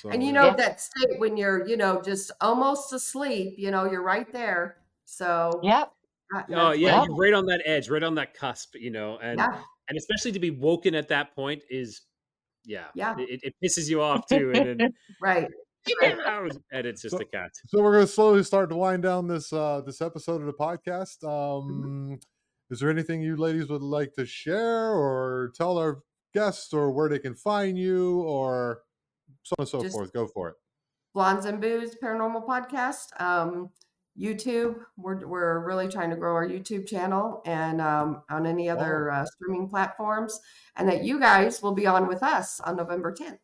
[0.00, 0.56] So And you know Yeah.
[0.56, 3.54] that state when you're, you know, just almost asleep.
[3.56, 4.78] You know, you're right there.
[5.04, 5.92] So Yep.
[6.34, 9.18] uh, Oh yeah, what- you're right on that edge, right on that cusp, you know,
[9.18, 12.02] and yeah, and especially to be woken at that point is,
[12.64, 13.14] yeah, Yeah.
[13.18, 15.48] it, it pisses you off too, and then right.
[16.72, 17.52] and it's just So- a cat.
[17.68, 21.22] So we're gonna slowly start to wind down this uh this episode of the podcast.
[21.22, 21.84] Mm-hmm.
[22.12, 22.18] Um
[22.70, 26.02] is there anything you ladies would like to share or tell our
[26.34, 28.82] guests or where they can find you or
[29.42, 30.12] so on and so Just- forth?
[30.12, 30.54] Go for it.
[31.14, 33.18] Blondes and Boos Paranormal Podcast.
[33.20, 33.70] Um,
[34.18, 34.76] YouTube.
[34.96, 39.24] We're we're really trying to grow our YouTube channel and um, on any other uh,
[39.26, 40.40] streaming platforms,
[40.76, 43.38] and that you guys will be on with us on November 10th.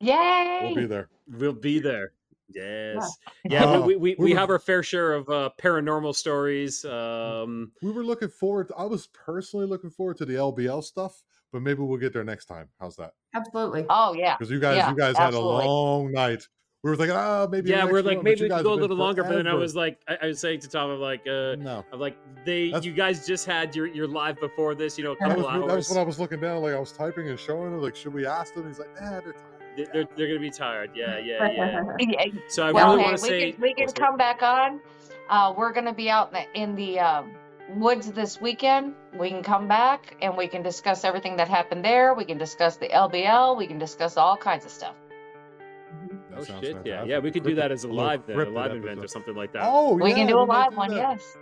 [0.00, 0.60] Yay.
[0.62, 1.08] We'll be there.
[1.28, 2.12] We'll be there.
[2.52, 5.50] Yes, yeah, Uh, we, we, we, we we were- have our fair share of uh,
[5.58, 6.84] paranormal stories.
[6.84, 11.22] Um, We were looking forward I was personally looking forward to the LBL stuff,
[11.52, 12.68] but maybe we'll get there next time.
[12.80, 13.12] How's that?
[13.34, 13.86] Absolutely.
[13.88, 14.36] Oh yeah.
[14.36, 15.62] Because you guys Yeah, you guys absolutely.
[15.62, 16.46] had a long night.
[16.82, 18.74] We were thinking, ah, maybe yeah, we're like but maybe we guys could go a
[18.74, 21.22] little longer, but then I was like, I, I was saying to Tom, I'm like,
[21.26, 21.82] uh, no.
[21.90, 22.14] I'm like,
[22.44, 25.28] they, That's- you guys just had your your live before this, you know, a That
[25.28, 25.88] couple was, that was hours.
[25.88, 28.26] when I was looking down, like I was typing and showing him, like, should we
[28.26, 28.66] ask them?
[28.68, 29.53] He's like, eh, they're tired.
[29.76, 30.90] They- They're they're gonna be tired.
[30.94, 31.80] Yeah, yeah, yeah.
[31.98, 34.16] Yeah, So I well, really hey, want to we say, can we oh, can come
[34.16, 34.80] back on.
[35.28, 37.32] Uh, we're gonna be out in the, in the um,
[37.76, 38.94] woods this weekend.
[39.18, 42.14] We can come back and we can discuss everything that happened there.
[42.14, 43.56] We can discuss the LBL.
[43.56, 44.94] We can discuss all kinds of stuff.
[46.30, 46.54] That Oh shit!
[46.62, 47.08] Yeah, fantastic.
[47.10, 49.34] yeah, we could do that as a little live then, a live event or something
[49.34, 49.62] like that.
[49.64, 50.96] Oh, we yeah, can do a we might live do one, that.
[50.96, 51.36] yes.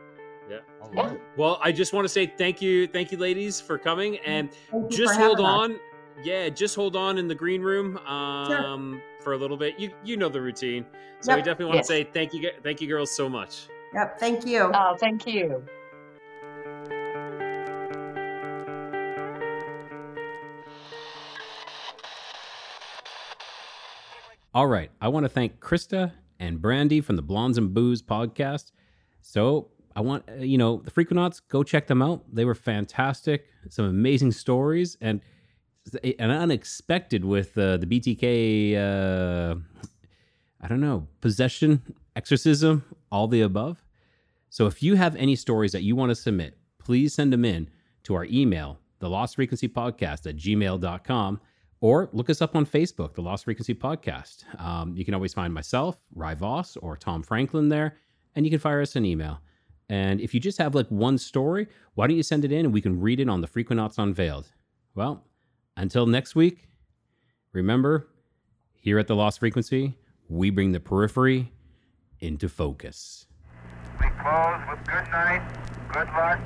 [0.50, 0.58] Yeah.
[0.82, 1.06] All Yeah.
[1.08, 1.20] right.
[1.36, 4.90] Well, I just want to say thank you, thank you, ladies, for coming, and Thank
[4.90, 5.72] just hold on.
[5.74, 5.78] us.
[6.18, 6.24] On.
[6.24, 9.78] Yeah, just hold on in the green room um, for a little bit.
[9.78, 10.84] You you know the routine,
[11.20, 11.86] so we definitely want Yes.
[11.88, 13.66] to say thank you, thank you, girls, so much.
[13.94, 14.18] Yep.
[14.18, 14.70] Thank you.
[14.74, 15.62] Oh, thank you.
[24.54, 24.90] All right.
[25.00, 28.72] I want to thank Krista and Brandy from the Blondes and Boos podcast.
[29.22, 32.22] So I want, uh, you know, the Freakonauts, go check them out.
[32.32, 33.46] They were fantastic.
[33.70, 35.20] Some amazing stories and
[36.04, 39.56] an unexpected with uh, the BTK, uh,
[40.60, 41.82] I don't know, possession,
[42.16, 43.82] exorcism, all the above.
[44.50, 47.68] So if you have any stories that you want to submit, please send them in
[48.04, 51.40] to our email, the Lost Frequency Podcast at gmail.com,
[51.80, 54.44] or look us up on Facebook, the Lost Frequency Podcast.
[54.60, 57.96] Um, you can always find myself, Rye Voss, or Tom Franklin there,
[58.34, 59.40] and you can fire us an email.
[59.88, 62.72] And if you just have like one story, why don't you send it in and
[62.72, 64.52] we can read it on the Frequenauts Unveiled?
[64.94, 65.24] Well,
[65.82, 66.68] until next week,
[67.52, 68.06] remember,
[68.72, 69.98] here at the Lost Frequency,
[70.28, 71.50] we bring the periphery
[72.20, 73.26] into focus.
[74.00, 75.42] We close with good night,
[75.92, 76.38] good luck,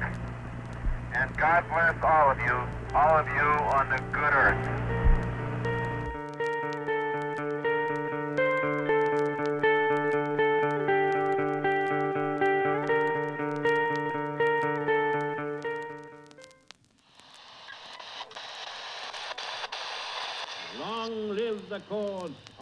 [1.12, 3.46] and God bless all of you, all of you
[3.76, 4.95] on the good earth.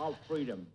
[0.08, 0.66] Of freedom.